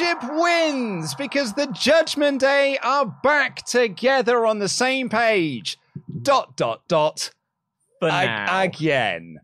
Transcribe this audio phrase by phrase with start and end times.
[0.00, 5.78] Friendship wins because the Judgment Day are back together on the same page.
[6.22, 7.30] Dot, dot, dot.
[7.98, 8.62] For Ag- now.
[8.62, 9.40] Again.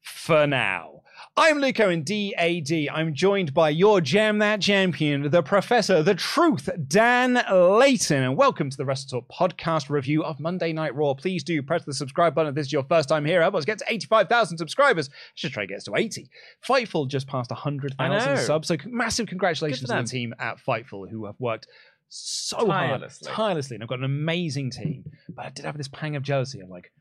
[0.00, 0.99] For now.
[1.36, 2.88] I'm Luke Owen, DAD.
[2.92, 8.22] I'm joined by your Jam That Champion, the Professor, the Truth, Dan Layton.
[8.22, 11.14] And welcome to the WrestleTalk podcast review of Monday Night Raw.
[11.14, 13.40] Please do press the subscribe button if this is your first time here.
[13.40, 15.08] Help us get to 85,000 subscribers.
[15.34, 16.28] Should try to get us to 80.
[16.68, 17.60] Fightful just passed I know.
[17.62, 18.68] 100,000 subs.
[18.68, 21.68] So massive congratulations to the team at Fightful who have worked
[22.08, 23.28] so Tirelessly.
[23.28, 23.76] hard, tirelessly.
[23.76, 25.04] And I've got an amazing team.
[25.28, 26.60] But I did have this pang of jealousy.
[26.60, 26.92] I'm like,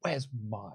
[0.00, 0.70] where's my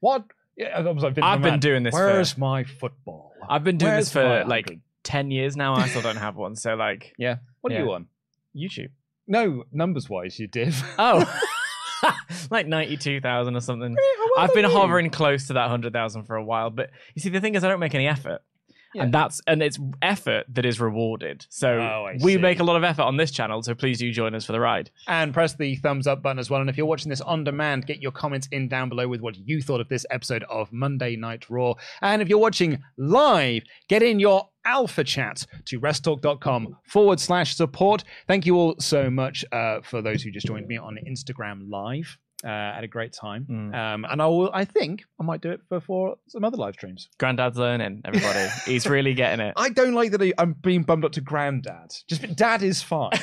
[0.00, 0.24] what?
[0.60, 3.32] Yeah, I was like, I've been doing this for- Where's my football?
[3.48, 5.74] I've been doing Where's this for like 10 years now.
[5.74, 6.54] I still don't have one.
[6.56, 7.36] So, like, yeah.
[7.62, 7.82] What are Yeah.
[7.84, 8.06] you on?
[8.54, 8.90] YouTube.
[9.26, 10.74] No, numbers wise, you did.
[10.98, 11.24] Oh,
[12.50, 13.94] like 92,000 or something.
[13.94, 16.70] well I've been hovering close to that 100,000 for a while.
[16.70, 18.42] But you see, the thing is, I don't make any effort.
[18.94, 19.04] Yeah.
[19.04, 21.46] And that's and it's effort that is rewarded.
[21.48, 23.62] So Oh, we make a lot of effort on this channel.
[23.62, 24.90] So please do join us for the ride.
[25.06, 26.60] and press the thumbs up button as well.
[26.60, 29.36] And if you're watching this on demand, get your comments in down below with what
[29.36, 31.74] you thought of this episode of Monday Night Raw.
[32.02, 38.04] And if you're watching live, get in your alpha chat to wrestletalk.com forward slash support.
[38.26, 42.18] Thank you all so much uh, for those who just joined me on Instagram live.
[42.42, 43.74] Uh, had a great time, Mm.
[43.74, 44.50] um, and I will.
[44.54, 47.10] I think I might do it before some other live streams.
[47.18, 48.48] Granddad's learning, everybody.
[48.64, 49.52] He's really getting it.
[49.58, 51.92] I don't like that I- I'm being bummed up to granddad.
[52.08, 53.10] Just dad is fine.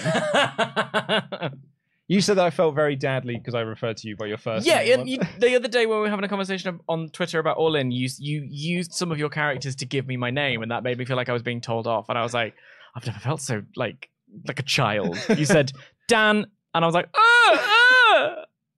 [2.08, 4.66] you said that I felt very dadly because I referred to you by your first
[4.68, 5.00] yeah, name.
[5.00, 7.76] and you, the other day when we were having a conversation on Twitter about All
[7.76, 10.84] In, you you used some of your characters to give me my name, and that
[10.84, 12.08] made me feel like I was being told off.
[12.10, 12.54] And I was like,
[12.96, 14.10] I've never felt so like
[14.48, 15.18] like a child.
[15.38, 15.72] You said
[16.08, 17.74] Dan, and I was like, ah.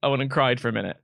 [0.02, 0.98] I went and cried for a minute.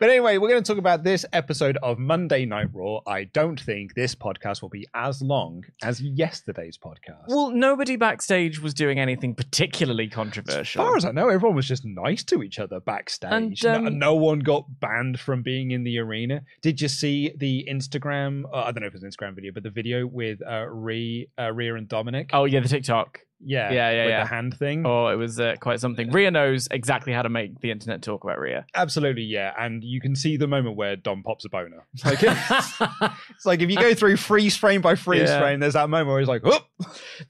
[0.00, 3.00] But anyway, we're going to talk about this episode of Monday Night Raw.
[3.06, 7.26] I don't think this podcast will be as long as yesterday's podcast.
[7.28, 10.82] Well, nobody backstage was doing anything particularly controversial.
[10.82, 13.30] as far as I know, everyone was just nice to each other backstage.
[13.32, 16.40] And, no, um, no one got banned from being in the arena.
[16.62, 18.44] Did you see the Instagram?
[18.52, 20.66] Uh, I don't know if it was an Instagram video, but the video with uh,
[20.68, 22.30] Rhea, uh, Rhea and Dominic.
[22.32, 23.20] oh yeah, the TikTok.
[23.44, 24.22] Yeah, yeah, yeah, with yeah.
[24.24, 24.86] the hand thing.
[24.86, 26.10] Oh, it was uh, quite something.
[26.10, 28.66] Rhea knows exactly how to make the internet talk about Rhea.
[28.74, 29.52] Absolutely, yeah.
[29.58, 31.86] And you can see the moment where Dom pops a boner.
[31.94, 32.18] It's like,
[33.30, 35.40] it's like if you go through freeze frame by freeze Yeah.
[35.40, 36.60] frame, there's that moment where he's like, oh,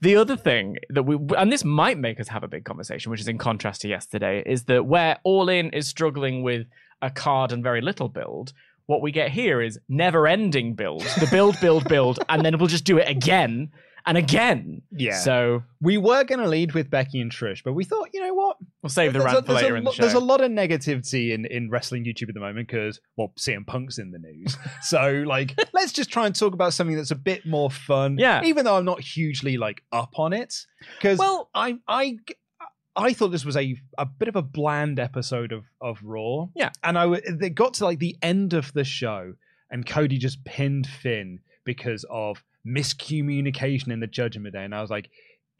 [0.01, 3.21] The other thing that we, and this might make us have a big conversation, which
[3.21, 6.67] is in contrast to yesterday, is that where All In is struggling with
[7.01, 8.53] a card and very little build,
[8.85, 11.01] what we get here is never ending build.
[11.19, 13.71] The build, build, build, and then we'll just do it again
[14.05, 14.81] and again.
[14.91, 15.17] Yeah.
[15.17, 18.33] So we were going to lead with Becky and Trish, but we thought, you know
[18.33, 18.57] what?
[18.81, 20.01] we'll save the There's a- rant for there's a later in the show.
[20.01, 23.65] There's a lot of negativity in, in wrestling YouTube at the moment because, well, CM
[23.65, 24.57] Punk's in the news.
[24.81, 28.17] so, like, let's just try and talk about something that's a bit more fun.
[28.17, 28.43] Yeah.
[28.43, 30.53] Even though I'm not hugely, like, up on it.
[30.97, 32.17] Because Well- I, I,
[32.95, 36.47] I thought this was a, a bit of a bland episode of, of Raw.
[36.55, 36.71] Yeah.
[36.83, 39.33] And I they got to, like, the end of the show
[39.71, 44.63] and Cody just pinned Finn because of miscommunication in the Judgment Day.
[44.63, 45.09] And I was like,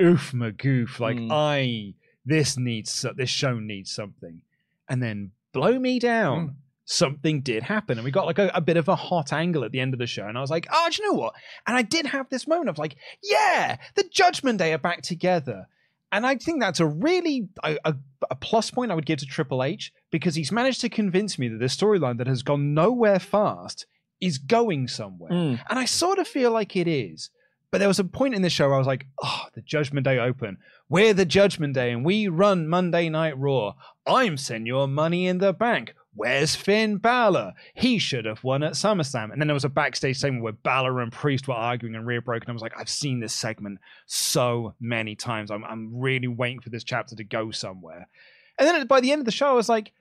[0.02, 1.00] oof, my goof.
[1.00, 1.30] Like, Mm.
[1.32, 1.94] I,
[2.26, 4.42] this needs, this show needs something.
[4.90, 6.48] And then blow me down.
[6.48, 6.54] Mm.
[6.86, 9.72] Something did happen, and we got like a, a bit of a hot angle at
[9.72, 10.28] the end of the show.
[10.28, 11.34] And I was like, oh, do you know what?
[11.66, 15.68] And I did have this moment of like, yeah, the Judgment Day are back together.
[16.12, 17.96] And I think that's a really a, a,
[18.30, 21.48] a plus point I would give to Triple H because he's managed to convince me
[21.48, 23.86] that this storyline that has gone nowhere fast
[24.24, 25.32] is going somewhere.
[25.32, 25.60] Mm.
[25.70, 27.30] And I sort of feel like it is.
[27.72, 30.06] But there was a point in the show where I was like, oh, the Judgment
[30.06, 30.58] Day Open.
[30.90, 33.74] We're the Judgment Day and we run Monday Night Raw.
[34.06, 35.96] I'm Senor Money in the Bank.
[36.16, 37.54] Where's Finn Balor?
[37.74, 39.32] He should have won at SummerSlam.
[39.32, 42.22] And then there was a backstage segment where Balor and Priest were arguing and rear
[42.22, 42.48] broken.
[42.48, 45.50] I was like, I've seen this segment so many times.
[45.50, 48.08] I'm, I'm really waiting for this chapter to go somewhere.
[48.60, 49.92] And then by the end of the show, I was like,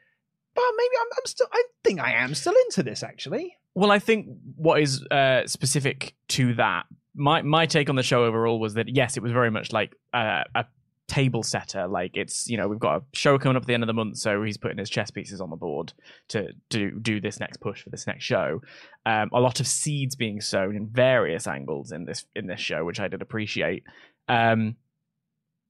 [0.55, 3.57] but maybe I'm, I'm still, I think I am still into this actually.
[3.75, 4.27] Well, I think
[4.57, 6.85] what is uh, specific to that,
[7.15, 9.97] my my take on the show overall was that yes, it was very much like
[10.13, 10.67] uh, a
[11.09, 11.87] table setter.
[11.87, 13.95] Like it's you know we've got a show coming up at the end of the
[13.95, 15.93] month, so he's putting his chess pieces on the board
[16.29, 18.61] to do do this next push for this next show.
[19.07, 22.85] Um, a lot of seeds being sown in various angles in this in this show,
[22.85, 23.85] which I did appreciate.
[24.29, 24.77] Um,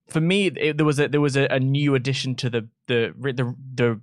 [0.08, 3.12] for me, it, there was a there was a, a new addition to the the
[3.19, 4.00] the the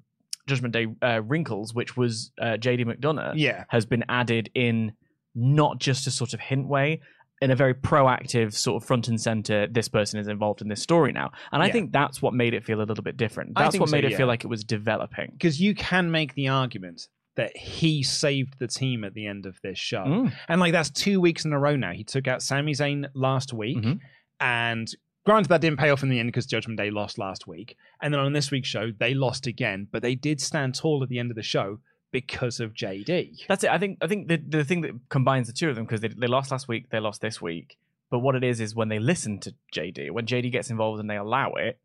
[0.50, 3.64] Judgment Day uh, wrinkles, which was uh, JD McDonagh Yeah.
[3.70, 4.94] has been added in
[5.36, 7.02] not just a sort of hint way,
[7.42, 9.66] in a very proactive sort of front and center.
[9.68, 11.72] This person is involved in this story now, and I Yeah.
[11.72, 13.54] think that's what made it feel a little bit different.
[13.56, 14.18] That's what so, made it yeah.
[14.18, 15.30] feel like it was developing.
[15.34, 17.08] Because you can make the argument
[17.38, 20.04] that he saved the team at the end of this show.
[20.04, 20.34] Mm.
[20.50, 21.94] And like that's two weeks in a row now.
[21.94, 24.00] He took out Sami Zayn last week, Mhm.
[24.42, 24.90] and
[25.26, 27.78] granted that didn't pay off in the end because Judgment Day lost last week.
[28.02, 31.10] And then on this week's show, they lost again, but they did stand tall at
[31.10, 31.80] the end of the show
[32.12, 33.46] because of JD.
[33.48, 33.70] That's it.
[33.70, 36.08] I think I think the the thing that combines the two of them because they
[36.10, 37.78] they lost last week, they lost this week.
[38.10, 41.10] But what it is is when they listen to JD, when JD gets involved and
[41.10, 41.80] they allow it,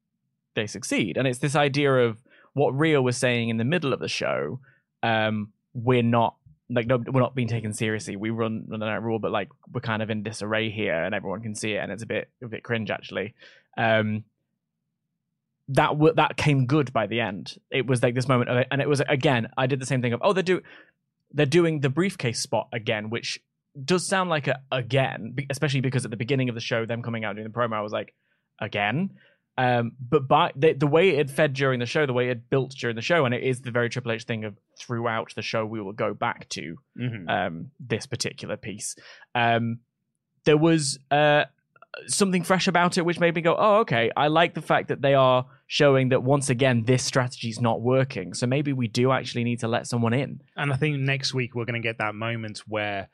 [0.55, 1.19] they succeed.
[1.19, 2.23] And it's this idea of
[2.55, 4.61] what Rhea was saying in the middle of the show.
[5.03, 6.37] Um, we're not
[6.71, 8.17] like no, we're not being taken seriously.
[8.17, 11.15] We run run the night rule, but like we're kind of in disarray here, and
[11.15, 13.35] everyone can see it, and it's a bit a bit cringe actually.
[13.77, 14.25] Um,
[15.69, 17.57] that w- that came good by the end.
[17.71, 19.49] It was like this moment of it, and it was again.
[19.57, 20.63] I did the same thing of oh they're do
[21.33, 23.41] they're doing the briefcase spot again, which
[23.83, 27.25] does sound like a again, especially because at the beginning of the show, them coming
[27.25, 28.15] out doing the promo, I was like
[28.61, 29.11] again.
[29.57, 32.73] Um, but by the, the way it fed during the show, the way it built
[32.73, 35.65] during the show, and it is the very Triple H thing of throughout the show,
[35.65, 37.29] we will go back to Mhm.
[37.31, 38.97] um, this particular piece.
[39.35, 39.79] Um,
[40.45, 41.45] there was uh,
[42.09, 45.01] something fresh about it, which made me go, "Oh, okay." I like the fact that
[45.03, 48.35] they are showing that once again this strategy is not working.
[48.35, 50.41] So maybe we do actually need to let someone in.
[50.57, 53.09] And I think next week we're going to get that moment where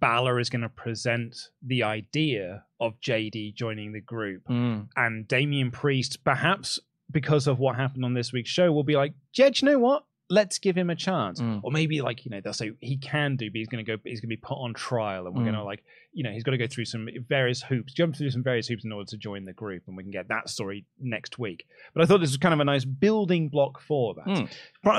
[0.00, 4.42] Balor is going to present the idea of JD joining the group.
[4.48, 6.78] and Damian Priest, perhaps
[7.10, 10.04] because of what happened on this week's show, will be like, yeah, you know what?
[10.30, 11.38] Let's give him a chance.
[11.38, 11.60] Mm.
[11.62, 14.20] Or maybe like, you know, they'll say he can do, but he's gonna go he's
[14.22, 15.52] gonna be put on trial and we're Mm.
[15.52, 15.84] gonna like,
[16.14, 18.90] you know, he's gotta go through some various hoops, jump through some various hoops in
[18.90, 21.66] order to join the group, and we can get that story next week.
[21.92, 24.24] But I thought this was kind of a nice building block for that.
[24.26, 24.48] Mm.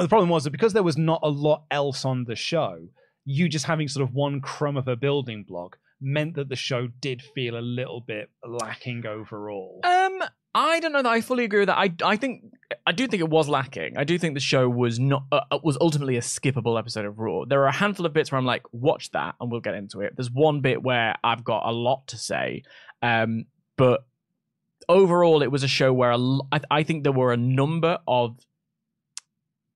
[0.03, 2.87] The problem was that because there was not a lot else on the show,
[3.25, 6.87] you just having sort of one crumb of a building block meant that the show
[7.01, 9.79] did feel a little bit lacking overall.
[9.83, 10.21] Um,
[10.53, 11.77] I don't know that I fully agree with that.
[11.77, 12.43] I I think
[12.85, 13.97] I do think it was lacking.
[13.97, 17.45] I do think the show was not uh, was ultimately a skippable episode of Raw.
[17.45, 20.01] There are a handful of bits where I'm like, watch that, and we'll get into
[20.01, 20.13] it.
[20.15, 22.63] There's one bit where I've got a lot to say,
[23.01, 23.45] um,
[23.77, 24.05] but
[24.87, 27.97] overall, it was a show where a l- I, I think there were a number
[28.07, 28.37] of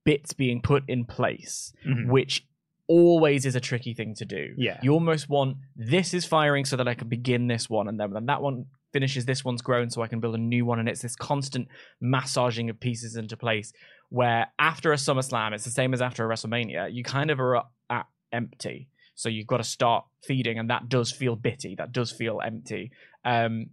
[0.05, 2.07] bits being put in place, Mhm.
[2.09, 2.45] which
[2.89, 4.53] always is a tricky thing to do.
[4.57, 4.79] Yeah.
[4.81, 8.11] You almost want this is firing so that I can begin this one, and then
[8.11, 10.89] when that one finishes, this one's grown so I can build a new one, and
[10.89, 11.69] it's this constant
[12.01, 13.71] massaging of pieces into place.
[14.09, 16.91] Where after a SummerSlam, it's the same as after a WrestleMania.
[16.91, 21.11] You kind of are at empty, so you've got to start feeding, and that does
[21.11, 21.75] feel bitty.
[21.75, 22.91] That does feel empty.
[23.23, 23.67] Um,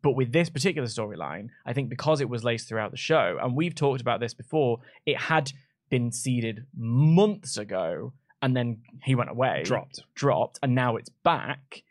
[0.00, 3.56] but with this particular storyline, I think because it was laced throughout the show, and
[3.56, 5.52] we've talked about this before, it had
[5.90, 8.12] been seeded months ago,
[8.42, 9.62] and then he went away.
[9.64, 10.00] Dropped.
[10.14, 11.82] dropped and now it's back.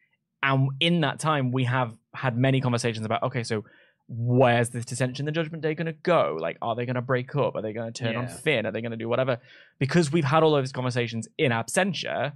[0.41, 3.63] And in that time we have had many conversations about okay so
[4.07, 6.37] where's this dissension the judgment day going to go?
[6.39, 7.55] Like are they going to break up?
[7.55, 8.29] Are they going to turn on Yeah.
[8.35, 8.65] finn?
[8.65, 9.37] Are they going to do whatever?
[9.77, 12.33] Because we've had all of these conversations in absentia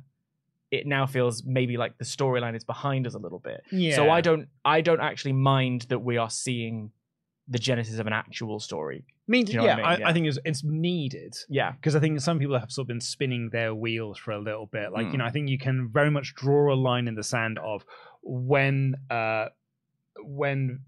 [0.71, 3.61] it now feels maybe like the storyline is behind us a little bit.
[3.71, 3.95] Yeah.
[3.95, 6.91] so i don't i don't actually mind that we are seeing
[7.47, 9.85] the genesis of an actual story mean, you know yeah, I I, mean?
[9.85, 10.13] I, Yeah.
[10.13, 13.49] think it's, it's needed yeah because I think some people have sort of been spinning
[13.51, 14.91] their wheels for a little bit.
[14.91, 15.17] Like, you Mm.
[15.19, 17.85] know, I think you can very much draw a line in the sand of
[18.21, 19.47] when uh
[20.23, 20.81] when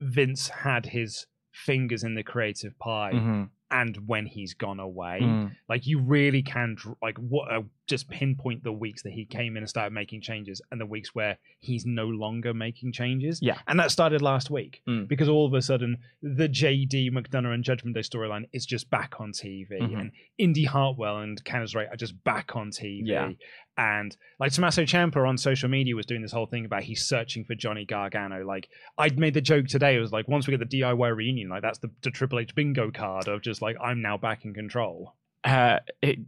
[0.00, 3.12] Vince had his fingers in the creative pie.
[3.14, 3.50] Mhm.
[3.70, 5.18] and when he's gone away.
[5.20, 5.54] Mm.
[5.68, 9.62] Like you really can like what uh, just pinpoint the weeks that he came in
[9.62, 13.40] and started making changes, and the weeks where he's no longer making changes.
[13.42, 13.58] Yeah.
[13.66, 15.08] and that started last week Mm.
[15.08, 19.20] because all of a sudden the JD McDonagh and Judgment Day storyline is just back
[19.20, 19.98] on TV, Mhm.
[20.00, 23.02] and Indi Hartwell and Candice LeRae are just back on TV.
[23.04, 23.32] Yeah.
[23.76, 27.44] And like Tommaso Ciampa on social media was doing this whole thing about he's searching
[27.44, 28.44] for Johnny Gargano.
[28.44, 28.68] Like
[28.98, 29.96] I'd made the joke today.
[29.96, 32.54] It was like once we get the DIY reunion, like that's the, the Triple H
[32.56, 35.14] bingo card of just like I'm now back in control.
[35.44, 36.18] uh, it,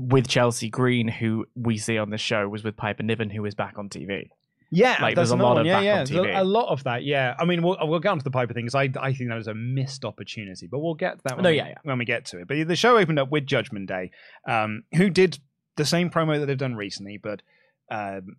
[0.00, 3.54] with Chelsea Green, who we see on the show, was with Piper Niven, who is
[3.56, 4.28] back on TV.
[4.70, 5.60] Yeah, Like, there's a lot one.
[5.62, 6.00] of yeah, back yeah.
[6.00, 6.36] on TV.
[6.38, 7.02] A, a lot of that.
[7.02, 9.36] Yeah, I mean, we'll, we'll get onto the Piper thing because I I think that
[9.36, 11.36] was a missed opportunity, but we'll get to that.
[11.36, 11.74] When No, we, yeah, yeah.
[11.82, 12.46] when we get to it.
[12.48, 14.10] But the show opened up with Judgment Day,
[14.46, 15.38] um, who did
[15.76, 17.40] the same promo that they've done recently, but
[17.90, 18.36] um,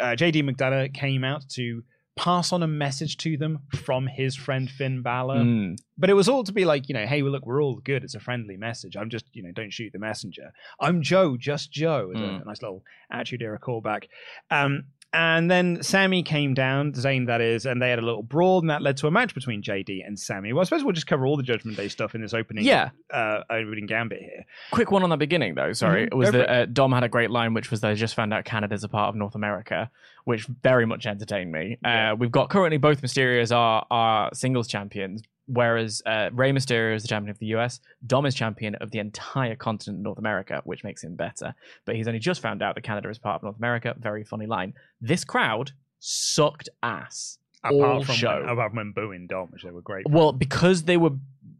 [0.00, 1.82] uh, JD McDonagh came out to
[2.16, 5.38] pass on a message to them from his friend Finn Balor.
[5.38, 5.76] Mm.
[5.96, 8.04] But it was all to be like, you know, hey, well, look, we're all good.
[8.04, 8.96] It's a friendly message.
[8.96, 10.52] I'm just, you know, don't shoot the messenger.
[10.80, 12.12] I'm Joe, just Joe.
[12.14, 12.42] Mm.
[12.42, 14.04] a nice little attitude era callback.
[14.50, 18.60] Um, and then Sammy came down, Zayn that is, and they had a little brawl,
[18.60, 20.52] and that led to a match between JD and Sammy.
[20.52, 22.90] Well, I suppose we'll just cover all the Judgment Day stuff in this opening, Yeah.
[23.12, 24.44] uh, opening gambit here.
[24.70, 25.72] Quick one on the beginning, though.
[25.72, 28.14] Sorry, Mhm, was go that uh, Dom had a great line, which was they just
[28.14, 29.90] found out Canada's a part of North America,
[30.24, 31.78] which very much entertained me.
[31.82, 32.12] Yeah.
[32.12, 37.02] Uh, we've got currently both Mysterios are are singles champions, whereas uh, Rey Mysterio is
[37.02, 37.80] the champion of the US.
[38.06, 41.54] Dom is champion of the entire continent of North America, which makes him better.
[41.84, 43.94] But he's only just found out that Canada is part of North America.
[43.98, 44.74] Very funny line.
[45.00, 47.38] This crowd sucked ass.
[47.64, 48.40] Apart All from show.
[48.40, 50.08] When, apart from when Boo Dom, which they were great.
[50.08, 51.12] Well, because they were,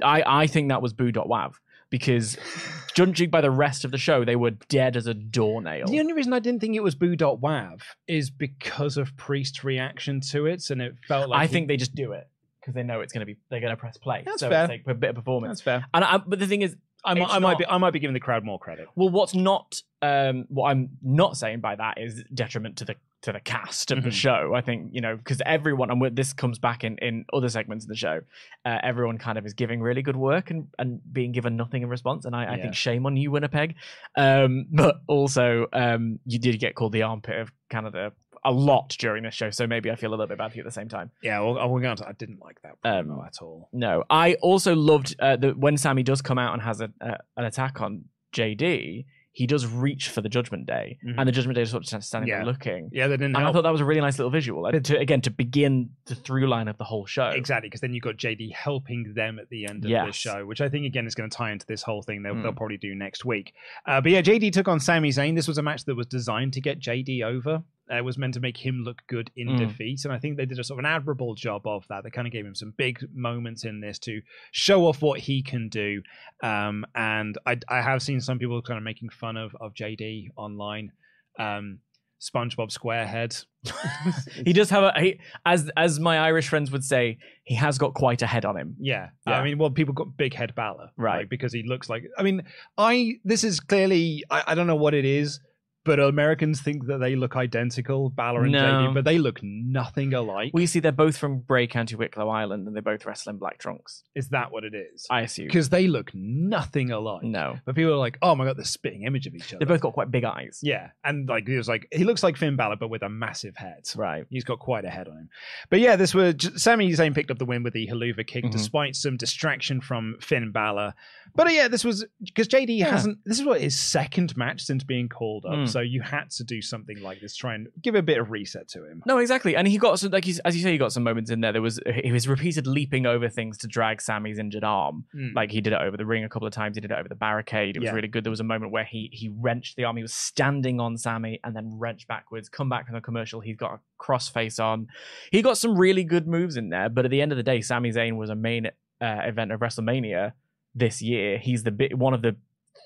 [0.02, 1.54] I I think that was boo.wav
[1.90, 2.36] because
[2.94, 5.86] judging by the rest of the show, they were dead as a doornail.
[5.86, 10.46] The only reason I didn't think it was boo.wav is because of Priest's reaction to
[10.46, 12.26] it, and it felt like I he- think they just do it
[12.62, 14.22] because they know it's going to be they're going to press play.
[14.24, 14.62] That's so fair.
[14.64, 15.50] it's like a bit of performance.
[15.58, 15.84] that's fair.
[15.92, 18.14] And I, but the thing is, I, might, I might be I might be giving
[18.14, 18.86] the crowd more credit.
[18.94, 23.30] well, what's not um what I'm not saying by that is detriment to the to
[23.32, 24.12] the cast of the Mhm.
[24.12, 24.52] show.
[24.54, 27.88] I think you know because everyone and this comes back in in other segments of
[27.88, 28.20] the show.
[28.64, 31.88] Uh, everyone kind of is giving really good work and and being given nothing in
[31.88, 32.24] response.
[32.24, 33.74] And I, I think shame on you, Winnipeg.
[34.16, 38.12] Um, but also um, you did get called the armpit of Canada
[38.44, 40.62] a lot during this show, so maybe I feel a little bit bad for you
[40.62, 41.10] at the same time.
[41.22, 43.68] Yeah, well, I will go to, I didn't like that Um, at all.
[43.72, 47.44] No, I also loved uh, the when Sammy does come out and has a, an
[47.44, 48.04] attack on
[48.36, 49.04] JD.
[49.34, 51.14] He does reach for the Judgment Day, Mhm.
[51.16, 52.38] and the Judgment Day is sort of standing Yeah.
[52.38, 52.90] there looking.
[52.92, 54.70] Yeah, they didn't And I thought that was a really nice little visual.
[54.70, 57.28] To, again, to begin the through line of the whole show.
[57.28, 60.60] Exactly, because then you've got JD helping them at the end of the show, which
[60.60, 62.22] I think again is going to tie into this whole thing.
[62.22, 62.42] They'll, Mm.
[62.42, 63.54] they'll probably do next week.
[63.86, 65.34] Uh, but yeah, JD took on Sami Zayn.
[65.34, 67.62] This was a match that was designed to get JD over.
[67.92, 69.58] Uh, was meant to make him look good in Mm.
[69.58, 72.02] defeat, and I think they did a sort of an admirable job of that.
[72.04, 74.20] They kind of gave him some big moments in this to
[74.52, 76.02] show off what he can do.
[76.42, 80.28] Um, and I, I have seen some people kind of making fun of of JD
[80.36, 80.92] online.
[81.38, 81.80] Um,
[82.20, 83.44] SpongeBob SquareHead.
[84.44, 87.94] He does have a he, as as my Irish friends would say, he has got
[87.94, 88.76] quite a head on him.
[88.78, 89.08] Yeah.
[89.26, 89.38] Yeah.
[89.40, 91.18] I mean, well, people got big head Balor, Right.
[91.18, 92.04] like, because he looks like.
[92.16, 92.42] I mean,
[92.78, 94.22] I this is clearly.
[94.30, 95.40] I, I don't know what it is,
[95.84, 98.60] but Americans think that they look identical, Balor and No.
[98.62, 100.50] JD, but they look nothing alike.
[100.54, 103.58] We see they're both from Bray County Wicklow Ireland, and they both wrestle in black
[103.58, 104.04] trunks.
[104.14, 105.06] is that what it is?
[105.10, 105.46] I assume.
[105.46, 107.22] Because they look nothing alike.
[107.24, 109.58] No, But people are like, oh my god, the spitting image of each other.
[109.58, 109.74] they other.
[109.74, 110.60] both got quite big eyes.
[110.62, 113.56] Yeah, and like he was like he looks like Finn Balor, but with a massive
[113.56, 113.82] head.
[113.96, 114.24] Right.
[114.30, 115.28] He's got quite a head on him.
[115.70, 118.50] But yeah, this was Sami Zayn picked up the win with the Helluva Kick, Mhm.
[118.52, 120.94] despite some distraction from Finn Balor.
[121.34, 122.90] But yeah, this was because JD Yeah.
[122.90, 123.18] hasn't.
[123.24, 125.52] This is what his second match since being called up.
[125.54, 125.68] Mm.
[125.72, 128.68] So you had to do something like this, try and give a bit of reset
[128.68, 129.02] to him.
[129.06, 129.56] No, exactly.
[129.56, 131.52] And he got some, like he's, as you say, he got some moments in there.
[131.52, 135.04] There was he was repeated leaping over things to drag Sammy's injured arm.
[135.14, 135.34] Mm.
[135.34, 136.76] Like he did it over the ring a couple of times.
[136.76, 137.76] He did it over the barricade.
[137.76, 137.94] It was Yeah.
[137.94, 138.24] really good.
[138.24, 139.96] There was a moment where he he wrenched the arm.
[139.96, 142.48] He was standing on Sammy and then wrenched backwards.
[142.48, 143.40] Come back from the commercial.
[143.40, 144.88] He's got a crossface on.
[145.30, 146.88] He got some really good moves in there.
[146.88, 148.66] But at the end of the day, Sami Zayn was a main
[149.00, 150.32] uh, event of WrestleMania
[150.74, 151.38] this year.
[151.38, 152.36] He's the bit one of the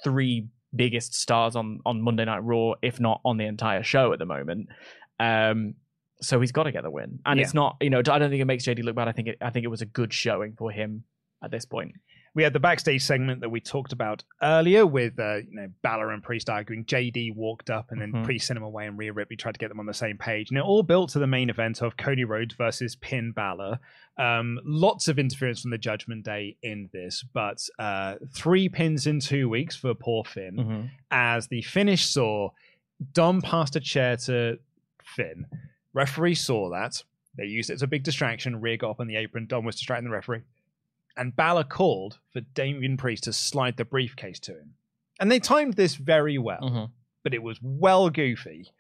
[0.05, 4.19] three biggest stars on on Monday Night Raw, if not on the entire show at
[4.19, 4.69] the moment.
[5.19, 5.75] Um,
[6.21, 7.45] so he's got to get the win, and Yeah.
[7.45, 9.09] it's not you know I don't think it makes JD look bad.
[9.09, 11.05] I think it I think it was a good showing for him
[11.43, 11.93] at this point.
[12.37, 16.11] We had the backstage segment that we talked about earlier with uh, you know Balor
[16.11, 16.85] and Priest arguing.
[16.85, 18.25] JD walked up and then Mhm.
[18.25, 20.51] Priest sent him away, and Rhea Ripley tried to get them on the same page.
[20.51, 23.79] And it all built to the main event of Cody Rhodes versus Finn Balor.
[24.19, 29.19] Um, lots of interference from the Judgment Day in this, but uh, three pins in
[29.21, 30.57] two weeks for poor Finn.
[30.57, 30.87] Mm-hmm.
[31.11, 32.51] As the finish saw,
[33.15, 34.59] Dom passed a chair to
[35.03, 35.47] Finn.
[35.95, 37.03] Referee saw that.
[37.37, 38.61] They used it as a big distraction.
[38.61, 39.47] Rhea got up on the apron.
[39.47, 40.43] Dom was distracting the referee.
[41.17, 44.75] And Balor called for Damian Priest to slide the briefcase to him.
[45.19, 46.91] And they timed this very well, Mhm.
[47.25, 48.71] but it was well goofy.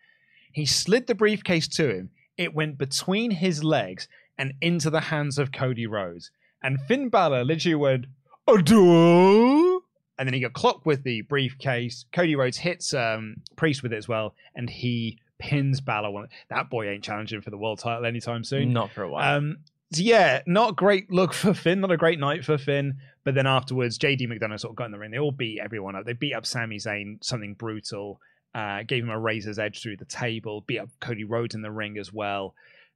[0.52, 2.10] He slid the briefcase to him.
[2.36, 6.30] It went between his legs and into the hands of Cody Rhodes.
[6.62, 8.06] And Finn Balor literally went,
[8.46, 9.80] Adore!
[10.18, 12.04] And then he got clocked with the briefcase.
[12.12, 16.28] Cody Rhodes hits um, Priest with it as well, and he pins Balor.
[16.48, 18.72] That boy ain't challenging for the world title anytime soon.
[18.72, 19.36] Not for a while.
[19.36, 19.58] Um,
[19.92, 22.98] yeah, not great look for Finn, not a great night for Finn.
[23.24, 25.10] But then afterwards, JD McDonagh sort of got in the ring.
[25.10, 26.04] They all beat everyone up.
[26.04, 28.20] They beat up Sami Zayn, something brutal.
[28.54, 30.62] Uh, gave him a razor's edge through the table.
[30.66, 32.54] Beat up Cody Rhodes in the ring as well.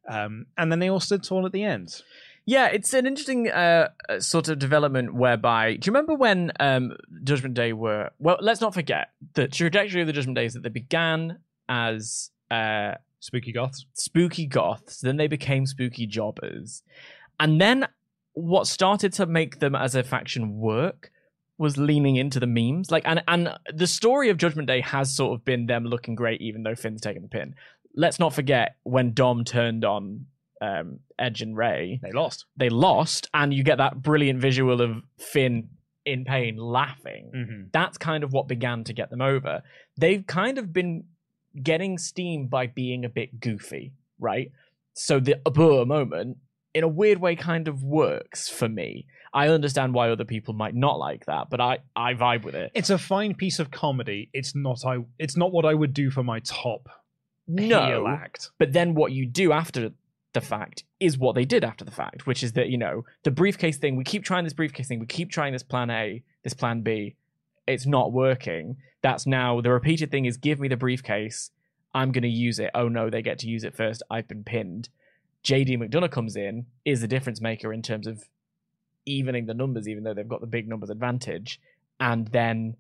[0.09, 2.03] Um, and then they all stood tall at the end.
[2.47, 5.77] Yeah, it's an interesting uh, uh, sort of development whereby.
[5.77, 8.11] Do you remember when um, Judgment Day were?
[8.19, 12.31] Well, let's not forget the trajectory of the Judgment Day is that they began as
[12.51, 13.87] uh, Spooky Goths.
[13.93, 16.83] spooky goths, then they became spooky jobbers,
[17.39, 17.87] and then
[18.33, 21.11] what started to make them as a faction work
[21.59, 22.91] was leaning into the memes.
[22.91, 26.41] Like, and and the story of Judgment Day has sort of been them looking great,
[26.41, 27.55] even though Finn's taken the pin.
[27.95, 30.27] Let's not forget when Dom turned on
[30.63, 32.47] um, Edge and Rey They lost.
[32.57, 35.69] they lost, and you get that brilliant visual of Finn
[36.07, 37.31] in pain laughing.
[37.35, 37.63] Mm-hmm.
[37.73, 39.63] That's kind of what began to get them over.
[39.99, 41.05] They've kind of been
[41.63, 44.53] getting steam by being a bit goofy, right?
[44.95, 46.39] So the abur moment,
[46.75, 49.07] in a weird way, kind of works for me.
[49.33, 52.73] I understand why other people might not like that, but I, I vibe with it.
[52.75, 54.29] It's a fine piece of comedy.
[54.33, 54.99] It's not I.
[55.19, 56.89] It's not what I would do for my top
[57.47, 58.51] No, act.
[58.59, 59.93] But then what you do after
[60.33, 63.31] the fact is what they did after the fact, which is that, you know, the
[63.31, 66.55] briefcase thing, we keep trying this briefcase thing, we keep trying this plan A, this
[66.55, 67.17] plan B,
[67.73, 68.77] it's not working.
[69.03, 71.51] That's now the repeated thing is give me the briefcase,
[71.95, 72.71] I'm going to use it.
[72.75, 74.03] Oh no, they get to use it first.
[74.11, 74.89] I've been pinned.
[75.45, 78.23] JD McDonagh comes in, is the difference maker in terms of
[79.07, 81.61] evening the numbers, even though they've got the big numbers advantage.
[81.99, 82.77] And then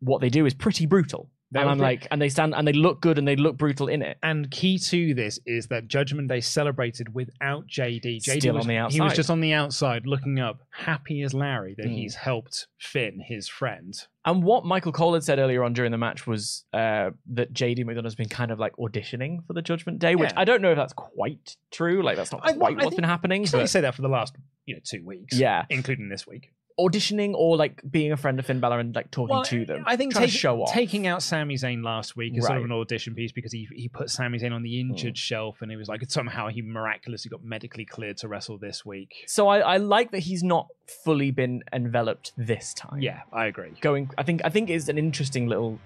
[0.00, 1.30] what they do is pretty brutal.
[1.54, 4.02] And I'm like, and they stand and they look good and they look brutal in
[4.02, 4.16] it.
[4.22, 8.22] And key to this is that Judgment Day celebrated without JD.
[8.22, 8.94] JD Still was, on the outside.
[8.94, 11.94] He was just on the outside looking up, happy as Larry that Mm.
[11.94, 13.94] he's helped Finn, his friend.
[14.24, 17.80] And what Michael Cole had said earlier on during the match was uh, that JD
[17.84, 20.40] McDonagh has been kind of like auditioning for the Judgment Day, which Yeah.
[20.40, 22.02] I don't know if that's quite true.
[22.02, 23.46] Like that's not I- quite I what's been happening.
[23.46, 24.34] So they But say that for the last,
[24.64, 25.36] you know, two weeks.
[25.38, 25.64] Yeah.
[25.68, 26.52] including this week.
[26.78, 29.84] Auditioning or like being a friend of Finn Balor and like talking Well, to them.
[29.86, 30.72] I think taking- show off.
[30.72, 33.88] taking out Sami Zayn last week is sort of an audition piece because he he
[33.88, 35.18] put Sami Zayn on the injured Mm.
[35.18, 39.24] shelf and it was like somehow he miraculously got medically cleared to wrestle this week.
[39.26, 40.68] So I, I like that he's not
[41.04, 43.00] fully been enveloped this time.
[43.00, 43.72] Yeah, I agree.
[43.80, 45.78] Going, I think I think is an interesting little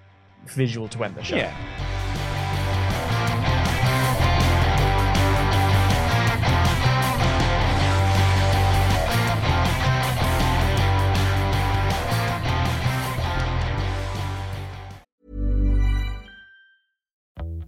[0.47, 1.35] visual to end the show.
[1.35, 1.53] Yeah.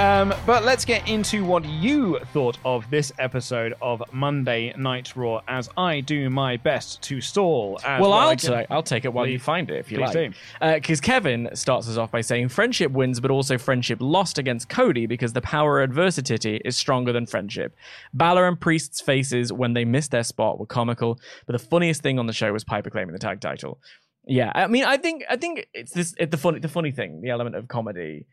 [0.00, 5.42] Um, but let's get into what you thought of this episode of Monday Night Raw
[5.46, 7.78] as I do my best to stall.
[7.84, 10.14] As Well, I'll, ta- I'll take it while you find it if you please like.
[10.60, 15.04] Because Kevin starts us off by saying friendship wins, but also friendship lost against Cody
[15.04, 17.76] because the power of adversity is stronger than friendship.
[18.14, 22.18] Balor and Priest's faces when they missed their spot were comical, but the funniest thing
[22.18, 23.78] on the show was Piper claiming the tag title.
[24.26, 27.20] Yeah, I mean, I think I think it's this it, the funny the funny thing,
[27.20, 28.24] the element of comedy.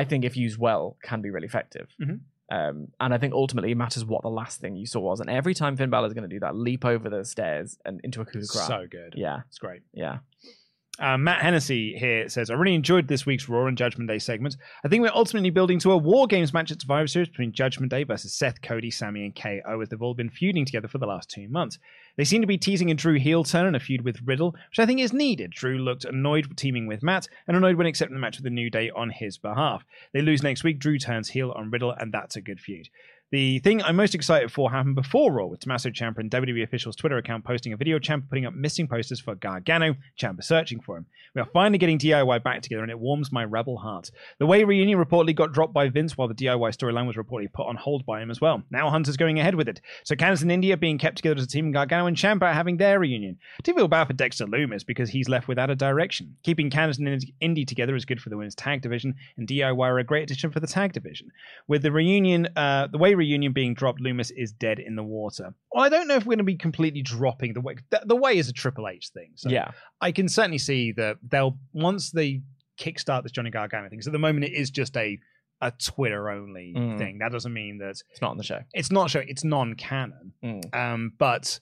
[0.00, 1.88] I think if used well, can be really effective.
[2.00, 2.20] Mhm.
[2.50, 5.20] Um, and I think ultimately it matters what the last thing you saw was.
[5.20, 8.00] And every time Finn Balor is going to do that, leap over the stairs and
[8.04, 8.42] into a coup.
[8.42, 9.14] So good.
[9.16, 9.82] Yeah, It's great.
[9.94, 10.18] yeah.
[11.00, 14.56] Uh, Matt Hennessy here says, I really enjoyed this week's Raw and Judgment Day segment.
[14.84, 17.90] I think we're ultimately building to a War Games match at Survivor Series between Judgment
[17.90, 21.06] Day versus Seth, Cody, Sammy, and KO, as they've all been feuding together for the
[21.06, 21.78] last two months.
[22.16, 24.78] They seem to be teasing a Drew heel turn and a feud with Riddle, which
[24.78, 25.50] I think is needed.
[25.50, 28.70] Drew looked annoyed teaming with Matt and annoyed when accepting the match with the New
[28.70, 29.84] Day on his behalf.
[30.12, 32.88] They lose next week, Drew turns heel on Riddle, and that's a good feud.
[33.34, 36.94] The thing I'm most excited for happened before Raw, with Tommaso Ciampa and WWE official's
[36.94, 40.78] Twitter account posting a video of Ciampa putting up missing posters for Gargano, Ciampa searching
[40.78, 41.06] for him.
[41.34, 44.12] We are finally getting DIY back together, and it warms my rebel heart.
[44.38, 47.66] The Way reunion reportedly got dropped by Vince, while the DIY storyline was reportedly put
[47.66, 48.62] on hold by him as well.
[48.70, 49.80] Now Hunter's going ahead with it.
[50.04, 52.76] So Candice and Indi being kept together as a team, and Gargano and Ciampa having
[52.76, 53.36] their reunion.
[53.64, 56.36] Do feel bad for Dexter Lumis because he's left without a direction.
[56.44, 59.98] Keeping Candice and Indi together is good for the women's tag division, and DIY are
[59.98, 61.32] a great addition for the tag division.
[61.66, 65.54] With the reunion, uh, the Way reunion being dropped, Lumis is dead in the water.
[65.72, 67.76] Well, I don't know if we're going to be completely dropping the Way.
[67.90, 69.30] The, the Way is a Triple H thing.
[69.34, 69.70] So yeah.
[70.00, 72.42] I can certainly see that they'll once they
[72.78, 74.02] kickstart this Johnny Gargano thing.
[74.02, 75.18] So at the moment, it is just a
[75.60, 76.98] a Twitter only Mm.
[76.98, 77.18] thing.
[77.18, 78.60] That doesn't mean that It's not on the show.
[78.74, 79.28] it's not showing.
[79.28, 80.32] It's non-canon.
[80.42, 80.74] Mm.
[80.74, 81.58] Um, but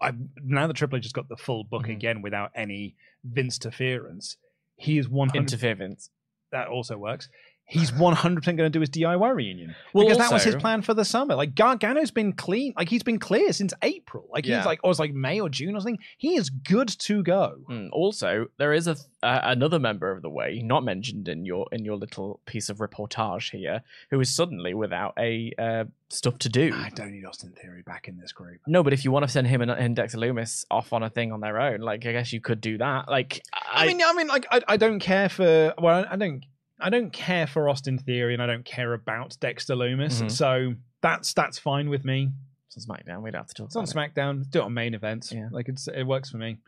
[0.00, 0.12] I,
[0.44, 1.92] now that Triple H has got the full book Mhm.
[1.96, 4.36] again without any Vince interference,
[4.76, 5.52] he is one hundred.
[5.52, 6.10] Interference.
[6.52, 7.28] That also works.
[7.64, 10.56] He's one hundred percent going to do his DIY reunion Well, because that was his
[10.56, 11.34] plan for the summer.
[11.34, 14.28] Like Gargano's been clean, like he's been clear since April.
[14.30, 14.58] Like Yeah.
[14.58, 15.98] he's like, or it's like May or June or something.
[16.18, 17.56] He is good to go.
[17.70, 17.88] Mm.
[17.92, 21.84] Also, there is a uh, another member of the way not mentioned in your in
[21.84, 26.72] your little piece of reportage here, who is suddenly without a uh, stuff to do.
[26.74, 28.60] I don't need Austin Theory back in this group.
[28.66, 31.08] No, but if you want to send him and, and Dexter Lumis off on a
[31.08, 33.08] thing on their own, like I guess you could do that.
[33.08, 35.72] Like I, mean, I mean, like, I, I don't care for.
[35.78, 36.44] Well, I don't.
[36.82, 40.22] I don't care for Austin Theory, and I don't care about Dexter Lumis.
[40.22, 40.30] Mhm.
[40.30, 42.30] So that's that's fine with me.
[42.74, 43.22] it's on SmackDown.
[43.22, 43.66] We'd have to talk.
[43.66, 44.14] It's on about it.
[44.14, 44.50] SmackDown.
[44.50, 45.30] Do it on main events.
[45.32, 45.48] Yeah.
[45.50, 46.58] Like it's it works for me.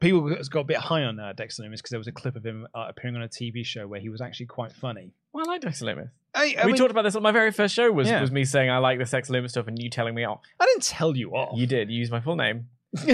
[0.00, 2.44] People got a bit high on uh, Dexter Lumis because there was a clip of
[2.44, 5.12] him uh, appearing on a TV show where he was actually quite funny.
[5.32, 6.10] Well, I like Dexter Lumis.
[6.34, 7.90] I, I we mean, talked about this on my very first show.
[7.90, 8.20] Was Yeah.
[8.20, 10.40] was me saying I like the Sex Loomis stuff, and you telling me off.
[10.60, 11.58] I didn't tell you off.
[11.58, 11.90] You did.
[11.90, 12.68] You used my full name.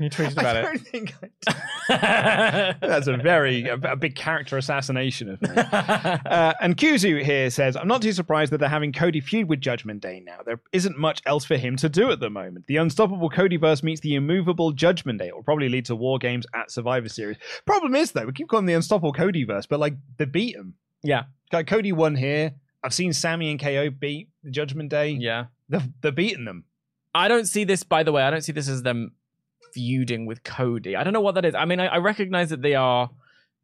[0.00, 1.56] You tweeted I about don't think I it.
[1.88, 5.48] That's a very a, a big character assassination of me.
[5.54, 9.60] Uh, and Kuzu here says, I'm not too surprised that they're having Cody feud with
[9.60, 10.38] Judgment Day now.
[10.44, 12.66] There isn't much else for him to do at the moment.
[12.66, 15.28] The unstoppable Codyverse meets the immovable Judgment Day.
[15.28, 17.36] It will probably lead to War Games at Survivor Series.
[17.66, 20.74] Problem is, though, we keep calling the unstoppable Codyverse, but like they beat him.
[21.02, 22.54] yeah, Like Cody won here.
[22.82, 25.10] I've seen Sammy and KO beat the Judgment Day.
[25.10, 25.46] yeah.
[25.68, 26.64] They've, they're beating them.
[27.14, 29.12] I don't see this, by the way, I don't see this as them
[29.74, 30.96] feuding with Cody.
[30.96, 31.54] I don't know what that is.
[31.54, 33.10] I mean, I, I recognize that they are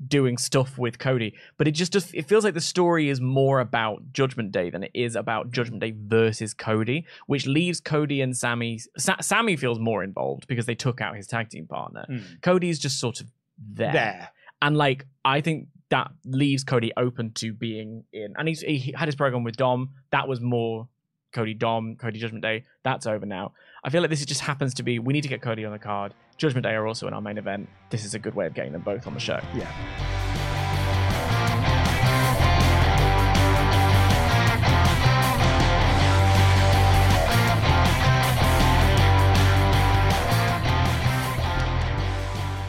[0.07, 3.61] doing stuff with Cody, but it just does, it feels like the story is more
[3.61, 8.37] about Judgment Day than it is about Judgment Day versus Cody, which leaves Cody and
[8.37, 8.81] Sammy.
[8.97, 12.07] Sa- Sammy feels more involved because they took out his tag team partner.
[12.09, 12.41] Mm.
[12.41, 13.27] Cody's just sort of
[13.59, 13.93] there.
[13.93, 14.29] There.
[14.63, 18.35] And like, I think that leaves Cody open to being in.
[18.39, 19.91] And he's, he had his program with Dom.
[20.13, 20.89] That was more
[21.33, 22.65] Cody Dom, Cody Judgment Day.
[22.83, 23.53] That's over now.
[23.85, 25.79] I feel like this just happens to be we need to get Cody on the
[25.79, 26.15] card.
[26.37, 27.69] Judgment Day are also in our main event.
[27.91, 29.41] This is a good way of getting them both on the show.
[29.55, 30.10] Yeah.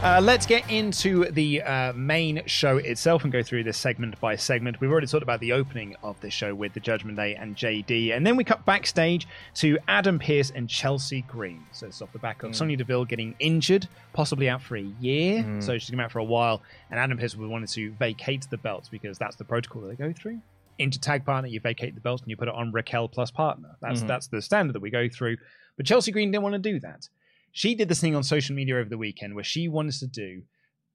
[0.04, 4.36] Uh, let's get into the uh, main show itself and go through this segment by
[4.36, 4.82] segment.
[4.82, 8.16] We've already talked about the opening of the show with the Judgment Day and JD,
[8.18, 11.64] and then we cut backstage to Adam Pearce and Chelsea Green.
[11.72, 15.46] So it's off the back of Sonya Deville getting injured, possibly out for a year.
[15.62, 18.90] So she's been out for a while, and Adam Pearce wanted to vacate the belts
[18.90, 20.40] because that's the protocol that they go through
[20.80, 23.76] into tag partner, you vacate the belt and you put it on Raquel plus partner.
[23.82, 24.08] That's Mhm.
[24.08, 25.38] that's the standard that we go through.
[25.78, 27.08] But Chelsea Green didn't want to do that.
[27.52, 30.44] She did this thing on social media over the weekend where she wanted to do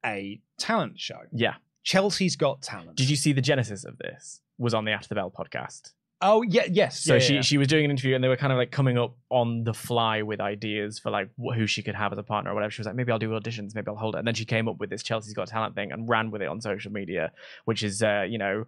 [0.05, 1.21] a talent show.
[1.33, 1.55] Yeah.
[1.83, 2.97] Chelsea's Got Talent.
[2.97, 4.41] Did you see the genesis of this?
[4.59, 5.93] Was on the After the Bell podcast.
[6.23, 6.99] Oh yeah, yes.
[6.99, 7.41] So yeah, she yeah.
[7.43, 9.75] she was doing an interview and they were kind of like coming up on the
[9.75, 12.71] fly with ideas for like wh- who she could have as a partner or whatever.
[12.71, 14.19] She was like, maybe I'll do auditions, maybe I'll hold it.
[14.21, 16.49] And then she came up with this Chelsea's Got Talent thing and ran with it
[16.49, 17.33] on social media,
[17.67, 18.65] which is uh, you know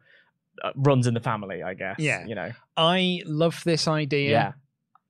[0.63, 1.97] uh, runs in the family, I guess.
[1.99, 2.27] Yeah.
[2.27, 2.53] you know.
[2.77, 4.31] I love this idea.
[4.31, 4.53] Yeah.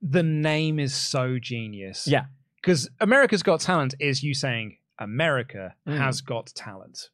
[0.01, 2.07] The name is so genius.
[2.07, 2.25] Yeah.
[2.61, 5.97] Because America's Got Talent is you saying America Mm.
[5.97, 7.09] has got talent.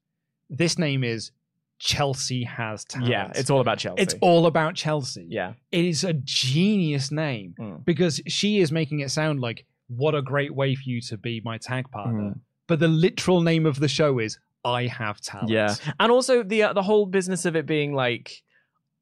[0.50, 1.32] This name is
[1.80, 3.12] Chelsea has talent.
[3.12, 4.02] Yeah, it's all about Chelsea.
[4.02, 5.28] It's all about Chelsea.
[5.30, 5.54] yeah.
[5.72, 7.86] It is a genius name Mm.
[7.86, 11.42] because she is making it sound like what a great way for you to be
[11.44, 12.32] my tag partner.
[12.32, 12.40] Mm.
[12.68, 15.50] But the literal name of the show is I have talent.
[15.50, 18.42] Yeah, and also the uh, the whole business of it being like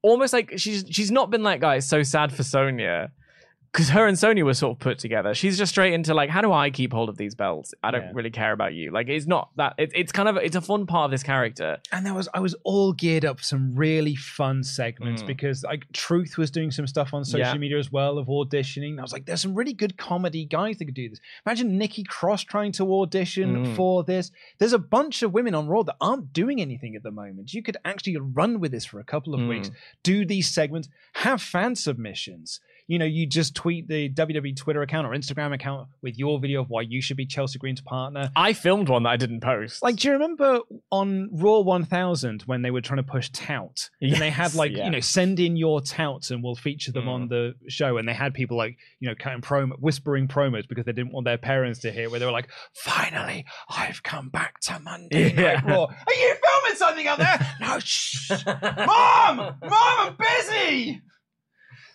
[0.02, 3.12] almost like she's she's not been like guys so sad for Sonya
[3.74, 5.34] because her and Sonya were sort of put together.
[5.34, 7.74] She's just straight into like how do I keep hold of these belts?
[7.84, 8.12] I don't Yeah.
[8.14, 8.92] really care about you.
[8.92, 11.80] Like it's not that it, it's kind of it's a fun part of this character.
[11.92, 15.28] and there was I was all geared up for some really fun segments Mm.
[15.28, 17.58] because like Truth was doing some stuff on social Yeah.
[17.58, 19.00] media as well of auditioning.
[19.00, 21.20] I was like, there's some really good comedy guys that could do this.
[21.46, 23.76] Imagine Nikki Cross trying to audition Mm.
[23.76, 24.32] for this.
[24.60, 27.54] There's a bunch of women on Raw that aren't doing anything at the moment.
[27.56, 29.48] You could actually run with this for a couple of Mm.
[29.50, 29.72] weeks,
[30.04, 32.60] do these segments, have fan submissions.
[32.88, 36.62] You know, you just tweet the WWE Twitter account or Instagram account with your video
[36.62, 38.30] of why you should be Chelsea Green's partner.
[38.36, 39.82] I filmed one that I didn't post.
[39.82, 40.60] Like, do you remember
[40.92, 43.90] on Raw 1000 when they were trying to push tout?
[44.02, 44.86] And they had like, yeah.
[44.86, 47.30] you know, send in your touts and we'll feature them on mm.
[47.30, 47.98] the show.
[47.98, 51.26] And they had people like, you know, cutting promo, whispering promos because they didn't want
[51.26, 52.10] their parents to hear.
[52.10, 55.54] Where they were like, "Finally, I've come back to Monday Yeah.
[55.54, 55.86] Night Raw.
[55.86, 57.56] Are you filming something up there?
[57.62, 61.02] no, shh, mom, mom, I'm busy."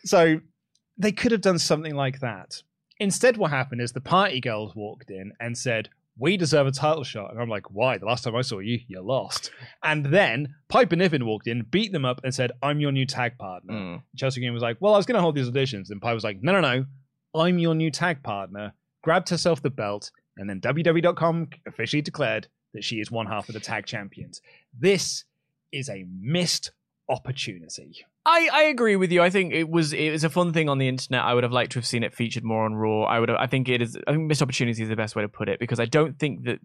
[0.05, 0.41] So
[0.99, 2.63] they could have done something like that.
[3.01, 7.05] Instead, what happened is the party girls walked in and said, We deserve a title
[7.05, 7.31] shot.
[7.31, 7.99] And I'm like, Why?
[7.99, 9.53] The last time I saw you, you lost.
[9.83, 13.39] And then Piper Niven walked in, beat them up, and said, I'm your new tag
[13.39, 13.73] partner.
[13.73, 14.03] Mm.
[14.17, 15.91] Chelsea Green was like, Well, I was going to hold these auditions.
[15.91, 16.85] And Piper was like, No, no, no.
[17.35, 18.73] I'm your new tag partner.
[19.03, 20.11] Grabbed herself the belt.
[20.37, 24.41] And then WWE.com officially declared that she is one half of the tag champions.
[24.79, 25.25] This
[25.73, 26.73] is a missed
[27.09, 28.05] opportunity.
[28.31, 29.23] I, I agree with you.
[29.23, 31.23] I think it was it was a fun thing on the internet.
[31.23, 33.05] I would have liked to have seen it featured more on Raw.
[33.05, 35.23] I would have, I think it is I think missed opportunity is the best way
[35.23, 36.59] to put it because I don't think that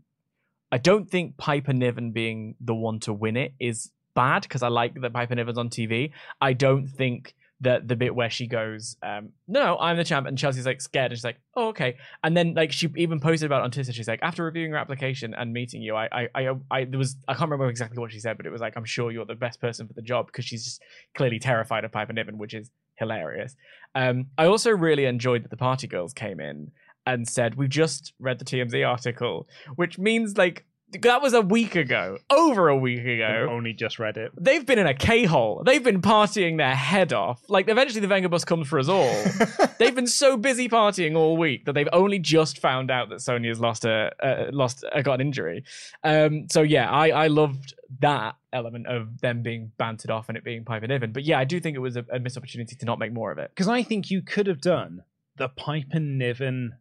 [0.73, 4.67] I don't think Piper Niven being the one to win it is bad because I
[4.67, 6.11] like that Piper Niven's on TV.
[6.41, 10.37] I don't think that the bit where she goes, um, no, I'm the champ, and
[10.37, 11.97] Chelsea's like scared, and she's like, oh, okay.
[12.23, 13.91] And then like she even posted about it on Twitter.
[13.91, 17.15] She's like, after reviewing your application and meeting you, I, I, I, I there was
[17.27, 19.35] I can't remember exactly what she said, but it was like, I'm sure you're the
[19.35, 20.81] best person for the job because she's just
[21.15, 23.55] clearly terrified of Piper Niven, which is hilarious.
[23.95, 26.71] Um, I also really enjoyed that the party girls came in
[27.05, 30.65] and said, We've just read the TMZ article, which means like
[31.01, 33.47] that was a week ago, over a week I've ago.
[33.49, 34.31] only just read it.
[34.37, 35.63] They've been in a K hole.
[35.65, 37.41] They've been partying their head off.
[37.49, 39.13] Like eventually the Venga bus comes for us all.
[39.79, 43.59] they've been so busy partying all week that they've only just found out that Sonya's
[43.59, 45.63] lost a uh, lost uh, got an injury.
[46.03, 50.43] Um, so yeah, I I loved that element of them being bantered off and it
[50.43, 51.11] being Piper Niven.
[51.11, 53.31] But yeah, I do think it was a, a missed opportunity to not make more
[53.31, 53.49] of it.
[53.49, 55.03] Because I think you could have done
[55.37, 56.75] the Piper Niven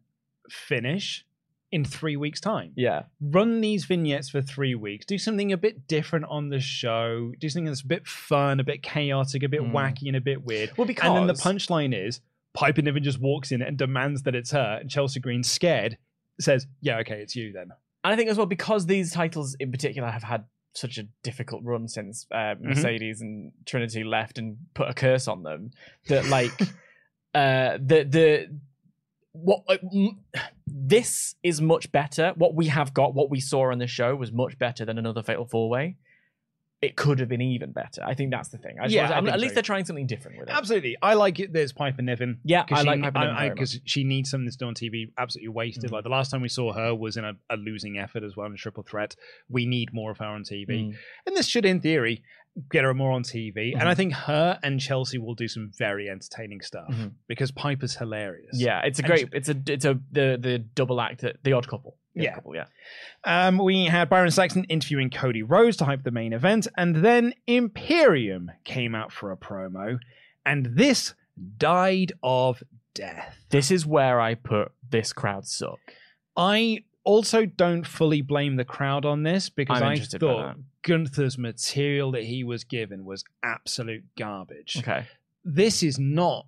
[0.49, 1.25] finish
[1.73, 2.71] in three weeks' time.
[2.75, 3.03] Yeah.
[3.19, 5.05] Run these vignettes for three weeks.
[5.05, 7.33] Do something a bit different on the show.
[7.39, 9.71] Do something that's a bit fun, a bit chaotic, a bit Mm.
[9.71, 10.71] wacky, and a bit weird.
[10.77, 12.21] Well, because And then the punchline is
[12.53, 15.97] Piper Niven just walks in and demands that it's her, and Chelsea Green, scared,
[16.39, 17.71] says, "Yeah, okay, it's you then."
[18.03, 21.63] And I think as well because these titles in particular have had such a difficult
[21.63, 25.71] run since uh, Mercedes and Trinity left and put a curse on them
[26.07, 26.51] that like
[27.33, 28.59] uh, the the
[29.33, 29.77] what uh,
[30.67, 32.33] this is much better.
[32.35, 35.23] What we have got, what we saw on the show, was much better than another
[35.23, 35.97] Fatal Four Way.
[36.83, 38.01] It could have been even better.
[38.03, 38.75] I think that's the thing.
[38.79, 39.55] I just Yeah, wanted- I think at least so.
[39.55, 40.55] they're trying something different with it.
[40.55, 41.53] Absolutely, I like it.
[41.53, 42.39] There's Piper Niven.
[42.43, 45.49] Yeah, I she, like Piper Niven because she needs something that's done on TV absolutely
[45.49, 45.89] wasted.
[45.89, 45.93] Mm.
[45.93, 48.47] Like the last time we saw her was in a, a losing effort as well
[48.47, 49.15] in a triple threat.
[49.49, 50.95] We need more of her on TV, Mm.
[51.27, 52.23] and this should, in theory,
[52.69, 53.73] get her more on TV.
[53.73, 53.87] And Mhm.
[53.87, 57.13] I think her and Chelsea will do some very entertaining stuff Mhm.
[57.27, 58.51] because Piper's hilarious.
[58.59, 59.29] Yeah, it's a And great.
[59.33, 61.97] It's a it's a the the double act, the odd couple.
[62.15, 62.35] Yeah.
[62.35, 62.65] couple, yeah.
[63.23, 67.33] Um, we had Byron Saxton interviewing Cody Rhodes to hype the main event, and then
[67.47, 69.97] Imperium came out for a promo,
[70.45, 71.13] and this
[71.57, 72.61] died of
[72.93, 73.37] death.
[73.49, 75.79] This is where I put this crowd suck.
[76.37, 82.11] I also don't fully blame the crowd on this because I'm I thought Gunther's material
[82.11, 84.77] that he was given was absolute garbage.
[84.79, 85.05] Okay.
[85.43, 86.45] This is not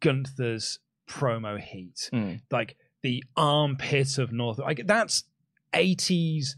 [0.00, 0.78] Gunther's
[1.08, 2.10] promo heat.
[2.12, 2.40] Mm.
[2.50, 4.58] Like the armpit of North.
[4.58, 5.24] Like that's
[5.74, 6.54] 80s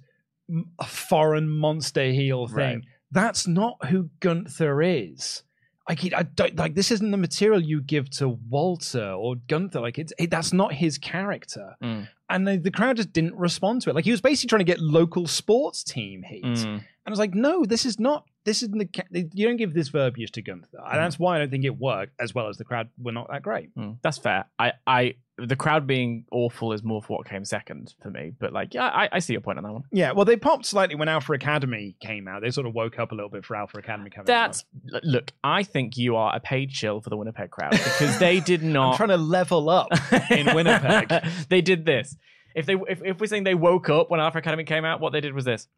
[0.86, 2.56] foreign monster heel thing.
[2.56, 2.84] Right.
[3.12, 5.42] That's not who Gunther is.
[5.88, 6.92] Like, he, I don't like this.
[6.92, 9.80] Isn't the material you give to Walter or Gunther?
[9.80, 11.74] Like, it's it, that's not his character.
[11.82, 12.06] Mm.
[12.28, 13.96] And the, the crowd just didn't respond to it.
[13.96, 16.44] Like, he was basically trying to get local sports team heat.
[16.44, 16.64] Mm.
[16.64, 18.24] And I was like, no, this is not.
[18.44, 18.78] This isn't
[19.10, 19.28] the.
[19.34, 22.14] You don't give this verbiage to Gunther, and that's why I don't think it worked
[22.18, 23.74] as well as the crowd were not that great.
[23.76, 24.46] Mm, that's fair.
[24.58, 28.32] I, I, the crowd being awful is more for what came second for me.
[28.38, 29.82] But like, yeah, I, I see your point on that one.
[29.92, 32.40] Yeah, well, they popped slightly when Alpha Academy came out.
[32.40, 35.04] They sort of woke up a little bit for Alpha Academy coming That's out.
[35.04, 35.32] look.
[35.44, 38.92] I think you are a paid chill for the Winnipeg crowd because they did not.
[38.92, 39.88] I'm trying to level up
[40.30, 41.12] in Winnipeg.
[41.50, 42.16] they did this.
[42.54, 45.12] If they, if, if we're saying they woke up when Alpha Academy came out, what
[45.12, 45.68] they did was this,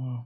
[0.00, 0.24] Mm.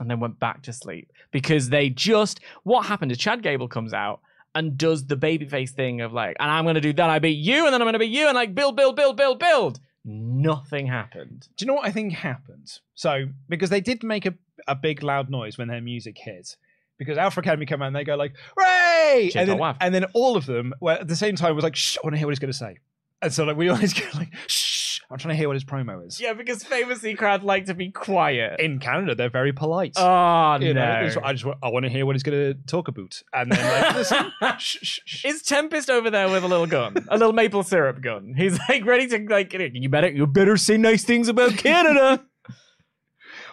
[0.00, 2.40] And then went back to sleep because they just.
[2.64, 4.20] What happened is Chad Gable comes out
[4.54, 7.10] and does the babyface thing of like, and I'm going to do that.
[7.10, 9.16] I beat you, and then I'm going to beat you, and like build, build, build,
[9.16, 9.80] build, build.
[10.04, 11.48] Nothing happened.
[11.56, 12.78] Do you know what I think happened?
[12.94, 14.34] So, because they did make a,
[14.66, 16.56] a big loud noise when their music hit.
[16.98, 20.36] Because Alpha Academy come out and they go like, "Hooray!" And then, and then all
[20.36, 22.32] of them were at the same time was like, "Shh, I want to hear what
[22.32, 22.76] he's going to say."
[23.22, 24.69] And so like we always go like, "Shh,
[25.10, 27.90] I'm trying to hear what his promo is." Yeah, because famously crowd like to be
[27.90, 28.60] quiet.
[28.60, 29.94] In Canada, they're very polite.
[29.96, 31.04] Oh You no!
[31.06, 33.82] it's- I just I want to hear what he's going to talk about, and then
[33.82, 35.24] like, listen, shh, shh, shh.
[35.24, 38.34] Is Tempest over there with a little gun, a little maple syrup gun?
[38.36, 39.52] He's like ready to like.
[39.52, 42.24] You better, you better say nice things about Canada.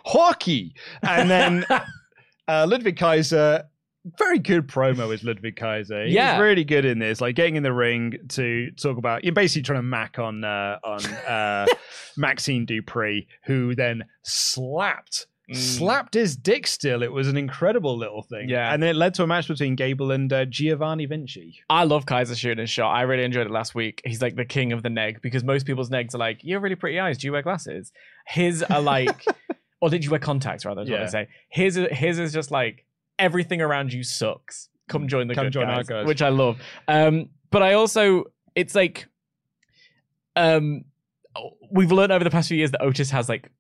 [0.06, 0.74] hockey.
[1.02, 1.66] And then
[2.48, 3.64] uh, Ludwig Kaiser,
[4.18, 6.06] very good promo as Ludwig Kaiser.
[6.06, 6.40] He's Yeah.
[6.40, 9.24] really good in this, like getting in the ring to talk about.
[9.24, 11.66] You're basically trying to mac on uh, on uh,
[12.18, 15.28] Maxxine Dupri, who then slapped.
[15.50, 15.56] Mm.
[15.56, 17.02] Slapped his dick still.
[17.02, 18.50] It was an incredible little thing.
[18.50, 18.74] Yeah.
[18.74, 21.60] And then it led to a match between Gable and uh, Giovanni Vinci.
[21.70, 22.92] I love Kaiser shooting his shot.
[22.92, 24.02] I really enjoyed it last week.
[24.04, 26.64] He's like the king of the neg because most people's negs are like, you have
[26.64, 27.18] really pretty eyes.
[27.18, 27.94] Do you wear glasses?
[28.26, 29.24] His are like,
[29.82, 30.82] or did you wear contacts rather?
[30.82, 31.06] Is what Yeah.
[31.06, 31.28] they say.
[31.50, 32.84] His, his is just like
[33.20, 34.70] everything around you sucks.
[34.90, 36.08] Come join the Come good join our guys, guys.
[36.08, 36.60] which I love.
[36.88, 38.26] Um, but I also,
[38.56, 39.08] it's like,
[40.36, 40.86] um,
[41.72, 43.52] we've learned over the past few years that Otis has like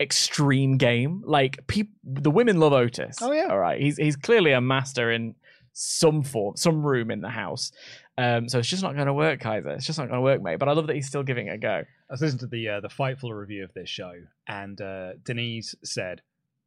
[0.00, 1.22] extreme game.
[1.24, 3.16] Like people, the women love Otis.
[3.22, 3.46] Oh, yeah.
[3.46, 3.80] all right.
[3.80, 5.34] He's he's clearly a master in
[5.72, 7.72] some form, some room in the house.
[8.18, 9.70] Um, so it's just not going to work, Kaiser.
[9.70, 10.58] It's just not going to work, mate.
[10.58, 11.84] But I love that he's still giving it a go.
[11.84, 14.12] I was listening to the uh, the Fightful review of this show,
[14.48, 16.22] and uh, Denise said,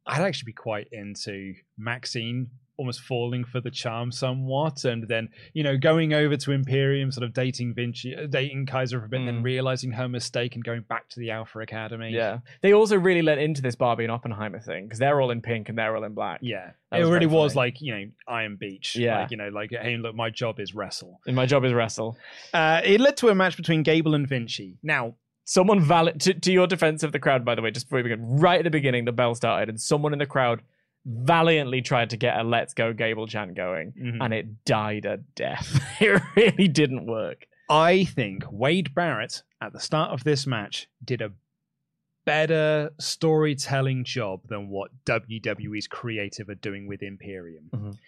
[0.06, 5.62] "I'd actually be quite into Maxxine almost falling for the charm somewhat, and then you
[5.62, 9.18] know going over to Imperium, sort of dating Vinci, uh, dating Kaiser for a bit,
[9.20, 9.44] and then Mm.
[9.44, 12.10] realizing her mistake and going back to the Alpha Academy.
[12.10, 12.38] Yeah.
[12.62, 15.68] They also really let into this Barbie and Oppenheimer thing because they're all in pink
[15.68, 16.40] and they're all in black.
[16.42, 16.70] yeah.
[16.90, 18.96] That It was really was like you know Iron Beach.
[18.96, 19.20] Yeah.
[19.20, 21.20] like, you know, like hey, look, my job is wrestle.
[21.26, 22.16] And my job is wrestle.
[22.54, 24.78] Uh, it led to a match between Gable and Vinci.
[24.82, 27.98] Now, Someone valid to, to your defense of the crowd, by the way, just before
[27.98, 30.62] we begin, right at the beginning, the bell started, and someone in the crowd
[31.04, 34.18] valiantly tried to get a "Let's Go Gable" chant going, Mhm.
[34.20, 35.80] and it died a death.
[36.00, 37.46] it really didn't work.
[37.68, 41.32] I think Wade Barrett at the start of this match did a
[42.24, 47.64] better storytelling job than what WWE's creative are doing with Imperium.
[47.74, 47.98] Mhm.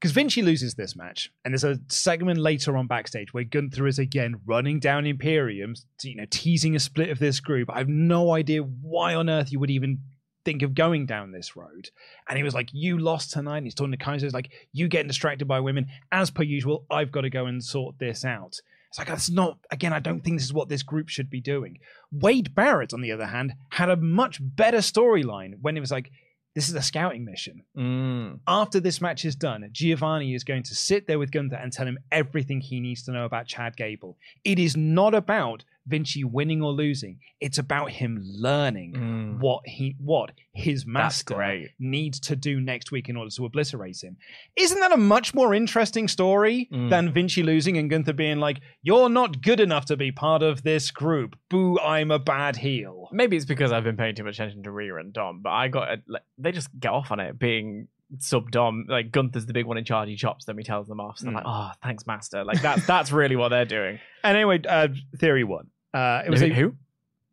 [0.00, 3.98] Because Vinci loses this match, and there's a segment later on backstage where Gunther is
[3.98, 7.70] again running down Imperium, you know, teasing a split of this group.
[7.72, 10.00] I have no idea why on earth you would even
[10.44, 11.90] think of going down this road.
[12.28, 15.08] And he was like, "You lost tonight." And he's talking to Kaiser, like, "You getting
[15.08, 16.84] distracted by women as per usual.
[16.90, 19.58] I've got to go and sort this out." It's like that's not.
[19.70, 21.78] Again, I don't think this is what this group should be doing.
[22.12, 26.10] Wade Barrett, on the other hand, had a much better storyline when it was like,
[26.56, 28.40] "This is a scouting mission." Mm.
[28.48, 31.86] after this match is done, Giovanni is going to sit there with Gunther and tell
[31.86, 34.18] him everything he needs to know about Chad Gable.
[34.42, 37.20] It is not about Vinci winning or losing.
[37.40, 39.38] It's about him learning Mm.
[39.40, 41.34] what he what his master
[41.78, 44.16] needs to do next week in order to obliterate him.
[44.56, 46.90] Isn't that a much more interesting story Mm.
[46.90, 50.62] than Vinci losing and Gunther being like, "You're not good enough to be part of
[50.62, 51.36] this group.
[51.48, 54.70] Boo, I'm a bad heel." Maybe it's because I've been paying too much attention to
[54.70, 57.88] Rhea and Dom, but I got a, like, they just get off on it being
[58.18, 58.86] sub Dom.
[58.88, 60.08] Like Gunther's the big one in charge.
[60.08, 60.56] He chops them.
[60.56, 61.18] He tells them off.
[61.18, 61.36] So I'm Mm.
[61.36, 62.44] like, oh, thanks, master.
[62.44, 63.98] Like that's that's really what they're doing.
[64.22, 65.68] And anyway, uh, theory one.
[65.96, 66.46] Uh, it was who?
[66.46, 66.74] a- who?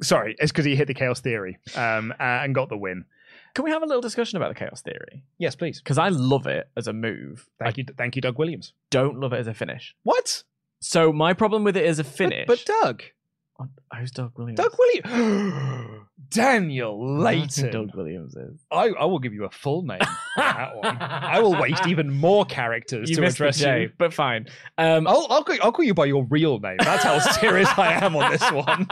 [0.01, 3.05] Sorry, it's because he hit the Chaos Theory um, uh, and got the win.
[3.53, 5.24] Can we have a little discussion about the chaos theory?
[5.38, 5.80] Yes, please.
[5.80, 7.47] Because I love it as a move.
[7.59, 8.74] Thank I you, thank you, Doug Williams.
[8.89, 9.95] don't love it as a finish.
[10.01, 10.43] What?
[10.80, 12.47] So my problem with it as a But- finish.
[12.47, 13.03] But, Doug,
[13.99, 14.58] Who's Doug Williams?
[14.60, 16.08] Doug Williams.
[16.30, 17.72] Daniel I don't know who Layton.
[17.72, 18.60] Doug Williams is.
[18.72, 20.97] I, I will give you a full name for that one.
[20.99, 23.91] I will waste even more characters You to missed the address J, you.
[23.97, 24.47] but fine.
[24.78, 26.78] Um, I'll, I'll, call, I'll call you by your real name.
[26.80, 28.88] That's how serious I am on this one.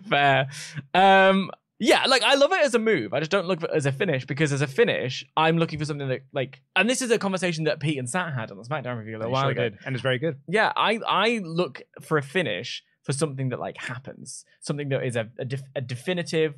[0.08, 0.48] Fair.
[0.94, 3.12] Um, yeah, like I love it as a move.
[3.12, 5.78] I just don't look for it as a finish because as a finish, I'm looking
[5.78, 8.56] for something that like, and this is a conversation that Pete and Sat had on
[8.56, 9.68] the SmackDown review a little while ago.
[9.84, 10.38] and it's very good.
[10.48, 15.14] Yeah, I I look for a finish for something that like happens, something that is
[15.14, 16.54] a a, def- a definitive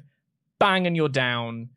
[0.59, 1.69] bang and you're down.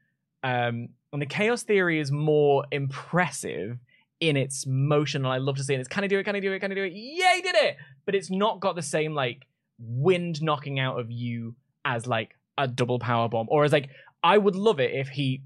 [0.44, 3.78] Um, and the chaos theory is more impressive
[4.22, 5.82] in its motion, and I love to see it.
[5.82, 6.24] It's can I do it?
[6.24, 6.60] Can I do it?
[6.60, 6.94] Can I do it?
[6.94, 7.76] He did it!
[8.06, 9.46] But it's not got the same like
[9.78, 13.90] wind knocking out of you as like a double power bomb, or as like
[14.24, 15.42] I would love it if he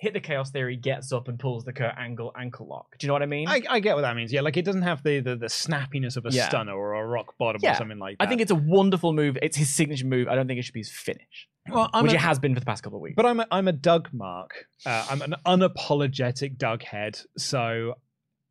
[0.00, 2.96] hit the chaos theory, gets up and pulls the Kurt Angle ankle lock.
[2.98, 3.46] Do you know what I mean?
[3.48, 4.32] I, I get what that means.
[4.32, 6.48] Yeah, like it doesn't have the the, the snappiness of a Yeah.
[6.48, 7.72] stunner or a rock bottom Yeah.
[7.72, 8.24] or something like that.
[8.24, 9.36] I think it's a wonderful move.
[9.42, 10.26] It's his signature move.
[10.28, 12.54] I don't think it should be his finish, well, I'm which a- it has been
[12.54, 13.14] for the past couple of weeks.
[13.16, 14.64] But I'm a, I'm a Doug Mark.
[14.86, 17.20] Uh, I'm an unapologetic Doug head.
[17.36, 17.94] So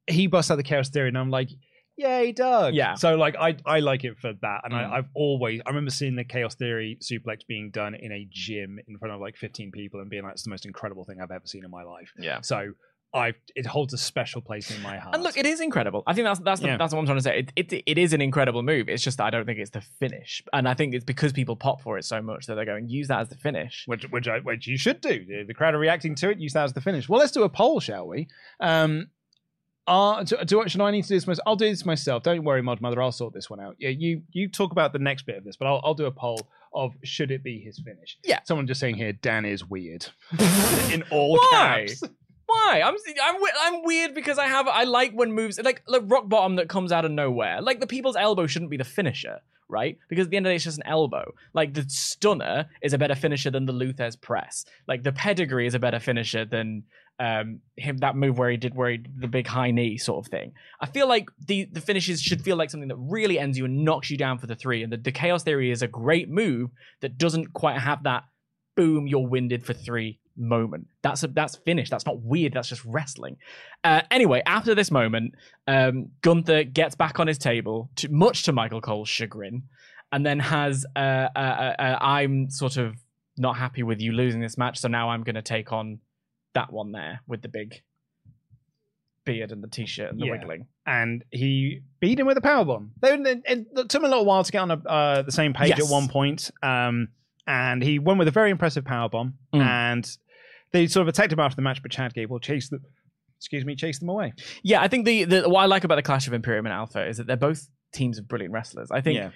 [0.08, 1.50] he busts out the chaos theory, and I'm like,
[2.00, 2.74] yay, Doug.
[2.74, 2.96] Yeah.
[2.96, 4.78] So like I I like it for that, and Mm.
[4.78, 8.80] I, I've always I remember seeing the chaos theory suplex being done in a gym
[8.88, 11.32] in front of like 15 people and being like, it's the most incredible thing I've
[11.32, 12.10] ever seen in my life.
[12.18, 12.42] yeah.
[12.42, 12.72] So
[13.12, 15.16] I it holds a special place in my heart.
[15.16, 16.04] And look, it is incredible.
[16.06, 16.78] I think that's that's the, Yeah.
[16.78, 17.40] that's what I'm trying to say.
[17.40, 18.88] It, it it is an incredible move.
[18.88, 21.82] It's just I don't think it's the finish, and I think it's because people pop
[21.82, 23.84] for it so much that they're going use that as the finish.
[23.88, 25.26] which which I, which you should do.
[25.26, 26.38] The- The crowd are reacting to it.
[26.40, 27.10] Use that as the finish.
[27.10, 28.28] Well, let's do a poll, shall we?
[28.60, 29.08] Um,
[29.90, 31.44] uh, do, do, should I need to do this myself?
[31.48, 32.22] I'll do this myself.
[32.22, 33.02] Don't worry, Mod Mother.
[33.02, 33.76] I'll sort this one out.
[33.80, 36.12] Yeah, you you talk about the next bit of this, but I'll I'll do a
[36.12, 38.18] poll of should it be his finish.
[38.24, 38.40] Yeah.
[38.44, 40.06] Someone just saying here, Dan is weird
[40.92, 41.88] in all Why?
[41.88, 42.04] caps.
[42.46, 42.82] Why?
[42.84, 46.56] I'm I'm I'm weird because I have I like when moves like like rock bottom
[46.58, 47.62] that comes out of nowhere.
[47.62, 49.98] Like the people's elbow shouldn't be the finisher, right?
[50.08, 51.32] Because at the end of the day, it's just an elbow.
[51.54, 54.66] Like the stunner is a better finisher than the Lou Thesz press.
[54.88, 56.84] Like the pedigree is a better finisher than
[57.20, 60.32] um him that move where he did where he the big high knee sort of
[60.32, 60.54] thing.
[60.82, 63.84] I feel like the the finishes should feel like something that really ends you and
[63.84, 64.84] knocks you down for the three.
[64.84, 66.70] And the, the chaos theory is a great move
[67.02, 68.24] that doesn't quite have that
[68.76, 70.88] boom, you're winded for three moment.
[71.02, 71.92] That's a, that's finished.
[71.92, 72.54] That's not weird.
[72.54, 73.36] That's just wrestling.
[73.84, 75.36] Uh, anyway, after this moment,
[75.68, 79.64] um, Gunther gets back on his table, to, much to Michael Cole's chagrin,
[80.14, 82.96] and then has uh, uh, uh, uh, I'm sort of
[83.38, 86.00] not happy with you losing this match, so now I'm going to take on
[86.54, 87.82] that one there with the big
[89.26, 90.32] beard and the t-shirt and the Yeah.
[90.32, 90.68] wiggling.
[90.86, 92.90] and he beat him with a powerbomb.
[93.00, 95.54] They, it, it took him a little while to get on a, uh, the same
[95.54, 95.82] page Yes.
[95.88, 97.10] at one point, um,
[97.46, 99.34] and he won with a very impressive powerbomb.
[99.54, 99.62] Mm.
[99.62, 100.18] And
[100.72, 102.84] they sort of attacked him after the match, but Chad Gable chased them.
[103.38, 104.34] Excuse me, chased them away.
[104.64, 107.08] Yeah, I think the, the what I like about the Clash of Imperium and Alpha
[107.08, 108.90] is that they're both teams of brilliant wrestlers.
[108.92, 109.30] I think Yeah.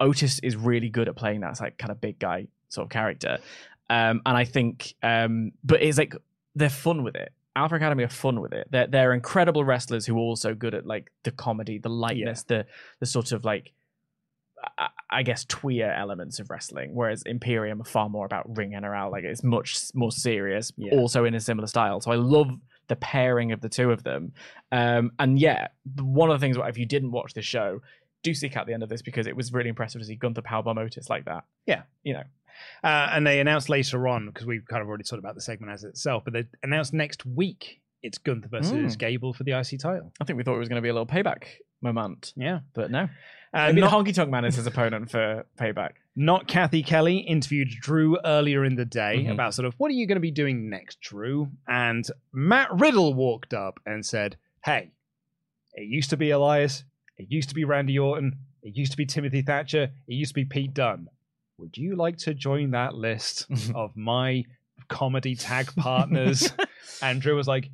[0.00, 3.38] Otis is really good at playing that like kind of big guy sort of character.
[3.90, 6.16] Um, and I think, um, but it's like
[6.54, 7.32] they're fun with it.
[7.56, 8.66] Alpha Academy are fun with it.
[8.70, 12.66] They're they're incredible wrestlers who are also good at like the comedy, the lightness, the
[13.00, 13.72] the sort of like
[14.78, 16.94] I, I guess twee elements of wrestling.
[16.94, 19.12] Whereas Imperium are far more about ring NRL.
[19.12, 20.94] Like it's much more serious, Yeah.
[20.98, 22.00] also in a similar style.
[22.00, 22.48] So I love
[22.88, 24.32] the pairing of the two of them.
[24.72, 25.68] Um, and yeah,
[26.00, 27.80] one of the things if you didn't watch the show,
[28.22, 30.42] do seek out the end of this because it was really impressive to see Gunther
[30.42, 31.44] powerbomb Otis like that.
[31.66, 31.82] Yeah.
[32.02, 32.24] you know.
[32.82, 35.72] Uh, and they announced later on, because we've kind of already talked about the segment
[35.72, 38.98] as itself, but they announced next week it's Gunther versus Mm.
[38.98, 40.12] Gable for the IC title.
[40.20, 41.44] I think we thought it was going to be a little payback
[41.80, 42.60] moment, Yeah.
[42.74, 43.08] but no.
[43.54, 45.92] Uh, Maybe not, the Honky Tonk Man is his opponent for payback.
[46.16, 49.32] not Cathy Kelley interviewed Drew earlier in the day Mhm.
[49.32, 51.50] about sort of what are you going to be doing next, Drew?
[51.68, 54.90] And Matt Riddle walked up and said, Hey,
[55.74, 56.84] it used to be Elias,
[57.16, 60.34] it used to be Randy Orton, it used to be Timothy Thatcher, it used to
[60.34, 61.08] be Pete Dunne.
[61.58, 64.44] Would you like to join that list of my
[64.88, 66.52] comedy tag partners?
[67.02, 67.70] Andrew was like,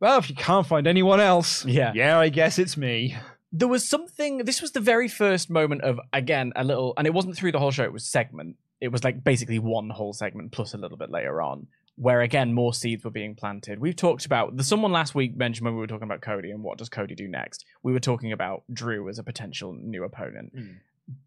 [0.00, 1.92] Well, if you can't find anyone else, Yeah.
[1.94, 3.16] yeah, I guess it's me.
[3.54, 4.38] There was something.
[4.38, 7.58] This was the very first moment of again a little, and it wasn't through the
[7.58, 7.84] whole show.
[7.84, 8.56] It was segment.
[8.80, 12.54] It was like basically one whole segment plus a little bit later on, where again
[12.54, 13.78] more seeds were being planted.
[13.78, 16.62] We've talked about the someone last week mentioned when we were talking about Cody and
[16.62, 17.66] what does Cody do next.
[17.82, 20.56] We were talking about Drew as a potential new opponent.
[20.56, 20.76] Mm.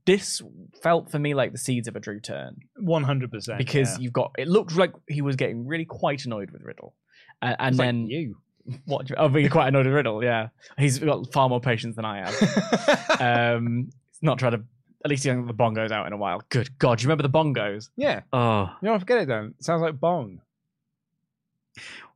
[0.06, 0.42] This
[0.82, 3.58] felt for me like the seeds of a Drew turn 100%.
[3.58, 3.98] because yeah.
[4.00, 6.94] you've got it looked like he was getting really quite annoyed with Riddle,
[7.42, 8.38] uh, and It's like then you.
[8.86, 9.10] what?
[9.18, 10.24] Oh, being quite annoyed with Riddle.
[10.24, 10.48] Yeah,
[10.78, 13.20] he's got far more patience than I have.
[13.22, 13.90] um,
[14.22, 14.64] not trying to.
[15.04, 16.42] At least he hasn't the bongos out in a while.
[16.50, 17.90] Good God, do you remember the bongos?
[17.96, 18.22] yeah.
[18.34, 19.54] Oh, You don't forget it then.
[19.60, 20.40] It sounds like bong.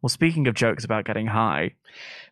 [0.02, 1.76] Well, speaking of jokes about getting high,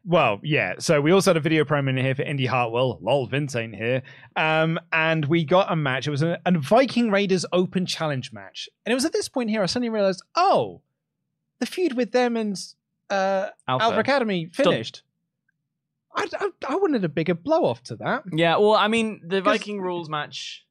[0.06, 0.76] Well, yeah.
[0.80, 2.98] So we also had a video promo in here for Indi Hartwell.
[3.02, 4.02] Lol, Vince ain't here.
[4.36, 6.08] Um, and we got a match.
[6.08, 8.70] It was a, a Viking Raiders Open Challenge match.
[8.86, 10.82] And it was at this point here I suddenly realized, oh,
[11.60, 12.58] the feud with them and
[13.10, 13.84] uh, Alpha.
[13.84, 15.04] Alpha Academy finished.
[16.16, 19.42] I, I, I wanted a bigger blow off to that, Yeah, well, I mean, the
[19.42, 20.66] Viking rules match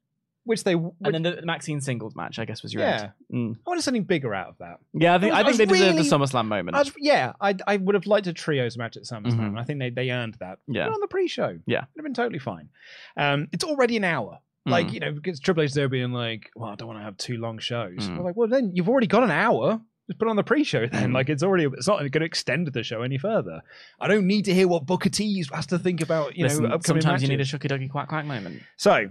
[0.47, 0.73] which they.
[0.73, 3.11] and then the Maxine singles match, I guess, was your yeah, end.
[3.33, 3.55] Mm.
[3.65, 4.79] I wanted something bigger out of that.
[4.93, 6.75] Yeah, I think I I, think I they was deserved the really- SummerSlam moment.
[6.75, 9.51] I was, yeah, I, I would have liked a trios match at SummerSlam.
[9.51, 9.59] Mhm.
[9.59, 10.59] I think they, they earned that.
[10.67, 10.85] Yeah.
[10.85, 11.59] Put on the pre-show.
[11.67, 11.79] Yeah.
[11.83, 12.69] It would have been totally fine.
[13.15, 14.39] Um, it's already an hour.
[14.65, 14.93] Like Mm.
[14.93, 17.37] you know, because Triple H there being like, "Well, I don't want to have two
[17.37, 18.17] long shows." Mm.
[18.17, 19.79] We're like, "Well, then you've already got an hour.
[20.07, 21.11] Just put on the pre-show then.
[21.11, 21.13] Mm.
[21.13, 21.65] Like it's already.
[21.65, 23.61] It's not going to extend the show any further.
[23.99, 26.35] I don't need to hear what Booker T has to think about.
[26.37, 27.59] You Listen, know, upcoming sometimes you need a matches.
[27.59, 28.61] shucky ducky quack quack moment.
[28.77, 29.09] So,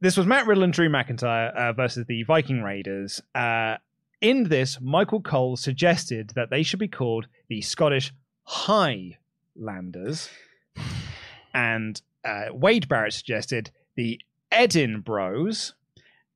[0.00, 3.20] this was Matt Riddle and Drew McIntyre uh, versus the Viking Raiders.
[3.34, 3.76] Uh,
[4.20, 8.12] in this, Michael Cole suggested that they should be called the Scottish
[8.44, 10.28] Highlanders,
[11.54, 14.20] and uh, Wade Barrett suggested the
[14.52, 15.72] Edinbros,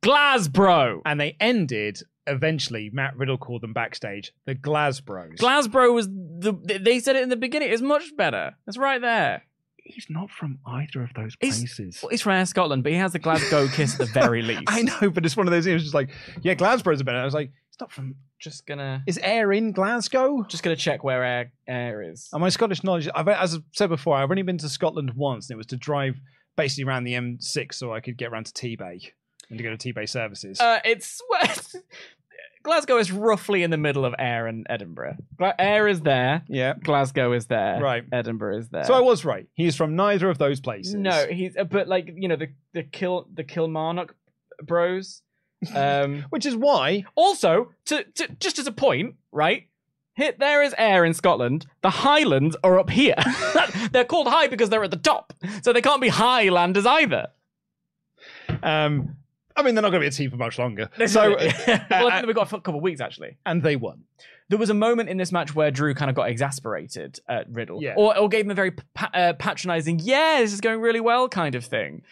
[0.02, 1.00] Glasbro.
[1.04, 2.02] and they ended.
[2.28, 5.38] Eventually, Matt Riddle called them backstage the Glasbros.
[5.38, 6.52] Glasbro was the.
[6.80, 7.72] They said it in the beginning.
[7.72, 8.54] It's much better.
[8.68, 9.42] It's right there.
[9.84, 12.00] He's not from either of those He's- places.
[12.02, 14.62] Well, he's from Ayr Scotland, but he has the Glasgow kiss at the very least.
[14.68, 15.82] I know, but it's one of those things.
[15.82, 16.10] Just like,
[16.42, 17.18] yeah, Glasgow's better.
[17.18, 18.14] I was like, it's not from.
[18.38, 19.02] Just gonna.
[19.06, 20.44] Is Ayr in Glasgow?
[20.48, 22.28] Just gonna check where Ayr Ayr is.
[22.32, 25.48] And my Scottish knowledge, I've, as I've said before, I've only been to Scotland once,
[25.48, 26.20] and it was to drive
[26.56, 29.10] basically around the M6 so I could get around to Tebay
[29.48, 30.60] and to go to Tebay services.
[30.60, 31.20] Uh, it's
[32.62, 35.16] Glasgow is roughly in the middle of Ayr and Edinburgh.
[35.58, 36.42] Ayr is there.
[36.48, 36.74] yeah.
[36.82, 37.80] Glasgow is there.
[37.80, 38.04] Right.
[38.12, 38.84] Edinburgh is there.
[38.84, 39.46] So I was right.
[39.54, 40.94] He's from neither of those places.
[40.94, 44.14] No, he's uh, but like you know the the kill the Kilmarnock
[44.62, 45.22] Bros.
[45.76, 49.68] Um, Which is why also, to, to just as a point, right?
[50.14, 51.66] Hit there is Ayr in Scotland.
[51.82, 53.14] The Highlands are up here.
[53.92, 55.32] they're called high because they're at the top,
[55.62, 57.28] so they can't be Highlanders either.
[58.62, 59.16] um,
[59.57, 60.88] I mean, they're not going to be a team for much longer.
[61.07, 63.36] So, well, I think we've got a couple of weeks actually.
[63.46, 64.05] and they won.
[64.48, 67.82] There was a moment in this match where Drew kind of got exasperated at Riddle,
[67.82, 67.94] Yeah.
[67.96, 71.28] or, or gave him a very pa- uh, patronizing, "Yeah, this is going really well"
[71.28, 72.03] kind of thing.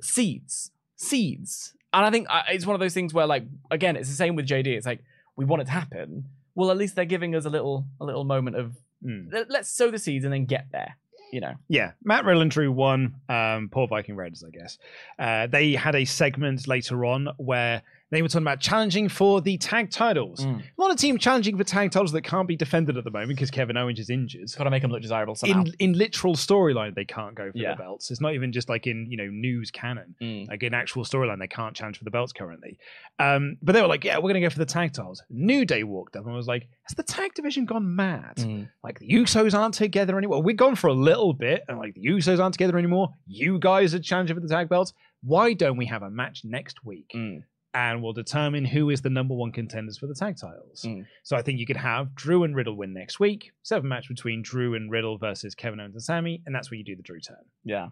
[0.00, 4.08] Seeds, seeds, and I think uh, it's one of those things where, like, again, it's
[4.08, 4.68] the same with JD.
[4.68, 5.00] It's like
[5.36, 6.26] we want it to happen.
[6.54, 9.32] Well, at least they're giving us a little, a little moment of Mm.
[9.32, 10.96] let- let's sow the seeds and then get there.
[11.32, 13.14] You know, Yeah, Matt Riddle Drew won.
[13.28, 14.78] Um, poor Viking Raiders, I guess.
[15.18, 19.56] Uh, they had a segment later on where they were talking about challenging for the
[19.58, 20.40] tag titles.
[20.44, 20.60] Mm.
[20.60, 23.30] A lot of teams challenging for tag titles that can't be defended at the moment
[23.30, 24.48] because Kevin Owens is injured.
[24.58, 25.60] got to make them look desirable somehow.
[25.62, 27.72] In in literal storyline, they can't go for Yeah.
[27.72, 28.10] the belts.
[28.10, 30.14] It's not even just like in you know news canon.
[30.20, 30.48] Mm.
[30.48, 32.78] Like in actual storyline, they can't challenge for the belts currently.
[33.18, 35.64] Um, but they were like, "Yeah, we're going to go for the tag titles." New
[35.64, 38.36] Day walked up and was like, "Has the tag division gone mad?
[38.38, 38.68] Mm.
[38.82, 40.42] Like the Usos aren't together anymore.
[40.42, 43.10] We've gone for a little bit, and like the Usos aren't together anymore.
[43.26, 44.92] You guys are challenging for the tag belts.
[45.22, 47.42] Why don't we have a match next week?" Mm.
[47.72, 50.82] And we'll determine who is the number one contenders for the tag titles.
[50.84, 51.06] Mm.
[51.22, 53.52] So I think you could have Drew and Riddle win next week.
[53.62, 56.84] Seven match between Drew and Riddle versus Kevin Owens and Sami, and that's where you
[56.84, 57.44] do the Drew turn.
[57.64, 57.88] Yeah.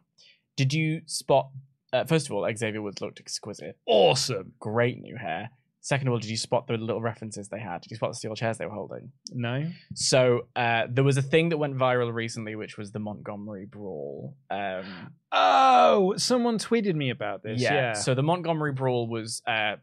[0.57, 1.51] Did you spot?
[1.93, 3.79] Uh, first of all, Xavier Woods looked exquisite.
[3.87, 4.53] Awesome.
[4.59, 5.51] Great new hair.
[5.89, 7.81] Second of all, did you spot the little references they had?
[7.81, 9.11] Did you spot the steel chairs they were holding?
[9.33, 9.71] No.
[9.95, 14.37] So uh, there was a thing that went viral recently, which was the Montgomery Brawl.
[14.51, 14.85] Um,
[15.33, 17.63] Oh, someone tweeted me about this.
[17.63, 17.95] Yeah.
[17.95, 19.77] So the Montgomery Brawl was uh,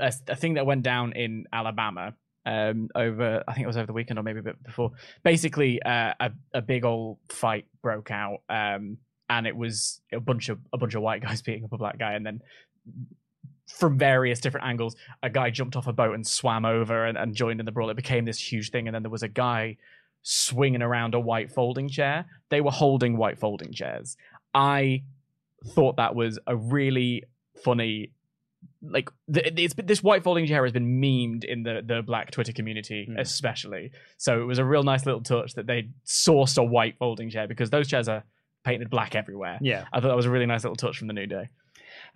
[0.00, 3.86] a, a thing that went down in Alabama um, over, I think it was over
[3.86, 4.90] the weekend or maybe a bit before.
[5.22, 10.48] Basically, uh, a, a big old fight broke out, um, and it was a bunch
[10.48, 12.40] of a bunch of white guys beating up a black guy, and then
[13.66, 17.34] from various different angles, a guy jumped off a boat and swam over and, and
[17.34, 17.90] joined in the brawl.
[17.90, 19.76] It became this huge thing, and then there was a guy
[20.22, 22.26] swinging around a white folding chair.
[22.48, 24.16] They were holding white folding chairs.
[24.54, 25.02] I
[25.68, 27.24] thought that was a really
[27.62, 28.10] funny
[28.82, 33.08] like it's this white folding chair has been memed in the the black twitter community
[33.10, 33.18] Mm.
[33.18, 37.30] especially so it was a real nice little touch that they sourced a white folding
[37.30, 38.22] chair because those chairs are
[38.64, 39.84] painted black everywhere yeah.
[39.92, 41.48] i thought that was a really nice little touch from the new day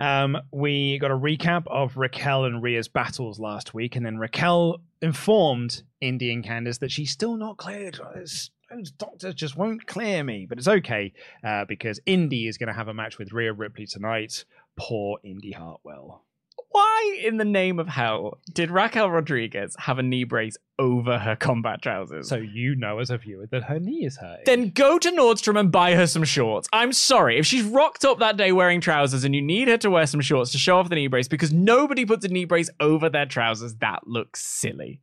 [0.00, 4.80] Um, we got a recap of Raquel and Rhea's battles last week, and then Raquel
[5.02, 8.00] informed Indi and Candice that she's still not cleared.
[8.14, 11.12] Those doctors just won't clear me, but it's okay
[11.44, 14.44] uh, because Indi is going to have a match with Rhea Ripley tonight.
[14.76, 16.24] Poor Indi Hartwell.
[16.70, 21.36] Why in the name of hell did raquel rodriguez have a knee brace over her
[21.36, 24.44] combat trousers So you know as a viewer that her knee is hurting.
[24.46, 26.68] then go to Nordstrom and buy her some shorts.
[26.72, 27.38] I'm sorry.
[27.38, 30.20] If she's rocked up that day wearing trousers and you need her to wear some
[30.22, 33.26] shorts to show off the knee brace because nobody puts a knee brace over their
[33.26, 35.02] trousers, that looks silly.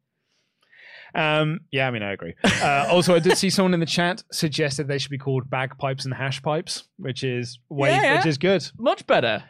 [1.15, 2.33] Um, yeah, I mean, I agree.
[2.43, 6.05] Uh, also, I did see someone in the chat suggested they should be called bagpipes
[6.05, 8.17] and hash pipes, which is way, Yeah.
[8.17, 8.67] which is good.
[8.77, 9.43] Much better.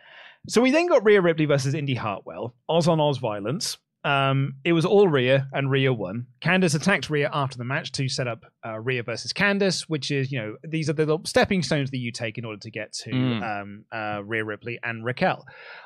[0.48, 3.78] So we then got Rhea Ripley versus Indi Hartwell, Oz on Oz violence.
[4.04, 6.28] Um, it was all Rhea, and Rhea won.
[6.42, 10.32] Candice attacked Rhea after the match to set up uh, Rhea versus Candice, which is,
[10.32, 12.94] you know, these are the little stepping stones that you take in order to get
[12.94, 13.62] to Mm.
[13.62, 15.46] um, uh, Rhea Ripley and Raquel.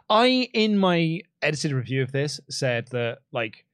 [0.09, 3.65] I, in my edited review of this, said that, like,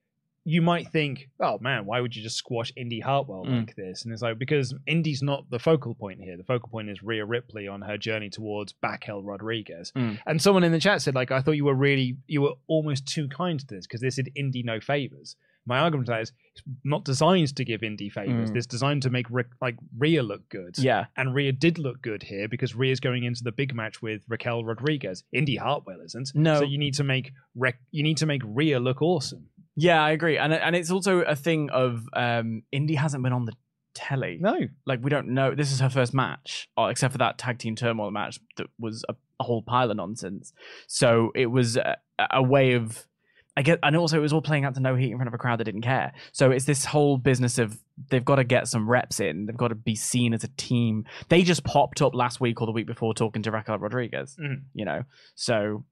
[0.50, 3.60] you might think, oh man, why would you just squash Indi Hartwell Mm.
[3.60, 4.06] like this?
[4.06, 6.38] And it's like, because Indi's not the focal point here.
[6.38, 9.92] The focal point is Rhea Ripley on her journey towards Raquel Rodriguez.
[9.94, 10.20] Mm.
[10.26, 13.06] And someone in the chat said, like, I thought you were really, you were almost
[13.08, 15.36] too kind to this because this did Indi no favors.
[15.66, 18.50] My argument to that is it's not designed to give Indi favors.
[18.50, 18.56] Mm.
[18.56, 20.78] It's designed to make Rick, like Rhea look good.
[20.78, 21.08] Yeah.
[21.18, 24.64] And Rhea did look good here because Rhea's going into the big match with Raquel
[24.64, 25.26] Rodriguez.
[25.34, 26.30] Indi Hartwell isn't.
[26.34, 26.60] No.
[26.60, 29.48] So you need to make Rec- you need to make Rhea look awesome.
[29.80, 30.38] Yeah, I agree.
[30.38, 33.54] And and it's also a thing of um Indi hasn't been on the
[33.94, 34.38] telly.
[34.42, 34.58] No.
[34.86, 35.56] Like we don't know.
[35.56, 39.04] This is her first match, or except for that tag team turmoil match that was
[39.08, 40.52] a, a whole pile of nonsense.
[40.88, 41.98] So it was a,
[42.32, 43.06] a way of,
[43.56, 45.34] I get, and also it was all playing out to no heat in front of
[45.34, 46.14] a crowd that didn't care.
[46.32, 47.80] So it's this whole business of
[48.12, 49.46] they've got to get some reps in.
[49.48, 51.06] They've got to be seen as a team.
[51.30, 54.36] They just popped up last week or the week before talking to Raquel Rodriguez.
[54.40, 54.64] Mhm.
[54.76, 55.04] You know,
[55.34, 55.86] so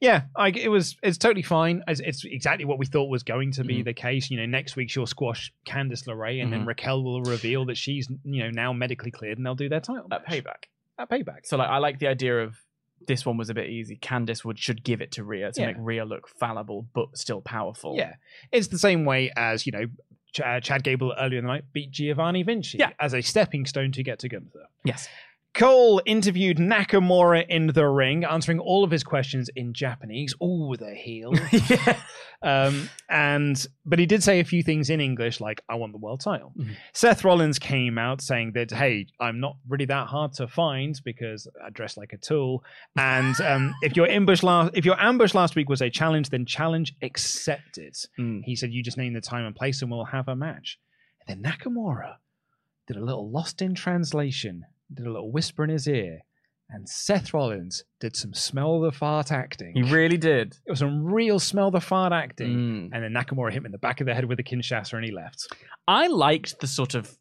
[0.00, 0.96] Yeah, I, it was.
[1.02, 1.82] It's totally fine.
[1.88, 3.84] It's, it's exactly what we thought was going to be Mhm.
[3.86, 4.30] the case.
[4.30, 6.66] You know, next week she'll squash Candice LeRae, and then Mhm.
[6.68, 10.06] Raquel will reveal that she's you know now medically cleared, and they'll do their title
[10.12, 10.44] at match.
[10.44, 10.64] payback.
[10.98, 11.44] At payback.
[11.46, 12.56] So like I like the idea of
[13.06, 13.96] this one was a bit easy.
[13.96, 15.66] Candice would should give it to Rhea to Yeah.
[15.68, 17.96] make Rhea look fallible but still powerful.
[17.96, 18.14] Yeah,
[18.52, 19.86] it's the same way as you know.
[20.32, 22.90] Ch- uh, Chad Gable earlier in the night beat Giovanni Vinci Yeah.
[23.00, 24.66] as a stepping stone to get to Gunther.
[24.84, 25.08] Yes.
[25.52, 30.34] Cole interviewed Nakamura in the ring, answering all of his questions in Japanese.
[30.40, 31.32] Oh, the heel.
[31.68, 32.00] yeah.
[32.42, 35.98] um, and but he did say a few things in English, like "I want the
[35.98, 36.76] world title." Mhm.
[36.92, 41.48] Seth Rollins came out saying that, "Hey, I'm not really that hard to find because
[41.64, 42.62] I dress like a tool."
[42.96, 46.46] And um, if your ambush last, if your ambush last week was a challenge, then
[46.46, 47.94] challenge accepted.
[48.18, 48.42] Mm.
[48.44, 50.78] He said, "You just name the time and place, and we'll have a match."
[51.26, 52.14] And then Nakamura
[52.86, 56.20] did a little lost in translation, did a little whisper in his ear,
[56.68, 59.72] and Seth Rollins did some smell the fart acting.
[59.74, 60.56] He really did.
[60.66, 62.54] it was some real smell the fart acting.
[62.56, 62.90] Mm.
[62.92, 65.04] And then Nakamura hit him in the back of the head with a Kinshasa and
[65.04, 65.48] he left.
[65.88, 67.16] I liked the sort of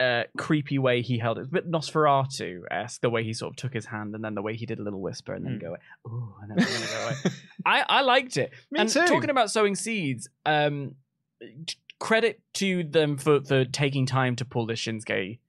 [0.00, 1.42] uh, creepy way he held it.
[1.42, 4.34] It's a bit Nosferatu esque, the way he sort of took his hand and then
[4.36, 5.60] the way he did a little whisper and then Mm.
[5.60, 5.76] go,
[6.08, 7.14] ooh, and then we're go away.
[7.66, 8.52] I, I liked it.
[8.70, 9.04] Me and too.
[9.06, 10.94] talking about sowing seeds, um,
[11.40, 15.40] t- credit to them for, for taking time to pull this Shinsuke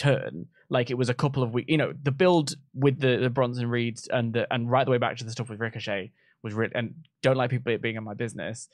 [0.00, 0.46] turn.
[0.68, 3.68] Like it was a couple of weeks, you know, the build with the, the Bronson
[3.68, 6.72] Reeds and the, and right the way back to the stuff with Ricochet was really,
[6.74, 8.68] and don't like people being in my business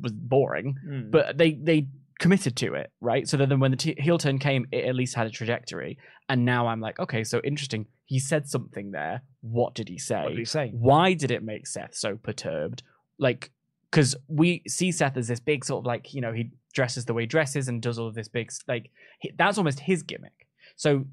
[0.00, 1.10] was boring Mm.
[1.12, 1.86] but they they
[2.18, 5.14] committed to it right so then when the t- heel turn came it at least
[5.14, 5.96] had a trajectory
[6.28, 10.22] and now i'm like okay so interesting he said something there what did he say
[10.24, 10.70] what did he say?
[10.74, 12.82] why did it make seth so perturbed
[13.18, 13.52] like
[13.90, 17.14] because we see seth as this big sort of like you know he dresses the
[17.14, 20.46] way he dresses and does all of this big like he, that's almost his gimmick.
[20.76, 21.06] So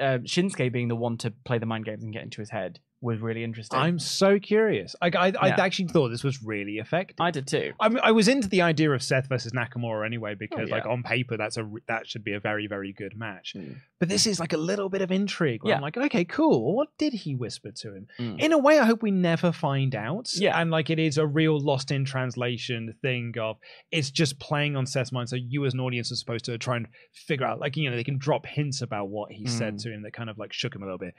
[0.00, 2.80] uh, shinsuke being the one to play the mind games and get into his head
[3.02, 4.96] was really interesting I'm so curious.
[5.02, 7.16] I, I, I actually thought this was really effective.
[7.20, 10.34] i did too I, mean, I was into the idea of Seth versus Nakamura anyway
[10.34, 13.52] because, Oh, like, on paper, that's a that should be a very, very good match.
[13.56, 13.76] Mm.
[14.00, 15.62] But this is like a little bit of intrigue.
[15.62, 15.84] Where I'm Yeah.
[15.84, 16.74] like, okay, cool.
[16.74, 18.06] What did he whisper to him?
[18.18, 18.40] Mm.
[18.40, 20.30] In a way, I hope we never find out.
[20.34, 20.58] Yeah.
[20.60, 23.56] and like it is a real lost in translation thing of
[23.92, 25.28] it's just playing on Seth's mind.
[25.28, 27.96] So you as an audience are supposed to try and figure out, like, you know,
[27.96, 29.82] they can drop hints about what he said Mm.
[29.82, 31.14] to him that kind of like shook him a little bit.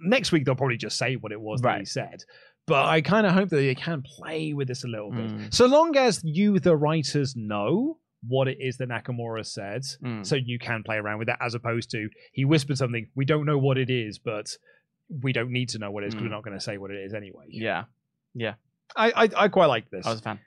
[0.00, 2.24] Next week they'll probably just say what it was that he said.
[2.66, 5.30] But I kind of hope that they can play with this a little bit.
[5.30, 5.54] Mm.
[5.54, 7.98] So long as you, the writers, know
[8.28, 10.24] what it is that Nakamura said, Mm.
[10.26, 13.08] so you can play around with that, as opposed to he whispered something.
[13.14, 14.56] We don't know what it is, but
[15.22, 16.30] we don't need to know what it is because Mm.
[16.30, 17.46] we're not going to say what it is anyway.
[17.50, 17.84] yeah
[18.96, 20.06] I, I, I quite like this.
[20.06, 20.38] i was a fan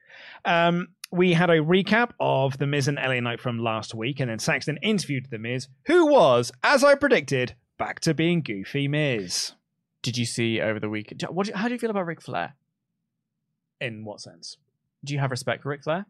[0.45, 4.29] Um, we had a recap of The Miz and LA Knight from last week, and
[4.29, 9.53] then Saxton interviewed The Miz, who was, as I predicted, back to being goofy Miz.
[10.01, 11.13] did you see over the week?
[11.17, 11.49] do- What?
[11.49, 12.55] How do you feel about Ric Flair?
[13.81, 14.57] In what sense?
[15.03, 16.05] Do you have respect for Ric Flair?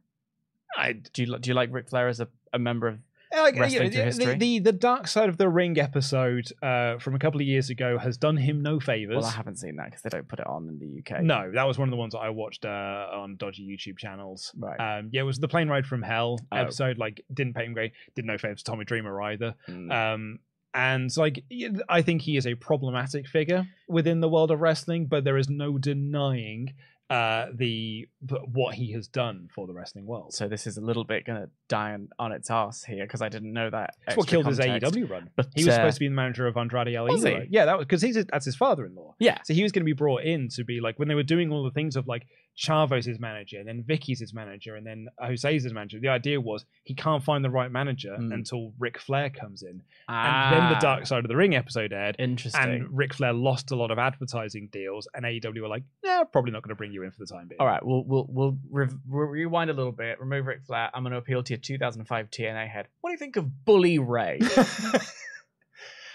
[0.77, 2.99] I Do you do you like Ric Flair as a, a member of?
[3.31, 4.35] like, Wrestling you know, through the, history.
[4.35, 7.97] the the Dark Side of the Ring episode uh, from a couple of years ago
[7.97, 9.15] has done him no favors.
[9.17, 11.23] Well, I haven't seen that because they don't put it on in the UK.
[11.23, 14.51] No, that was one of the ones that I watched uh, on dodgy YouTube channels.
[14.55, 14.77] Right.
[14.99, 16.57] Um, yeah, it was the plane ride from hell Oh.
[16.57, 16.99] episode.
[16.99, 17.93] Like, didn't pay him great.
[18.13, 19.55] Didn't know if it Tommy Dreamer either.
[19.67, 19.91] Mm.
[20.13, 20.39] Um,
[20.73, 21.43] and like,
[21.87, 25.49] I think he is a problematic figure within the world of wrestling, but there is
[25.49, 26.73] no denying
[27.09, 28.07] uh, the
[28.53, 30.33] what he has done for the wrestling world.
[30.33, 33.21] So this is a little bit going to die on, on its ass here because
[33.21, 33.91] I didn't know that.
[34.07, 34.83] That's what killed context.
[34.83, 35.29] his AEW run.
[35.35, 37.37] But, he was uh, supposed to be the manager of Andrade El Was he?
[37.49, 39.15] Yeah, that was because he's that's his father-in-law.
[39.19, 39.37] Yeah.
[39.43, 41.51] So he was going to be brought in to be like when they were doing
[41.51, 42.25] all the things of like
[42.55, 45.99] Chavo's his manager, and then Vickie's his manager, and then Jose's his manager.
[45.99, 48.33] The idea was he can't find the right manager Mm.
[48.33, 51.91] until Ric Flair comes in, Ah, and then the Dark Side of the Ring episode
[51.93, 52.61] aired, Interesting.
[52.61, 56.51] and Ric Flair lost a lot of advertising deals, and AEW were like, "Yeah, probably
[56.51, 58.57] not going to bring you in for the time being." All right, we'll we'll we'll,
[58.69, 60.19] rev- we'll rewind a little bit.
[60.19, 60.89] Remove Ric Flair.
[60.93, 62.87] I'm going to appeal to your 2005 TNA head.
[63.01, 64.39] What do you think of Bully Ray?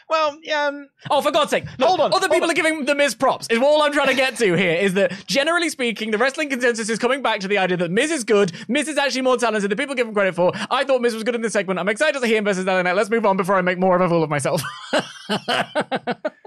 [0.08, 1.64] well, um, oh, for God's sake!
[1.78, 2.50] Look, Hold on, Other people on.
[2.50, 3.46] are giving the Miz props.
[3.50, 6.88] Is all I'm trying to get to here is that generally speaking, the wrestling consensus
[6.88, 8.52] is coming back to the idea that Miz is good.
[8.68, 10.52] Miz is actually more talented than people give him credit for.
[10.70, 11.78] I thought Miz was good in this segment.
[11.78, 14.02] I'm excited to see him versus LA Let's move on before I make more of
[14.02, 14.62] a fool of myself.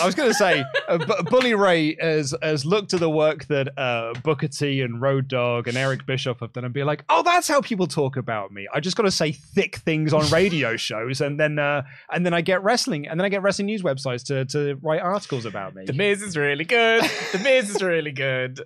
[0.00, 3.46] I was going to say, uh, Bu- Bully Ray has has looked at the work
[3.46, 7.04] that uh, Booker T and Road Dogg and Eric Bischoff have done and be like,
[7.08, 8.66] "Oh, that's how people talk about me.
[8.72, 11.82] I just got to say thick things on radio shows, and then uh,
[12.12, 15.00] and then I get wrestling, and then I get wrestling news websites to to write
[15.00, 17.02] articles about me." the Miz is really good.
[17.32, 18.60] The Miz is really good.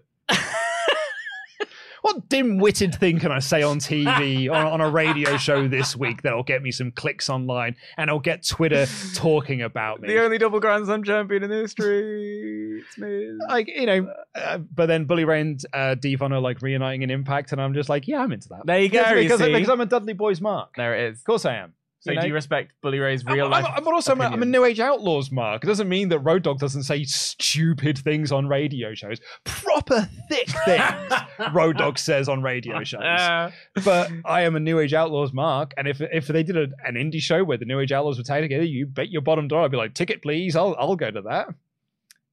[2.02, 6.22] What dim-witted thing can I say on TV on, on a radio show this week
[6.22, 10.08] that'll get me some clicks online and I'll get Twitter talking about me?
[10.08, 12.82] The only double Grand Slam champion in history.
[12.84, 13.38] It's Miz.
[13.48, 17.10] like you know, uh, but then Bully Ray and uh, Devon are like reuniting an
[17.10, 18.66] Impact, and I'm just like, yeah, I'm into that.
[18.66, 19.52] There you go, Because, you because, see.
[19.52, 20.74] because I'm a Dudley Boys mark.
[20.76, 21.18] There it is.
[21.20, 21.74] Of course I am.
[22.02, 22.22] So You know?
[22.22, 23.64] do you respect Bully Ray's I'm, real life?
[23.64, 24.44] I'm, I'm also I'm a?
[24.44, 25.62] New Age Outlaws mark.
[25.62, 29.20] It doesn't mean that Road Dogg doesn't say stupid things on radio shows.
[29.44, 31.12] Proper thick things
[31.52, 33.02] Road Dogg says on radio shows.
[33.02, 33.52] Uh,
[33.84, 36.96] but I am a New Age Outlaws mark, and if if they did a, an
[36.96, 39.66] indie show where the New Age Outlaws were tied together, you bet your bottom dollar
[39.66, 41.54] I'd be like, ticket please, I'll I'll go to that.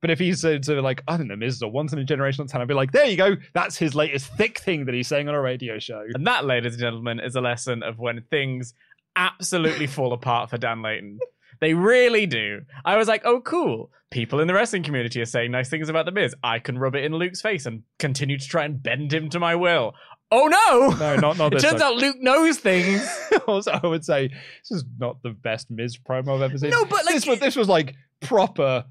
[0.02, 2.00] But if he's uh, sort of like, I don't know, Miz is a once in
[2.00, 4.96] a generational talent, I'd be like, there you go, that's his latest thick thing that
[4.96, 6.06] he's saying on a radio show.
[6.14, 8.74] and that, ladies and gentlemen, is a lesson of when things
[9.20, 11.20] absolutely fall apart for Dan Layton.
[11.60, 12.62] They really do.
[12.86, 13.92] I was like, oh, cool.
[14.12, 16.34] People in the wrestling community are saying nice things about The Miz.
[16.42, 19.40] I can rub it in Luke's face and continue to try and bend him to
[19.40, 19.94] my will.
[20.32, 20.90] Oh, no!
[20.98, 21.64] No, not not It this.
[21.64, 21.94] turns time.
[21.94, 23.08] out Luke knows things.
[23.48, 26.70] also, I would say this is not the best Miz promo I've ever seen.
[26.70, 28.86] No, but, like, this was this was like proper.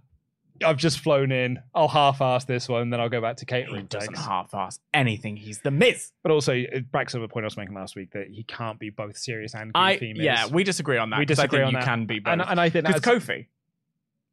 [0.64, 1.58] I've just flown in.
[1.74, 3.82] I'll half-ass this one, then I'll go back to catering.
[3.82, 4.26] He doesn't thanks.
[4.28, 5.36] half-ass anything.
[5.36, 6.12] He's The Miz.
[6.22, 8.78] But also, it backs up a point I was making last week that he can't
[8.78, 10.14] be both serious and I goofy.
[10.14, 10.22] Miz.
[10.24, 11.18] yeah, we disagree on that.
[11.18, 11.84] We disagree I think on you that.
[11.84, 12.32] can be both.
[12.32, 13.46] and, and I think Because Kofi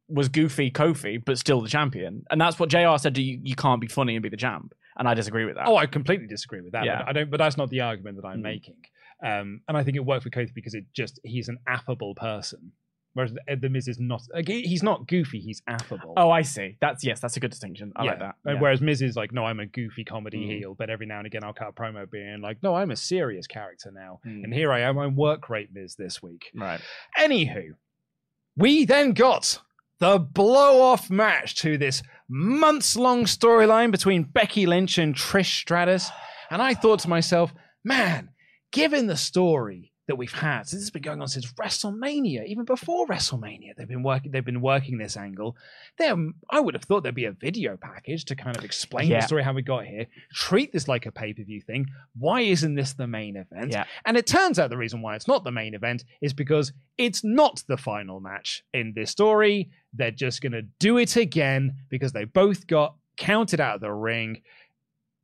[0.08, 2.98] was goofy Kofi, but still the champion, and that's what Jr.
[2.98, 3.18] said.
[3.18, 5.68] You, you can't be funny and be the champ, and I disagree with that.
[5.68, 6.86] Oh, I completely disagree with that.
[6.86, 7.04] Yeah.
[7.08, 8.44] I don't, but that's not the argument that I'm Mm.
[8.44, 8.76] making.
[9.24, 12.74] Um, and I think it worked for Kofi because it just he's an affable person,
[13.16, 14.22] whereas the, the Miz is not.
[14.32, 15.40] like, he- He's not goofy.
[15.40, 16.14] He's affable.
[16.16, 16.78] Oh, I see.
[16.80, 17.92] That's yes, that's a good distinction.
[17.96, 18.36] I like that.
[18.48, 18.60] Uh, Yeah.
[18.62, 20.58] Whereas Miz is like, no, I'm a goofy comedy Mm.
[20.60, 22.96] heel, but every now and again I'll cut a promo being like, no, I'm a
[22.96, 24.44] serious character now, Mm.
[24.44, 26.52] and here I am, I'm work rate Miz this week.
[26.56, 26.80] right.
[27.18, 27.72] Anywho,
[28.56, 29.60] we then got
[30.00, 36.10] the blow off match to this months long storyline between Becky Lynch and Trish Stratus.
[36.52, 37.54] And I thought to myself,
[37.84, 38.30] man,
[38.72, 43.08] given the story that we've had, since it's been going on since WrestleMania, even before
[43.08, 45.56] WrestleMania, they've been working they've been working this angle.
[45.98, 49.22] Then I would have thought there'd be a video package to kind of explain Yeah.
[49.22, 50.06] the story how we got here.
[50.34, 51.88] Treat this like a pay-per-view thing.
[52.18, 53.72] Why isn't this the main event?
[53.72, 53.86] Yeah.
[54.06, 57.24] And it turns out the reason why it's not the main event is because it's
[57.24, 59.70] not the final match in this story.
[59.94, 63.92] They're just going to do it again because they both got counted out of the
[63.92, 64.42] ring.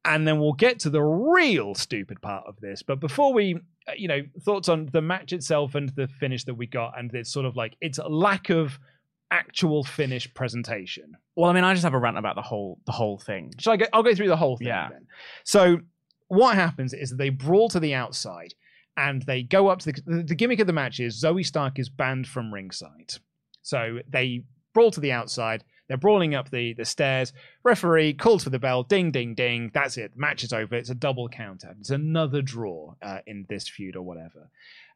[0.04, 2.82] And then we'll get to the real stupid part of this.
[2.82, 6.54] But before we, Uh, you know, thoughts on the match itself and the finish that
[6.54, 8.78] we got, and it's sort of like its lack of
[9.32, 11.14] actual finish presentation.
[11.36, 13.54] Well, I mean, I just have a rant about the whole the whole thing.
[13.60, 13.86] Shall I go?
[13.94, 14.90] I'll go through the whole thing Yeah.
[14.92, 15.08] then.
[15.46, 15.80] So
[16.28, 18.54] what happens is that they brawl to the outside
[18.98, 21.90] and they go up to the, the gimmick of the match is Zoey Stark is
[21.90, 23.16] banned from ringside.
[23.64, 25.64] So they brawl to the outside.
[25.92, 27.34] They're brawling up the, the stairs.
[27.66, 28.84] Referee calls for the bell.
[28.84, 29.72] Ding, ding, ding.
[29.74, 30.14] That's it.
[30.16, 30.74] Match is over.
[30.76, 31.76] It's a double count out.
[31.82, 34.50] It's another draw uh, in this feud or whatever.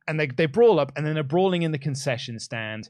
[0.08, 2.88] And they, they brawl up, and then they're brawling in the concession stand.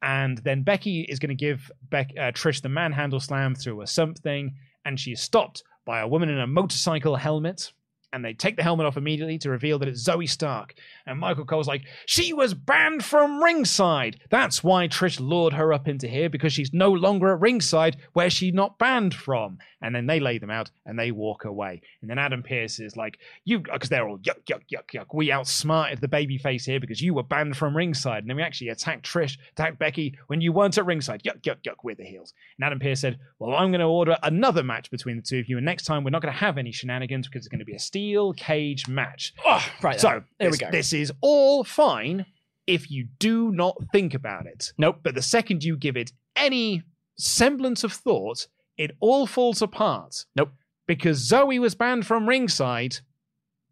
[0.00, 3.88] And then Becky is going to give Beck, uh, Trish the manhandle slam through a
[3.88, 4.54] something,
[4.84, 7.72] and she's stopped by a woman in a motorcycle helmet.
[8.12, 10.74] And they take the helmet off immediately to reveal that it's Zoey Stark.
[11.06, 14.20] And Michael Cole's like, she was banned from ringside.
[14.30, 18.30] That's why Trish lured her up into here because she's no longer at ringside where
[18.30, 19.58] she's not banned from.
[19.80, 21.82] And then they lay them out and they walk away.
[22.00, 25.06] And then Adam Pearce is like, you, because they're all yuck, yuck, yuck, yuck.
[25.12, 28.24] We outsmarted the babyface here because you were banned from ringside.
[28.24, 31.22] And then we actually attacked Trish, attacked Becky when you weren't at ringside.
[31.22, 31.76] Yuck, yuck, yuck.
[31.84, 32.32] We're the heels.
[32.58, 35.48] And Adam Pearce said, well, I'm going to order another match between the two of
[35.48, 35.58] you.
[35.58, 37.74] And next time we're not going to have any shenanigans because it's going to be
[37.74, 39.34] a steel cage match.
[39.44, 40.00] Oh, right.
[40.00, 40.70] So there we this, go.
[40.70, 42.26] This is all fine
[42.66, 44.72] if you do not think about it.
[44.78, 45.00] Nope.
[45.02, 46.84] But the second you give it any
[47.16, 48.46] semblance of thought,
[48.76, 50.26] it all falls apart.
[50.36, 50.50] Nope.
[50.86, 52.98] Because Zoey was banned from ringside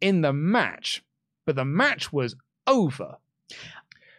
[0.00, 1.04] in the match,
[1.46, 2.34] but the match was
[2.66, 3.16] over.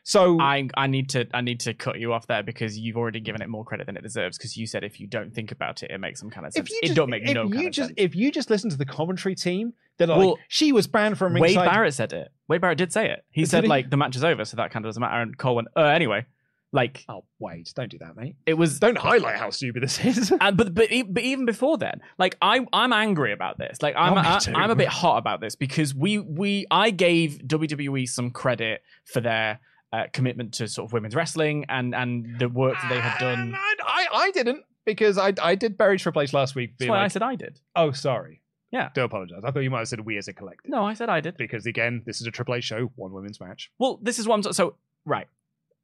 [0.07, 3.19] So I I need to I need to cut you off there because you've already
[3.19, 4.37] given it more credit than it deserves.
[4.37, 6.69] Because you said if you don't think about it, it makes some kind of sense.
[6.69, 7.97] you it don't make no you just sense.
[7.97, 11.33] if you just listen to the commentary team, they're like, Well, she was banned from
[11.33, 11.57] ringside.
[11.61, 11.69] Wade.
[11.69, 12.29] Barrett said it.
[12.47, 13.25] Wade Barrett did say it.
[13.31, 13.69] He Did said he?
[13.69, 15.21] like the match is over, so that kind of doesn't matter.
[15.21, 16.25] And Cole went, uh, anyway,
[16.71, 18.35] like Oh, Wade, don't do that, mate.
[18.45, 18.79] it was.
[18.79, 20.31] Don't highlight how stupid this is.
[20.41, 23.81] And, but but e- but even before then, like I I'm angry about this.
[23.81, 27.39] Like I'm Oh, I, I'm a bit hot about this because we we I gave
[27.45, 29.59] WWE some credit for their
[29.93, 33.53] uh, commitment to sort of women's wrestling and and the work that they had done.
[33.55, 36.73] I, I, I didn't because I, I did bury Triple H last week.
[36.77, 37.59] That's why I said I did.
[37.75, 38.41] oh, sorry.
[38.71, 38.89] Yeah.
[38.93, 39.41] Do apologize.
[39.45, 40.69] I thought you might have said we as a collective.
[40.69, 41.37] No, I said I did.
[41.37, 43.71] Because again, this is a Triple H show, one women's match.
[43.79, 45.27] Well, this is I'm so, right.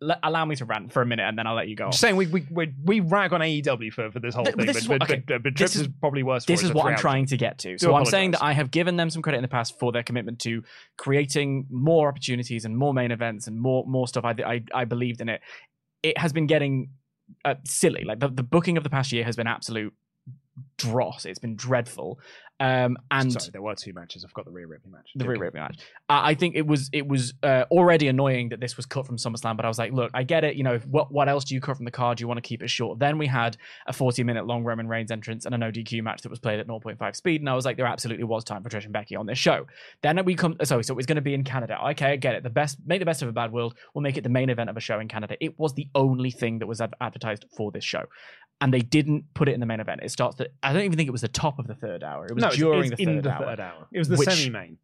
[0.01, 1.85] Let, allow me to rant for a minute and then I'll let you go.
[1.91, 4.65] Just saying, we, we, we, we rag on AEW for, for this whole Th- thing,
[4.65, 6.43] this but, is what- but, okay, but, but this Trips is- is probably worse.
[6.43, 7.69] this is what I'm trying to get to.
[7.69, 9.93] Do So I'm saying that I have given them some credit in the past for
[9.93, 10.61] their commitment to
[10.97, 14.25] creating more opportunities and more main events and more more stuff.
[14.25, 15.39] I I, I believed in it.
[16.01, 16.89] It has been getting
[17.45, 18.03] uh, silly.
[18.03, 19.93] Like the, the booking of the past year has been absolute
[20.77, 21.25] dross.
[21.25, 22.19] It's been dreadful.
[22.59, 24.23] Um, and Sorry, there were two matches.
[24.23, 25.09] I've got the Rhea Ripley match.
[25.15, 25.39] the Rhea.
[25.39, 25.79] Ripley match.
[26.07, 29.17] I I think it was it was uh, already annoying that this was cut from
[29.17, 30.55] SummerSlam, but I was like, look, I get it.
[30.55, 32.17] You know, what what else do you cut from the card?
[32.17, 32.99] Do you want to keep it short.
[32.99, 36.29] Then we had a 40 minute long Roman Reigns entrance and an ODQ match that
[36.29, 38.83] was played at 0.5 speed, and I was like, there absolutely was time for Trish
[38.83, 39.65] and Becky on this show.
[40.01, 41.77] Then we come, so so it's going to be in Canada.
[41.89, 42.43] Okay, I get it.
[42.43, 43.75] The best, make the best of a bad world.
[43.93, 45.35] We'll make it the main event of a show in Canada.
[45.41, 48.03] It was the only thing that was ad- advertised for this show.
[48.63, 49.99] And they didn't put it in the main event.
[50.03, 50.39] It starts.
[50.39, 52.25] At, I don't even think it was the top of the third hour.
[52.25, 53.87] It was No, during the in third the hour third hour.
[53.91, 54.77] It was the semi-main.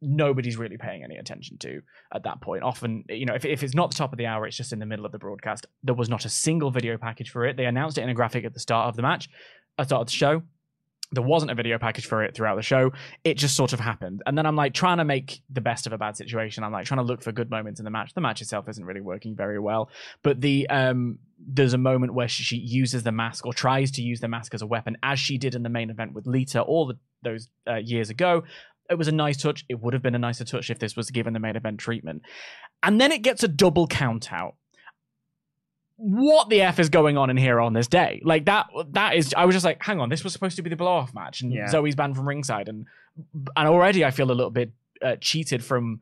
[0.00, 1.82] nobody's really paying any attention to
[2.14, 2.62] at that point.
[2.62, 4.78] Often, you know, if, if it's not the top of the hour, it's just in
[4.78, 5.66] the middle of the broadcast.
[5.82, 7.56] There was not a single video package for it.
[7.58, 9.28] They announced it in a graphic at the start of the match,
[9.78, 10.42] at the start of the show.
[11.12, 12.92] There wasn't a video package for it throughout the show.
[13.24, 14.22] It just sort of happened.
[14.26, 16.62] And then I'm like trying to make the best of a bad situation.
[16.62, 18.14] I'm like trying to look for good moments in the match.
[18.14, 19.90] The match itself isn't really working very well.
[20.22, 24.02] But the um there's a moment where she, she uses the mask or tries to
[24.02, 26.60] use the mask as a weapon, as she did in the main event with Lita
[26.60, 28.44] all the, those uh, years ago
[28.90, 29.64] it was a nice touch.
[29.68, 32.22] It would have been a nicer touch if this was given the main event treatment.
[32.82, 34.56] And then it gets a double count out.
[36.02, 38.22] What the F is going on in here on this day?
[38.24, 40.70] Like that that is I was just like, hang on, this was supposed to be
[40.70, 41.66] the blow off match and Yeah.
[41.70, 42.86] Zoey's banned from ringside and
[43.56, 44.72] and already I feel a little bit
[45.02, 46.00] uh, cheated from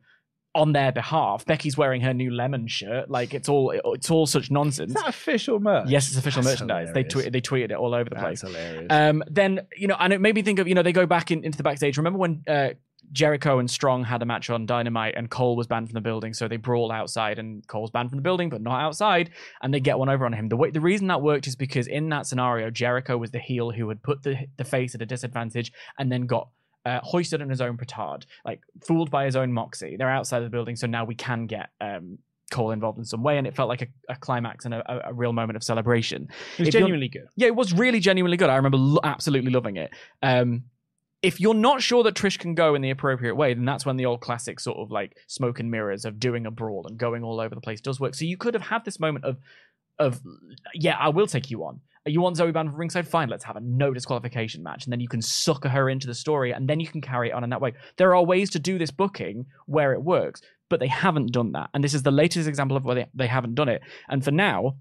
[0.55, 1.45] on their behalf.
[1.45, 3.09] Becky's wearing her new lemon shirt.
[3.09, 4.91] Like it's all it's all such nonsense.
[4.91, 5.89] Is that official merch?
[5.89, 6.93] Yes, it's official That's merchandise.
[6.93, 7.13] They hilarious.
[7.27, 8.41] tweeted they tweeted it all over the That's place.
[8.41, 8.87] hilarious.
[8.89, 11.29] Um, then you know, and it made me think of you know they go back
[11.31, 11.97] in, into the backstage.
[11.97, 12.69] Remember when uh,
[13.11, 16.33] Jericho and Strong had a match on Dynamite, and Cole was banned from the building,
[16.33, 19.31] so they brawl outside, and Cole's banned from the building, but not outside,
[19.61, 20.49] and they get one over on him.
[20.49, 23.71] The way the reason that worked is because in that scenario, Jericho was the heel
[23.71, 26.49] who had put the the face at a disadvantage, and then got.
[26.85, 29.97] Uh, hoisted on his own petard, like fooled by his own moxie.
[29.97, 33.37] They're outside the building, so now we can get um, Cole involved in some way,
[33.37, 36.29] and it felt like a, a climax and a, a, real moment of celebration.
[36.57, 37.27] it was if genuinely good.
[37.35, 38.49] Yeah, it was really genuinely good.
[38.49, 39.91] I remember lo- absolutely loving it.
[40.21, 40.63] Um,
[41.21, 43.97] if you're not sure that Trish can go in the appropriate way, then that's when
[43.97, 47.23] the old classic sort of like smoke and mirrors of doing a brawl and going
[47.23, 48.15] all over the place does work.
[48.15, 49.37] So you could have had this moment of,
[49.97, 50.21] of
[50.73, 51.81] yeah, I will take you on.
[52.05, 53.07] You want Zoey Band from ringside?
[53.07, 56.15] Fine, let's have a no disqualification match, and then you can sucker her into the
[56.15, 57.73] story, and then you can carry it on in that way.
[57.97, 61.69] There are ways to do this booking where it works, but they haven't done that,
[61.73, 63.81] and this is the latest example of where they, they haven't done it.
[64.07, 64.77] And for now,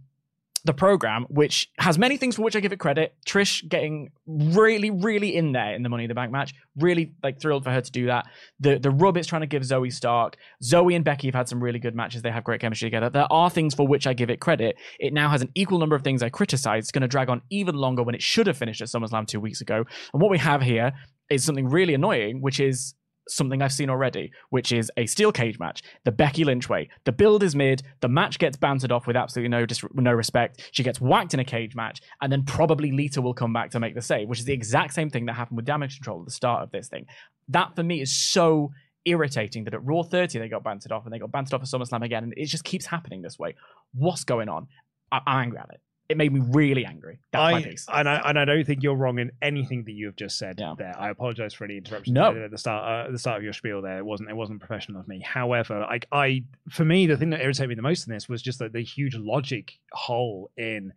[0.68, 3.14] the program, which has many things for which I give it credit.
[3.26, 6.54] Trish getting really, really in there in the Money in the Bank match.
[6.76, 8.26] Really like thrilled for her to do that.
[8.60, 10.36] The the rub it's trying to give Zoey Stark.
[10.62, 12.20] Zoey and Becky have had some really good matches.
[12.20, 13.08] They have great chemistry together.
[13.08, 14.76] There are things for which I give it credit.
[15.00, 16.84] It now has an equal number of things I criticize.
[16.84, 19.40] It's going to drag on even longer when it should have finished at SummerSlam two
[19.40, 19.84] weeks ago.
[20.12, 20.92] And what we have here
[21.30, 22.94] is something really annoying, which is
[23.28, 26.88] something I've seen already, which is a steel cage match, the Becky Lynch way.
[27.04, 30.68] The build is mid, the match gets bantered off with absolutely no dis- no respect.
[30.72, 33.80] She gets whacked in a cage match, and then probably Lita will come back to
[33.80, 36.24] make the save, which is the exact same thing that happened with Damage Control at
[36.26, 37.06] the start of this thing.
[37.48, 38.72] That for me is so
[39.04, 41.68] irritating that at Raw 30 they got bantered off and they got bantered off at
[41.68, 43.54] SummerSlam again, and it just keeps happening this way.
[43.94, 44.66] What's going on?
[45.10, 45.80] I- I'm angry at it.
[46.08, 47.18] It made me really angry.
[47.32, 47.86] That's my I, piece.
[47.92, 50.56] and I and I don't think you're wrong in anything that you have just said
[50.58, 50.74] Yeah.
[50.78, 50.94] there.
[50.98, 52.34] I apologize for any interruption No.
[52.34, 53.98] at the start uh, at the start of your spiel there.
[53.98, 55.20] It wasn't it wasn't professional of me.
[55.20, 58.40] However, I, I for me the thing that irritated me the most in this was
[58.40, 60.92] just that the huge logic hole in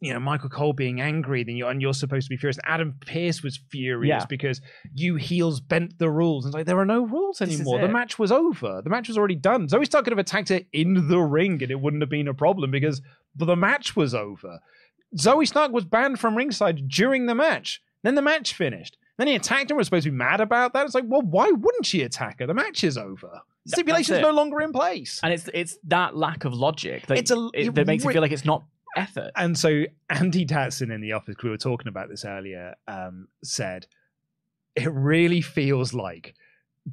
[0.00, 2.58] you know Michael Cole being angry, then you and you're supposed to be furious.
[2.64, 4.26] Adam Pearce was furious Yeah.
[4.26, 4.62] because
[4.94, 6.44] you heels bent the rules.
[6.46, 7.80] And it's like there are no rules anymore.
[7.80, 8.80] The match was over.
[8.82, 9.68] The match was already done.
[9.68, 12.34] Zoey Stark could have attacked her in the ring, and it wouldn't have been a
[12.34, 13.02] problem because
[13.44, 14.60] the match was over.
[15.16, 17.82] Zoey Stark was banned from ringside during the match.
[18.02, 18.96] Then the match finished.
[19.18, 19.76] Then he attacked her.
[19.76, 20.84] We're supposed to be mad about that.
[20.86, 22.46] It's like, well, why wouldn't she attack her?
[22.46, 23.40] The match is over.
[23.66, 25.18] Stipulation's no longer in place.
[25.22, 28.14] and it's it's that lack of logic that, It's a- it- it makes re- it
[28.14, 28.64] feel like it's not
[28.96, 29.30] effort.
[29.34, 33.86] And so Andy Tatson in the office, we were talking about this earlier, um, said
[34.76, 36.34] it really feels like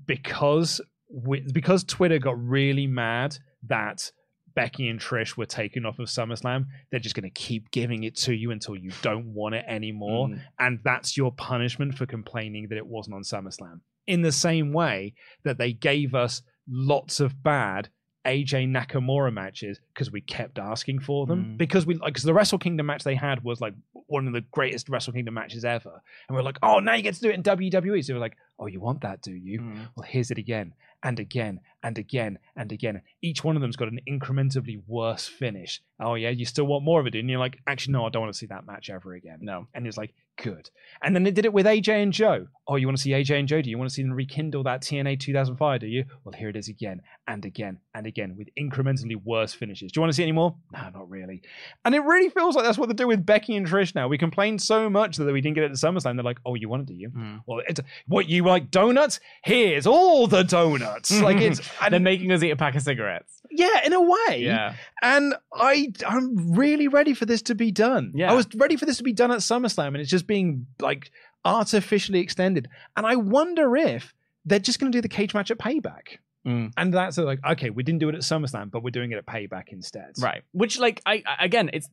[0.06, 3.38] because we, because Twitter got really mad
[3.68, 4.12] that
[4.56, 8.16] Becky and Trish were taken off of SummerSlam, they're just going to keep giving it
[8.18, 10.42] to you until you don't want it anymore, Mm.
[10.60, 13.80] and that's your punishment for complaining that it wasn't on SummerSlam.
[14.08, 17.90] In the same way that they gave us lots of bad
[18.26, 21.58] AJ Nakamura matches because we kept asking for them Mm.
[21.58, 23.74] because we like because the Wrestle Kingdom match they had was like
[24.08, 27.16] one of the greatest Wrestle Kingdom matches ever, and we're like, oh, now you get
[27.16, 28.02] to do it in WWE.
[28.06, 29.60] So we're like, oh, you want that, do you?
[29.60, 29.88] Mm.
[29.98, 30.74] Well, here's it again
[31.04, 33.02] and again and again and again.
[33.22, 35.82] Each one of them's got an incrementally worse finish.
[36.00, 38.22] Oh yeah, you still want more of it, and you're like, actually, no, I don't
[38.22, 39.40] want to see that match ever again.
[39.42, 39.68] No.
[39.74, 40.70] And it's like, good.
[41.02, 42.48] And then they did it with AJ and Joe.
[42.68, 43.62] Oh, you want to see AJ and Joe?
[43.62, 45.82] Do you want to see them rekindle that TNA 2005?
[45.82, 46.06] Do you?
[46.24, 49.92] Well, here it is again and again and again with incrementally worse finishes.
[49.92, 50.56] Do you want to see any more?
[50.72, 51.42] No, not really.
[51.86, 54.08] And it really feels like that's what they do with Becky and Trish now.
[54.08, 56.16] We complained so much that we didn't get it at SummerSlam.
[56.16, 57.10] They're like, oh, you want it, do you?
[57.10, 57.42] Mm.
[57.46, 59.20] Well, it's what you like donuts?
[59.44, 61.12] Here's all the donuts.
[61.22, 63.42] like it's They're making us eat a pack of cigarettes.
[63.52, 64.40] yeah, in a way.
[64.40, 64.76] Yeah.
[65.02, 68.14] And I I'm really ready for this to be done.
[68.16, 68.32] Yeah.
[68.32, 71.12] I was ready for this to be done at SummerSlam and it's just being like
[71.46, 72.70] artificially extended.
[72.96, 74.14] And I wonder if
[74.46, 76.18] they're just going to do the cage match at Payback.
[76.46, 76.74] Mm.
[76.76, 79.26] And that's like, okay, we didn't do it at SummerSlam, but we're doing it at
[79.26, 80.12] Payback instead.
[80.20, 80.44] Right.
[80.52, 81.90] Which, like, I again, it's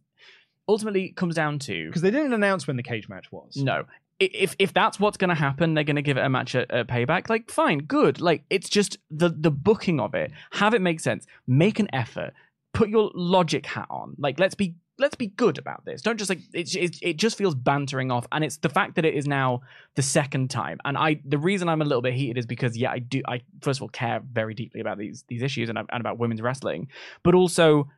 [0.69, 3.57] ultimately comes down to Because they didn't announce when the cage match was.
[3.57, 3.85] no.
[4.19, 6.71] If if that's what's going to happen, they're going to give it a match at,
[6.71, 7.31] at payback.
[7.31, 8.21] Like, fine, good.
[8.21, 10.31] Like, it's just the the booking of it.
[10.51, 11.27] Have it make sense.
[11.47, 12.35] Make an effort.
[12.75, 14.17] Put your logic hat on.
[14.19, 16.03] Like, let's be let's be good about this.
[16.03, 16.75] Don't just like it.
[16.75, 19.63] It, it just feels bantering off, and it's the fact that it is now
[19.97, 20.79] the second time.
[20.85, 23.23] And I the reason I'm a little bit heated is because yeah, I do.
[23.27, 26.43] I first of all care very deeply about these these issues and, and about women's
[26.43, 26.89] wrestling,
[27.23, 27.89] but also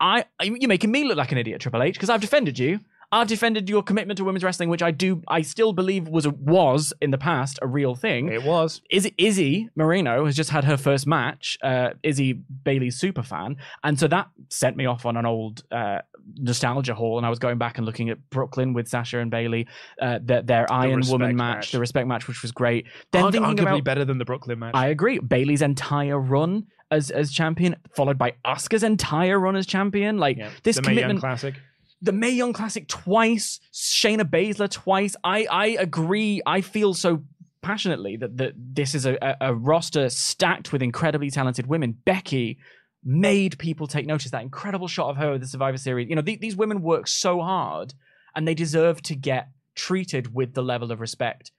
[0.00, 2.80] I you're making me look like an idiot, Triple H, because I've defended you.
[3.14, 6.30] I've defended your commitment to women's wrestling, which I do, I still believe was a,
[6.30, 8.32] was in the past a real thing.
[8.32, 8.80] It was.
[8.90, 11.58] Izzy, Izzy Marino has just had her first match.
[11.62, 12.32] Uh, Izzy
[12.64, 15.98] Bayley's super fan, and so that sent me off on an old uh,
[16.36, 17.18] nostalgia haul.
[17.18, 19.66] And I was going back and looking at Brooklyn with Sasha and Bailey,
[20.00, 21.72] uh, their, their Iron Woman match, match.
[21.72, 22.86] the respect match, which was great.
[23.10, 24.72] Then Argu- thinking about better than the Brooklyn match.
[24.74, 25.18] I agree.
[25.18, 30.18] Bayley's entire run as as champion, followed by Asuka's entire run as champion.
[30.18, 30.50] Like Yeah.
[30.62, 31.54] this the commitment, Classic.
[32.02, 35.14] The Mae Young Classic twice, Shayna Baszler twice.
[35.22, 36.42] I I agree.
[36.44, 37.22] I feel so
[37.62, 41.92] passionately that that this is a, a, roster stacked with incredibly talented women.
[42.04, 42.58] Becky
[43.04, 44.32] made people take notice.
[44.32, 46.08] That incredible shot of her with the Survivor Series.
[46.08, 47.94] You know, the- these women work so hard,
[48.34, 51.52] and they deserve to get treated with the level of respect,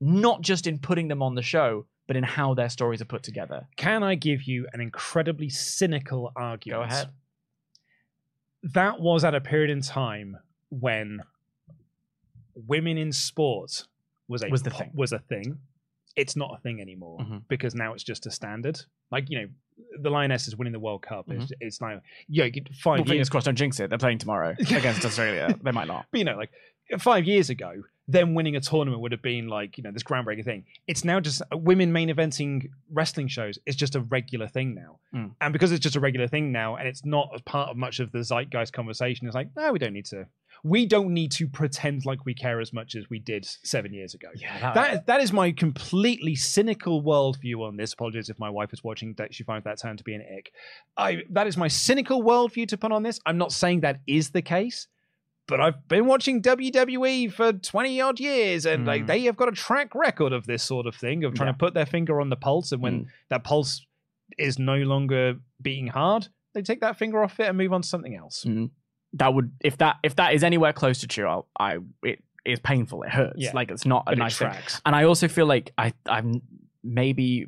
[0.00, 3.22] not just in putting them on the show, but in how their stories are put
[3.22, 3.66] together.
[3.76, 6.88] Can I give you an incredibly cynical argument?
[6.88, 7.10] Go ahead.
[8.62, 10.36] That was at a period in time
[10.70, 11.20] when
[12.54, 13.86] women in sport
[14.28, 14.90] was a Was the thing.
[14.94, 15.58] was a thing.
[16.14, 17.42] It's not a thing anymore Mhm.
[17.48, 18.80] because now it's just a standard.
[19.10, 19.46] Like you know,
[20.00, 21.30] the Lionesses winning the World Cup.
[21.30, 21.52] It's, Mm-hmm.
[21.60, 23.28] it's like yeah, you five Well, fingers years.
[23.30, 23.88] crossed, don't jinx it.
[23.88, 25.54] They're playing tomorrow against Australia.
[25.62, 26.06] They might not.
[26.10, 26.50] But you know, like
[26.98, 30.44] five years ago, them winning a tournament would have been like you know this groundbreaking
[30.44, 30.64] thing.
[30.86, 34.98] It's now just uh, women main eventing wrestling shows is just a regular thing now,
[35.14, 35.34] Mm.
[35.40, 38.00] and because it's just a regular thing now, and it's not a part of much
[38.00, 39.26] of the zeitgeist conversation.
[39.26, 40.26] It's like no, we don't need to.
[40.64, 44.14] We don't need to pretend like we care as much as we did seven years
[44.14, 44.28] ago.
[44.36, 47.92] Yeah, That that is my completely cynical worldview on this.
[47.94, 50.52] Apologies if my wife is watching that she finds that term to be an ick.
[50.96, 53.18] I that is my cynical worldview to put on this.
[53.26, 54.86] I'm not saying that is the case,
[55.52, 59.06] but I've been watching WWE for 20 odd years and like Mm.
[59.06, 61.52] they have got a track record of this sort of thing of trying Yeah.
[61.52, 63.06] to put their finger on the pulse and when Mm.
[63.28, 63.86] that pulse
[64.38, 67.88] is no longer beating hard, they take that finger off it and move on to
[67.88, 68.44] something else.
[68.46, 68.70] Mm.
[69.14, 72.58] That would if that if that is anywhere close to true, I'll, I it is
[72.60, 73.02] painful.
[73.02, 73.34] It hurts.
[73.38, 73.52] Yeah.
[73.54, 74.50] Like it's not a But it nice thing.
[74.86, 76.40] And I also feel like I I'm
[76.82, 77.46] maybe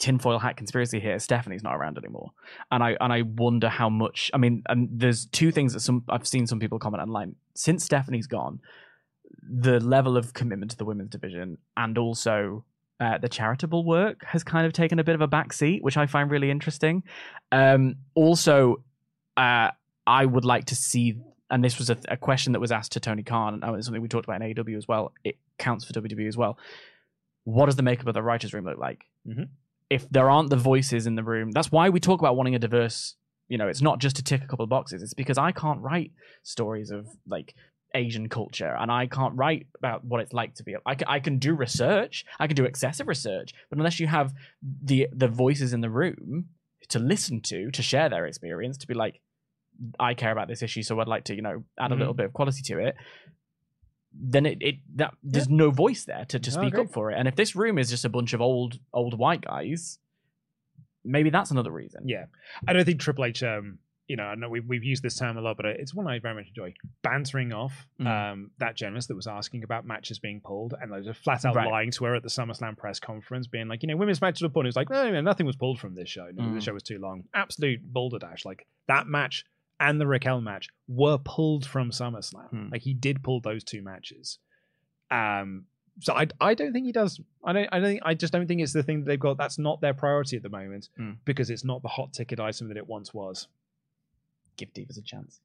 [0.00, 1.18] tinfoil hat conspiracy here.
[1.20, 2.30] Stephanie's not around anymore,
[2.72, 4.30] and I and I wonder how much.
[4.34, 7.84] I mean, and there's two things that some I've seen some people comment online since
[7.84, 8.58] Stephanie's gone.
[9.42, 12.64] The level of commitment to the women's division and also
[12.98, 15.96] uh, the charitable work has kind of taken a bit of a back seat, which
[15.96, 17.04] I find really interesting.
[17.52, 18.82] Um, also,
[19.36, 19.70] uh,
[20.06, 21.16] I would like to see,
[21.50, 24.08] and this was a, a question that was asked to Tony Khan, and something we
[24.08, 25.12] talked about in AEW as well.
[25.24, 26.58] It counts for WWE as well.
[27.44, 29.04] What does the makeup of the writers' room look like?
[29.26, 29.48] Mhm.
[29.90, 32.58] If there aren't the voices in the room, that's why we talk about wanting a
[32.58, 33.16] diverse.
[33.48, 35.02] You know, it's not just to tick a couple of boxes.
[35.02, 36.12] It's because I can't write
[36.44, 37.54] stories of like
[37.96, 40.76] Asian culture, and I can't write about what it's like to be.
[40.86, 44.32] I can, I can do research, I can do excessive research, but unless you have
[44.84, 46.50] the the voices in the room
[46.88, 49.20] to listen to, to share their experience, to be like,
[49.98, 51.98] I care about this issue, so I'd like to, you know, add a Mhm.
[51.98, 52.94] little bit of quality to it.
[54.12, 56.84] Then it, it that there's no voice there to, to speak agree.
[56.84, 57.18] up for it.
[57.18, 59.98] And if this room is just a bunch of old old white guys,
[61.04, 62.08] maybe that's another reason.
[62.08, 62.24] Yeah,
[62.66, 63.42] I don't think Triple H.
[63.42, 66.08] Um, you know, I know we've, we've used this term a lot, but it's one
[66.08, 66.74] I very much enjoy.
[67.04, 68.32] Bantering off Mm.
[68.32, 71.54] um, that journalist that was asking about matches being pulled and like, just flat out
[71.54, 71.70] Right.
[71.70, 74.48] lying to her at the SummerSlam press conference, being like, you know, women's matches were
[74.48, 74.66] pulled.
[74.66, 76.28] It was like, no, no, nothing was pulled from this show.
[76.34, 76.62] No, the Mm.
[76.62, 77.22] show was too long.
[77.34, 78.44] Absolute balderdash.
[78.44, 79.44] Like that match
[79.80, 82.52] and the Raquel match were pulled from SummerSlam.
[82.52, 82.70] Mm.
[82.72, 84.38] Like he did pull those two matches.
[85.10, 85.64] Um,
[85.98, 87.20] so I, I don't think he does.
[87.44, 87.68] I don't.
[87.72, 87.88] I don't.
[87.88, 89.36] Think, I just don't think it's the thing that they've got.
[89.38, 91.16] That's not their priority at the moment Mm.
[91.24, 93.48] because it's not the hot ticket item that it once was.
[94.56, 95.40] Give Divas a chance.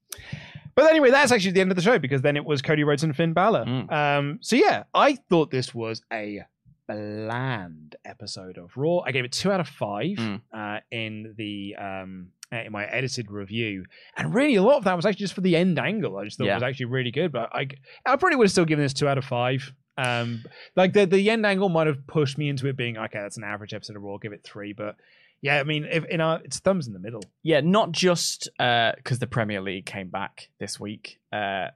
[0.76, 3.04] But anyway, that's actually the end of the show because then it was Cody Rhodes
[3.04, 3.66] and Finn Balor.
[3.66, 3.92] Mm.
[3.92, 6.44] Um, so yeah, I thought this was a
[6.88, 9.00] bland episode of Raw.
[9.00, 10.42] I gave it two out of five Mm.
[10.54, 13.86] uh, in the um, in my edited review,
[14.18, 16.18] and really a lot of that was actually just for the end angle.
[16.18, 16.54] I just thought Yeah.
[16.54, 17.68] it was actually really good, but I
[18.06, 19.74] I probably would have still given this two out of five.
[19.98, 20.44] Um,
[20.76, 23.20] like the the end angle might have pushed me into it being okay.
[23.20, 24.18] That's an average episode of Raw.
[24.18, 24.96] Give it three, but
[25.42, 27.22] yeah, I mean, if in our it's thumbs in the middle.
[27.44, 31.20] Yeah, not just because the Premier League came back this week.
[31.32, 31.68] Uh,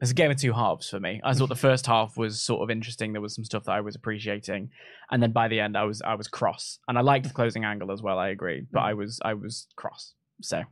[0.00, 1.20] there's a game of two halves for me.
[1.22, 3.12] I thought the first half was sort of interesting.
[3.12, 4.70] There was some stuff that I was appreciating,
[5.10, 7.64] and then by the end, I was I was cross, and I liked the closing
[7.64, 8.18] angle as well.
[8.18, 10.14] I agree, but I was I was cross.
[10.42, 10.62] So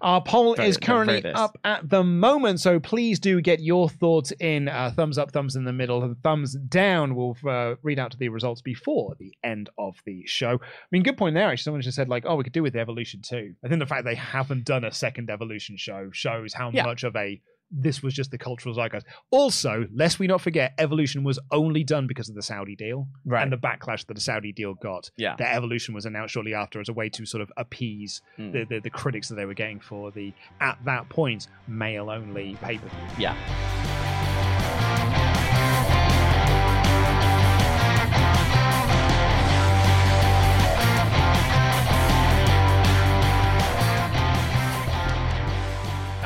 [0.00, 4.32] Our poll Very- is currently up at the moment, so please do get your thoughts
[4.40, 4.68] in.
[4.68, 7.14] Uh, thumbs up, thumbs in the middle, and thumbs down.
[7.14, 10.54] We'll uh, read out to the results before the end of the show.
[10.60, 11.48] I mean, good point there.
[11.48, 13.86] Actually, someone just said like, "Oh, we could do with Evolution too." I think the
[13.86, 16.82] fact they haven't done a second Evolution show shows how Yeah.
[16.82, 17.40] much of a
[17.72, 19.06] this was just the cultural zeitgeist.
[19.30, 23.42] Also, lest we not forget, Evolution was only done because of the Saudi deal Right.
[23.42, 25.10] and the backlash that the Saudi deal got.
[25.16, 25.36] Yeah.
[25.38, 28.52] that Evolution was announced shortly after as a way to sort of appease Mm.
[28.52, 32.56] the, the the critics that they were getting for the at that point male only
[32.62, 32.98] pay per view.
[33.18, 33.34] yeah,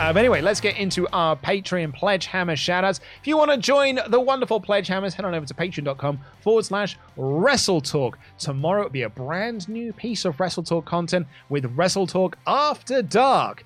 [0.06, 3.00] Uh, anyway, let's get into our Patreon Pledge Hammer shoutouts.
[3.20, 6.64] If you want to join the wonderful Pledge Hammers, head on over to patreon.com forward
[6.64, 8.14] slash WrestleTalk.
[8.38, 13.64] Tomorrow it'll be a brand new piece of WrestleTalk content with WrestleTalk After Dark.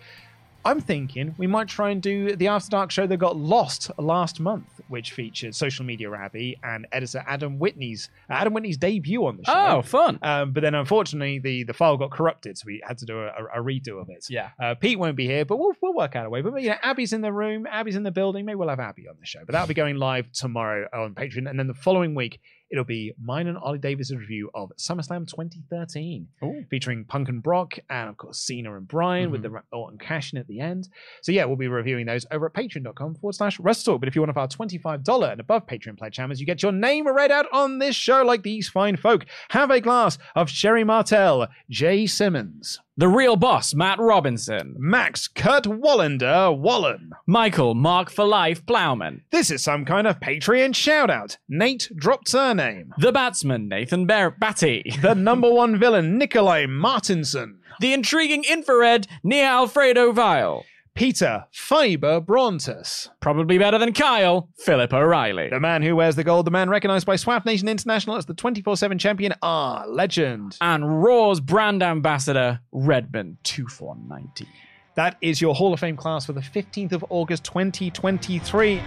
[0.64, 4.40] I'm thinking we might try and do the After Dark show that got lost last
[4.40, 9.38] month, which featured social media Abby and editor Adam Whitney's uh, Adam Whitney's debut on
[9.38, 9.78] the show.
[9.78, 10.18] Oh, fun.
[10.22, 13.30] Um, but then unfortunately the, the file got corrupted, so we had to do a,
[13.54, 14.26] a redo of it.
[14.28, 14.50] Yeah.
[14.62, 16.42] Uh, Pete won't be here, but we'll we'll work out a way.
[16.42, 18.44] But you know, Abby's in the room, Abby's in the building.
[18.44, 19.40] Maybe we'll have Abby on the show.
[19.46, 22.38] But that'll be going live tomorrow on Patreon, and then the following week
[22.70, 26.64] it'll be mine and Oli Davis' review of SummerSlam 2013, Ooh.
[26.70, 29.76] featuring Punk and Brock, and of course Cena and Bryan with the mm-hmm.
[29.76, 30.88] Orton cash in at the end.
[31.22, 34.00] So yeah, we'll be reviewing those over at patreon.com forward slash WrestleTalk.
[34.00, 36.72] But if you're one of our $25 and above Patreon pledge hammers, you get your
[36.72, 39.26] name read out on this show like these fine folk.
[39.50, 44.74] Have a glass of Sherry Martell, Jay Simmons, The real boss, Matt Robinson.
[44.78, 47.10] Max Kurt Wallander Wallen.
[47.26, 49.22] Michael Mark for Life Plowman.
[49.30, 51.38] This is some kind of Patreon shout out.
[51.48, 52.92] Nate dropped surname.
[52.98, 54.82] The Batsman, Nathan Bar- Batty.
[55.02, 57.60] The number one villain, Nikolai Martinson.
[57.80, 60.64] the intriguing infrared, Nia Alfredo Vile.
[61.00, 63.08] Peter Fiber Brontus.
[63.20, 65.48] Probably better than Kyle, Philip O'Reilly.
[65.48, 68.34] The man who wears the gold, the man recognized by Swap Nation International as the
[68.34, 69.88] 24 7 champion, R.
[69.88, 70.58] Legend.
[70.60, 74.46] and Raw's brand ambassador, Redmond 2490.
[74.96, 78.82] That is your Hall of Fame class for the 15th of August 2023.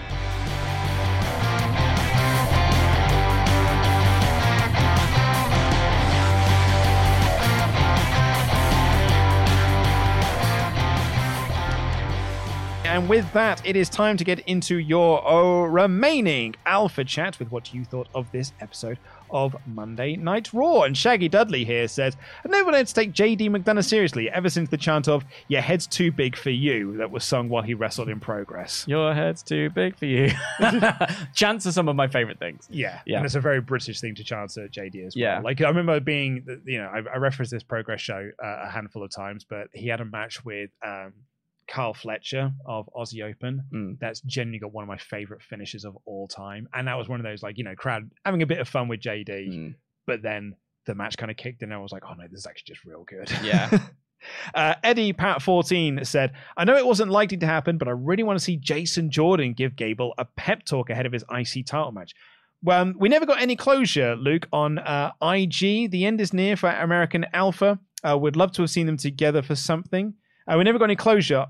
[12.93, 17.51] And with that, it is time to get into your oh, remaining alpha chat with
[17.51, 18.99] what you thought of this episode
[19.31, 20.83] of Monday Night Raw.
[20.83, 22.15] And Shaggy Dudley here says,
[22.45, 25.87] I've never been to take JD McDonagh seriously ever since the chant of Your head's
[25.87, 28.85] too big for you that was sung while he wrestled in progress.
[28.87, 30.29] Your head's too big for you.
[31.33, 32.67] Chants are some of my favorite things.
[32.69, 33.17] Yeah, Yeah.
[33.17, 35.23] and it's a very British thing to chant at JD as well.
[35.23, 35.39] Yeah.
[35.39, 39.01] like I remember being, you know, I, I referenced this progress show uh, a handful
[39.03, 41.13] of times, but he had a match with um,
[41.67, 43.63] Kyle Fletcher of Aussie Open.
[43.73, 43.99] Mm.
[43.99, 47.19] That's genuinely got one of my favorite finishes of all time, and that was one
[47.19, 49.75] of those like you know crowd having a bit of fun with JD, Mm.
[50.07, 52.39] but then the match kind of kicked in, and I was like, oh no, this
[52.39, 53.31] is actually just real good.
[53.43, 53.69] Yeah.
[54.55, 58.23] Uh, Eddie Pat 14 said, I know it wasn't likely to happen, but I really
[58.23, 61.91] want to see Jason Jordan give Gable a pep talk ahead of his IC title
[61.91, 62.13] match.
[62.61, 65.91] Well, um, we never got any closure, Luke, on uh, IG.
[65.91, 67.79] The end is near for American Alpha.
[68.01, 70.13] Uh, we'd love to have seen them together for something.
[70.47, 71.45] Uh, we never got any closure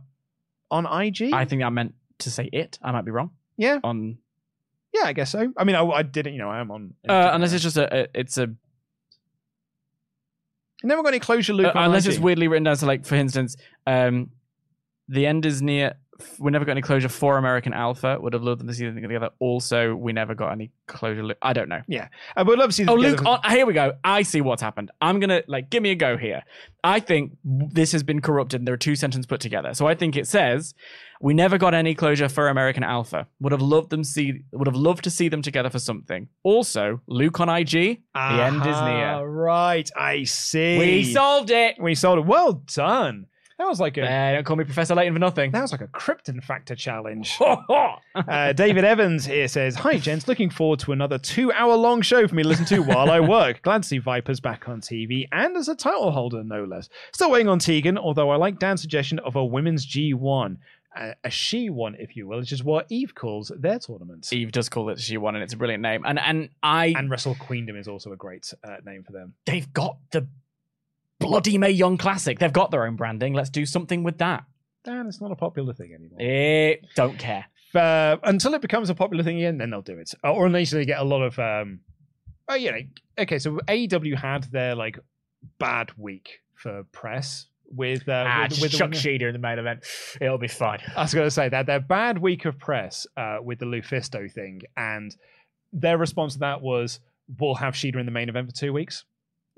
[0.72, 1.34] on IG.
[1.34, 2.78] I think I meant to say it.
[2.82, 3.32] I might be wrong.
[3.57, 4.18] yeah, On
[4.94, 5.52] yeah, I guess so.
[5.57, 6.94] I mean, I, I didn't, you know, I am on.
[7.10, 8.53] uh, unless it's just a, a it's a
[10.84, 11.76] never got any closure, Luke.
[11.76, 12.11] Uh, unless IG.
[12.14, 12.76] it's weirdly written down.
[12.76, 13.56] So, like for instance,
[13.88, 14.30] um,
[15.07, 15.95] the end is near.
[16.39, 18.17] We never got any closure for American Alpha.
[18.19, 19.29] Would have loved them to see them together.
[19.39, 21.35] Also, we never got any closure.
[21.41, 21.81] I don't know.
[21.87, 22.83] Yeah, uh, we'd love to see.
[22.83, 23.93] Them Oh, Luke, on, here we go.
[24.03, 24.91] I see what's happened.
[25.01, 26.43] I'm gonna like give me a go here.
[26.83, 28.61] I think this has been corrupted.
[28.61, 29.73] and There are two sentences put together.
[29.73, 30.73] So I think it says,
[31.21, 33.27] "We never got any closure for American Alpha.
[33.39, 34.41] Would have loved them see.
[34.51, 37.71] Would have loved to see them together for something." Also, Luke on IG.
[38.13, 39.25] The end is near.
[39.25, 40.77] Right, I see.
[40.77, 41.75] We solved it.
[41.79, 42.25] We solved it.
[42.25, 43.27] Well done.
[43.59, 45.51] That was like a Eh, don't call me Professor Layton for nothing.
[45.51, 47.38] that was like a Krypton factor challenge.
[48.15, 52.43] Uh, David Evans here says, "Hi gents, looking forward to another two-hour-long show for me
[52.43, 53.61] to listen to while I work.
[53.63, 56.89] Glad to see Vipers back on TV and as a title holder, no less.
[57.11, 60.57] Still waiting on Tegan, although I like Dan's suggestion of a women's G1,
[60.95, 64.31] a, a she one, if you will, which is what Eve calls their tournament.
[64.31, 66.03] Eve does call it she one, and it's a brilliant name.
[66.05, 69.34] And and I And Wrestle Queendom is also a great uh, name for them.
[69.45, 70.27] they've got the
[71.23, 72.39] bloody Mae Young Classic.
[72.39, 73.33] They've got their own branding.
[73.33, 74.43] Let's do something with that.
[74.83, 76.19] Dan, it's not a popular thing anymore.
[76.19, 77.45] It don't care.
[77.73, 80.13] uh, until it becomes a popular thing again, then they'll do it.
[80.23, 81.79] Or unless they get a lot of, um,
[82.49, 82.77] oh, you know,
[83.19, 83.39] okay.
[83.39, 84.99] So AEW had their like
[85.57, 89.85] bad week for press with uh, ah, with, with chuck Sheeder in the main event.
[90.21, 90.79] It'll be fine.
[90.95, 94.31] I was going to say that their bad week of press uh, with the Lufisto
[94.31, 95.15] thing, and
[95.71, 96.99] their response to that was,
[97.39, 99.05] "We'll have Shida in the main event for two weeks."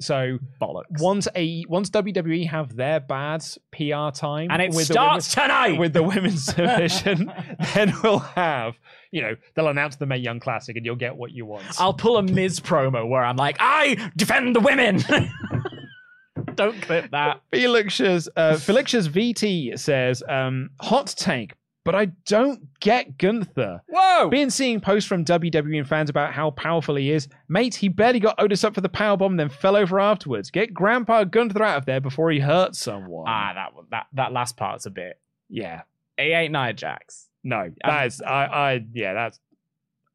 [0.01, 0.99] So Bollocks.
[0.99, 5.79] once a once WWE have their bad PR time, and it with starts the tonight.
[5.79, 7.31] with the women's division,
[7.73, 8.75] then we'll have
[9.11, 11.63] you know they'll announce the Mae Young Classic, and you'll get what you want.
[11.79, 15.01] I'll pull a Miz promo where I'm like, I defend the women.
[16.55, 17.41] don't clip that.
[17.51, 21.53] Felix's uh, Felix's VT says, um, "Hot take."
[21.85, 23.81] But I don't get Gunther.
[23.87, 24.29] Whoa!
[24.29, 27.29] Been seeing posts from WWE and fans about how powerful he is.
[27.47, 30.49] Mate, he barely got Otis up for the powerbomb, then fell over afterwards.
[30.49, 33.25] Get Grandpa Gunther out of there before he hurts someone.
[33.27, 35.21] Ah, that that that last part's a bit.
[35.47, 35.83] yeah.
[36.17, 37.27] He ain't Nia Jax.
[37.43, 39.39] No, that is I, I yeah, that's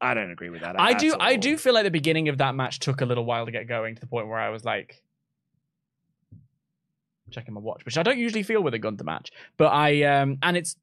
[0.01, 0.81] I don't agree with that.
[0.81, 1.15] I do.
[1.21, 3.69] I do feel like the beginning of that match took a little while to get
[3.69, 5.03] going to the point where I was like
[7.31, 9.31] checking my watch, which I don't usually feel with a Gunther match.
[9.57, 10.77] But I um and it's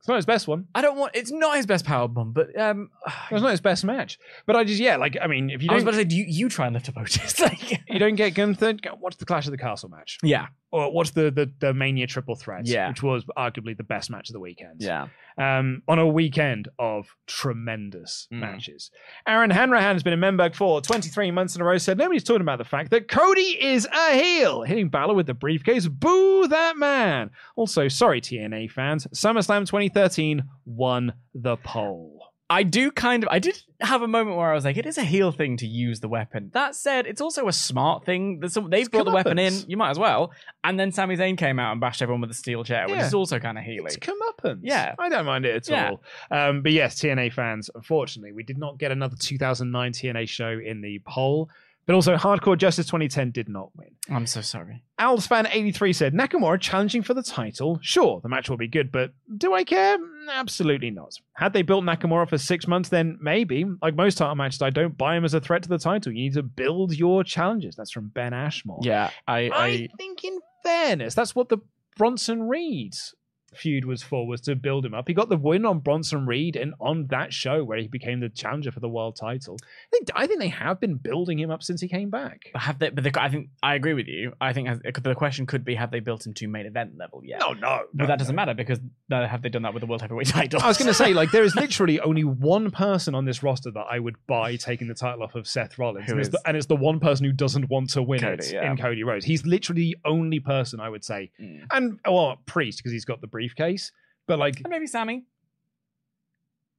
[0.00, 0.66] It's not his best one.
[0.74, 2.90] I don't want it's not his best power bomb, but um
[3.30, 4.18] It's not his best match.
[4.46, 6.08] But I just yeah, like I mean, if you I was don't about to say,
[6.08, 7.38] do you, you try and lift up Otis?
[7.48, 10.18] like, you don't get Gunther, go watch the Clash of the Castle match.
[10.22, 12.88] yeah, Or watch the the, the Mania Triple Threat, Yeah.
[12.88, 14.76] which was arguably the best match of the weekend.
[14.80, 15.08] yeah.
[15.40, 18.40] Um, on a weekend of tremendous Mm.
[18.40, 18.90] matches.
[19.26, 21.78] Aaron Hanrahan has been in Memberg for 23 months in a row.
[21.78, 25.34] Said nobody's talking about the fact that Cody is a heel, hitting Balor with the
[25.34, 25.88] briefcase.
[25.88, 27.30] Boo that man!
[27.56, 32.29] Also, sorry TNA fans, SummerSlam 2013 won the poll.
[32.50, 33.28] I do kind of.
[33.30, 35.66] I did have a moment where I was like, it is a heel thing to
[35.66, 36.50] use the weapon.
[36.52, 38.42] That said, it's also a smart thing.
[38.48, 39.54] Some, they've brought the weapon in.
[39.68, 40.32] You might as well.
[40.64, 43.06] And then Sami Zayn came out and bashed everyone with a steel chair, which Yeah.
[43.06, 43.86] is also kind of healy.
[43.86, 44.60] It's comeuppance.
[44.62, 44.96] Yeah.
[44.98, 45.90] I don't mind it at Yeah.
[45.92, 46.02] all.
[46.30, 50.80] Um, but yes, TNA fans, unfortunately, we did not get another 2009 TNA show in
[50.80, 51.48] the poll.
[51.86, 53.88] But also, Hardcore Justice 2010 did not win.
[54.08, 54.84] I'm so sorry.
[54.98, 57.78] Owls fan 83 said Nakamura challenging for the title.
[57.82, 59.98] Sure, the match will be good, but do I care?
[60.30, 61.14] Absolutely not.
[61.34, 63.64] Had they built Nakamura for six months, then maybe.
[63.82, 66.12] Like most title matches, I don't buy him as a threat to the title.
[66.12, 67.74] You need to build your challenges.
[67.76, 68.80] That's from Ben Ashmore.
[68.82, 71.58] Yeah, I, I, I think, in fairness, that's what the
[71.96, 73.14] Bronson Reed's
[73.54, 75.08] feud was for was to build him up.
[75.08, 78.28] He got the win on Bronson Reed and on that show where he became the
[78.28, 79.56] challenger for the world title.
[79.62, 82.50] I think, I think they have been building him up since he came back.
[82.54, 82.90] Have they?
[82.90, 84.32] But the, I think I agree with you.
[84.40, 87.22] I think has- the question could be: Have they built him to main event level
[87.24, 87.40] yet?
[87.40, 88.78] No, no, But that doesn't matter because
[89.10, 90.60] uh, have they done that with the world heavyweight title?
[90.62, 93.70] I was going to say, like, there is literally only one person on this roster
[93.70, 96.56] that I would buy taking the title off of Seth Rollins, and it's, the, and
[96.56, 98.70] it's the one person who doesn't want to win Cody, it yeah.
[98.70, 99.24] in Cody Rhodes.
[99.24, 101.62] He's literally the only person I would say, Mm.
[101.70, 103.90] and well, Priest because he's got the briefcase,
[104.26, 105.24] but like, And maybe Sami.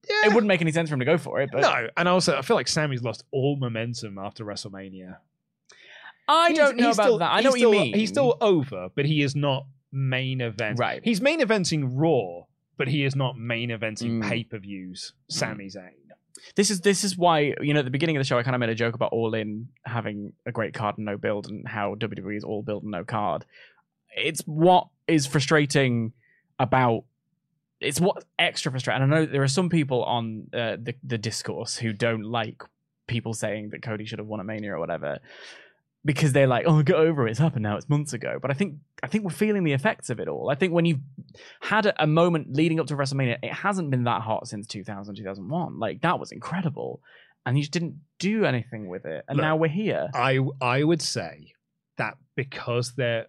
[0.08, 1.88] yeah, It wouldn't make any sense for him to go for it, but no.
[1.98, 5.18] And also, I feel like Sami's lost all momentum after WrestleMania.
[6.28, 7.32] I He's- don't know about still- that.
[7.32, 7.94] I know what still- you mean.
[7.96, 10.80] He's still over, but he is not main event.
[10.80, 11.04] Right.
[11.04, 12.46] He's main eventing Raw,
[12.78, 14.30] but he is not main eventing Mm.
[14.30, 15.14] pay per views.
[15.30, 15.94] Sami Zayn.
[16.56, 18.56] this is this is why you know at the beginning of the show I kind
[18.56, 21.68] of made a joke about All In having a great card and no build, and
[21.68, 23.46] how WWE is all build and no card.
[24.16, 26.14] It's what is frustrating
[26.62, 27.04] about.
[27.80, 29.02] It's what extra frustrating.
[29.04, 32.62] And I know there are some people on uh, the the discourse who don't like
[33.08, 35.20] people saying that Cody should have won at Mania or whatever.
[36.04, 37.32] Because they're like, oh, get over it.
[37.32, 37.78] It's happened now.
[37.78, 38.40] It's months ago.
[38.42, 40.50] But I think I think we're feeling the effects of it all.
[40.50, 41.02] I think when you've
[41.60, 45.80] had a, moment leading up to WrestleMania, it hasn't been that hot since 2000, 2001.
[45.80, 47.02] Like that was incredible,
[47.46, 49.26] and you just didn't do anything with it.
[49.28, 50.10] And Look, now we're here.
[50.16, 51.54] I I would say
[51.98, 53.28] that because there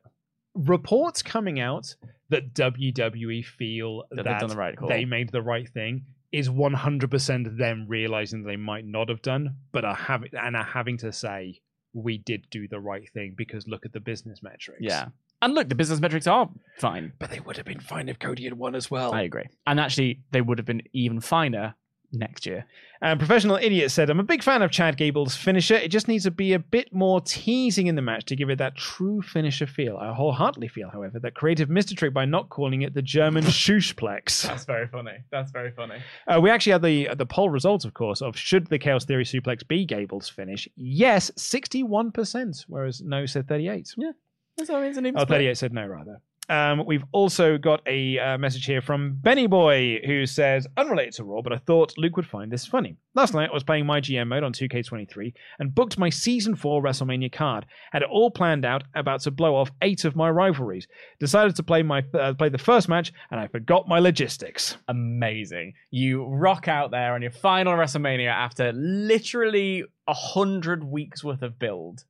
[0.54, 1.94] reports coming out
[2.32, 7.84] that WWE feel That that, the right they made the right thing is 100% them
[7.86, 11.60] realizing they might not have done but are having and are having to say
[11.92, 14.80] we did do the right thing because look at the business metrics.
[14.80, 15.08] Yeah.
[15.42, 16.48] And look, the business metrics are
[16.78, 17.12] fine.
[17.18, 19.12] But they would have been fine if Cody had won as well.
[19.12, 19.46] I agree.
[19.66, 21.74] And actually, they would have been even finer
[22.12, 22.66] next year.
[23.00, 25.74] And Professional Idiot said, I'm a big fan of Chad Gable's finisher.
[25.74, 28.58] It just needs to be a bit more teasing in the match to give it
[28.58, 29.96] that true finisher feel.
[29.96, 33.44] I wholeheartedly feel, however, that creative missed a trick by not calling it the German
[33.46, 34.42] Schuschplex.
[34.46, 35.16] That's very funny.
[35.32, 35.96] That's very funny.
[36.28, 39.24] Uh, we actually had the the poll results, of course, of should the Chaos Theory
[39.24, 40.68] suplex be Gable's finish?
[40.76, 43.94] Yes, 61%, whereas no said 38.
[43.96, 44.12] Yeah.
[44.56, 44.88] That's what I mean.
[44.90, 46.20] It's an Oh, 38 said no, rather.
[46.52, 51.24] Um, we've also got a uh, message here from Benny Boy who says, unrelated to
[51.24, 52.98] Raw, but I thought Luke would find this funny.
[53.14, 56.82] Last night I was playing my GM mode on 2K23 and booked my Season 4
[56.82, 57.64] WrestleMania card.
[57.90, 60.86] Had it all planned out, about to blow off eight of my rivalries.
[61.18, 64.76] Decided to play my uh, play the first match and I forgot my logistics.
[64.88, 65.72] Amazing.
[65.90, 71.58] You rock out there on your final WrestleMania after literally a hundred weeks worth of
[71.58, 72.04] build,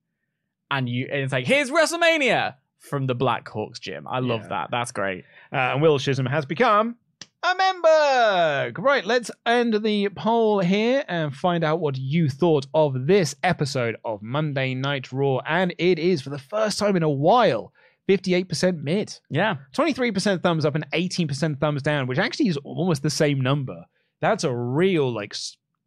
[0.68, 4.06] and you and it's like here's WrestleMania from the Black Hawks gym.
[4.06, 4.48] I love Yeah.
[4.48, 4.68] that.
[4.70, 5.24] That's great.
[5.52, 6.96] Uh, and Will Chisholm has become
[7.42, 8.72] a member.
[8.80, 13.96] Right, let's end the poll here and find out what you thought of this episode
[14.04, 15.38] of Monday Night Raw.
[15.46, 17.72] And it is, for the first time in a while,
[18.08, 19.56] 58% mid, Yeah.
[19.72, 23.84] 23% thumbs up, and 18% thumbs down, which actually is almost the same number.
[24.20, 25.34] That's a real, like,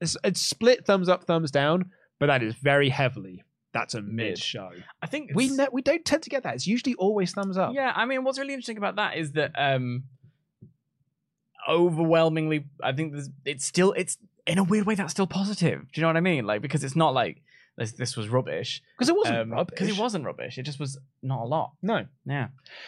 [0.02, 3.44] it's, it's split thumbs up, thumbs down, but that is very heavily.
[3.76, 4.72] That's a mid show.
[5.02, 6.56] I think We ne- we don't tend to get that.
[6.56, 7.74] It's usually always thumbs up.
[7.76, 10.06] Yeah, I mean, what's really interesting about that is that um
[11.68, 15.82] overwhelmingly, I think there's, it's still it's in a weird way that's still positive.
[15.82, 16.46] Do you know what I mean?
[16.46, 17.42] Like because it's not like
[17.78, 19.72] this, this was rubbish Because it wasn't Um, rubbish.
[19.74, 20.58] because it wasn't rubbish.
[20.58, 21.74] It just was not a lot.
[21.82, 22.06] No.
[22.26, 22.48] Yeah.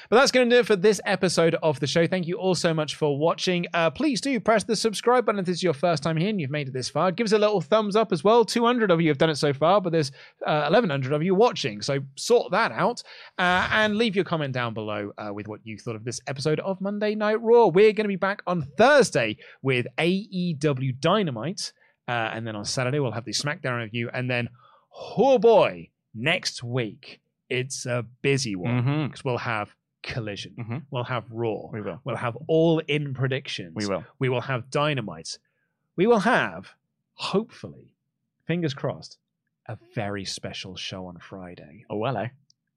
[0.10, 2.08] But that's going to do it for this episode of the show.
[2.08, 3.66] Thank you all so much for watching.
[3.74, 6.40] Uh, please do press the subscribe button if this is your first time here and
[6.40, 7.12] you've made it this far.
[7.12, 8.46] Give us a little thumbs up as well.
[8.46, 10.12] 200 of you have done it so far, but there's
[10.46, 11.82] uh, 1,100 of you watching.
[11.82, 13.04] So sort that out
[13.38, 16.62] uh, and leave your comment down below uh, with what you thought of this episode
[16.62, 17.68] of Monday Night Raw.
[17.68, 21.74] We're going to be back on Thursday with AEW Dynamite.
[22.08, 24.10] Uh, and then on Saturday, we'll have the SmackDown review.
[24.14, 24.48] And then,
[25.18, 27.20] oh boy, next week,
[27.50, 30.54] it's a busy one because we'll have Collision.
[30.58, 30.84] Mhm.
[30.92, 31.70] We'll have Raw.
[31.72, 32.00] We will.
[32.06, 33.74] We'll have all in predictions.
[33.76, 34.04] We will.
[34.20, 35.38] We will have Dynamite.
[35.96, 36.72] We will have,
[37.16, 37.92] hopefully,
[38.46, 39.18] fingers crossed,
[39.68, 41.86] a very special show on Friday.
[41.90, 42.30] Oh well, eh?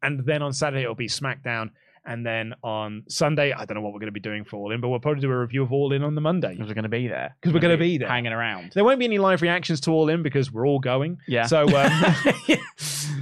[0.03, 1.71] And then on Saturday, it'll be SmackDown.
[2.05, 4.73] And then on Sunday, I don't know what we're going to be doing for All
[4.73, 6.53] In, but we'll probably do a review of All In on the Monday.
[6.55, 7.37] Because we're going to be there.
[7.41, 8.09] Because we're gonna be there.
[8.09, 8.73] hanging around.
[8.75, 11.19] There won't be any live reactions to All In because we're all going.
[11.29, 11.47] Yeah.
[11.47, 11.93] So um,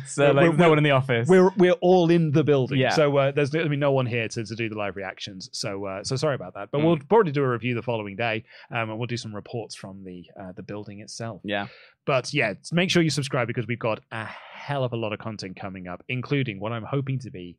[0.07, 1.29] so like no one in the office.
[1.29, 2.79] we're we're all in the building.
[2.79, 2.91] Yeah.
[2.91, 5.49] So uh, there's going to be no one here to, to do the live reactions.
[5.53, 6.71] So uh, so sorry about that.
[6.71, 6.85] But Mm.
[6.85, 10.05] we'll probably do a review the following day, um, and we'll do some reports from
[10.05, 11.41] the uh, the building itself.
[11.45, 11.67] yeah.
[12.07, 15.19] But yeah, make sure you subscribe because we've got a hell of a lot of
[15.19, 17.59] content coming up, including what I'm hoping to be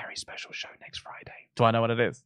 [0.00, 1.48] very special show next Friday.
[1.56, 2.22] Do I know what it is?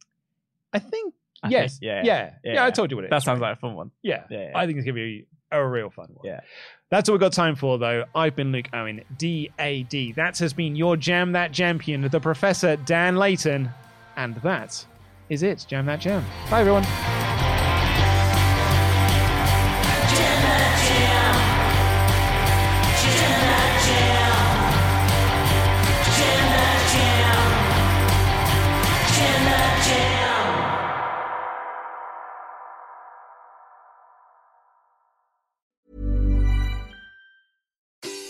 [0.73, 1.13] I think.
[1.43, 1.73] I yes.
[1.79, 2.03] think- yeah, yeah.
[2.03, 2.31] Yeah.
[2.43, 2.65] yeah, Yeah.
[2.65, 3.11] I told you what it is.
[3.11, 3.91] That sounds like a fun one.
[4.03, 4.23] Yeah.
[4.29, 4.51] Yeah.
[4.55, 6.25] I think it's going to be a real fun one.
[6.25, 6.41] Yeah.
[6.89, 8.05] That's all we've got time for, though.
[8.13, 10.15] I've been Luke Owen, DAD.
[10.15, 13.69] That has been your Jam That Champion, the Professor Dan Layton,
[14.17, 14.85] And that
[15.29, 15.65] is it.
[15.69, 16.23] Jam that jam.
[16.49, 16.83] Bye, everyone.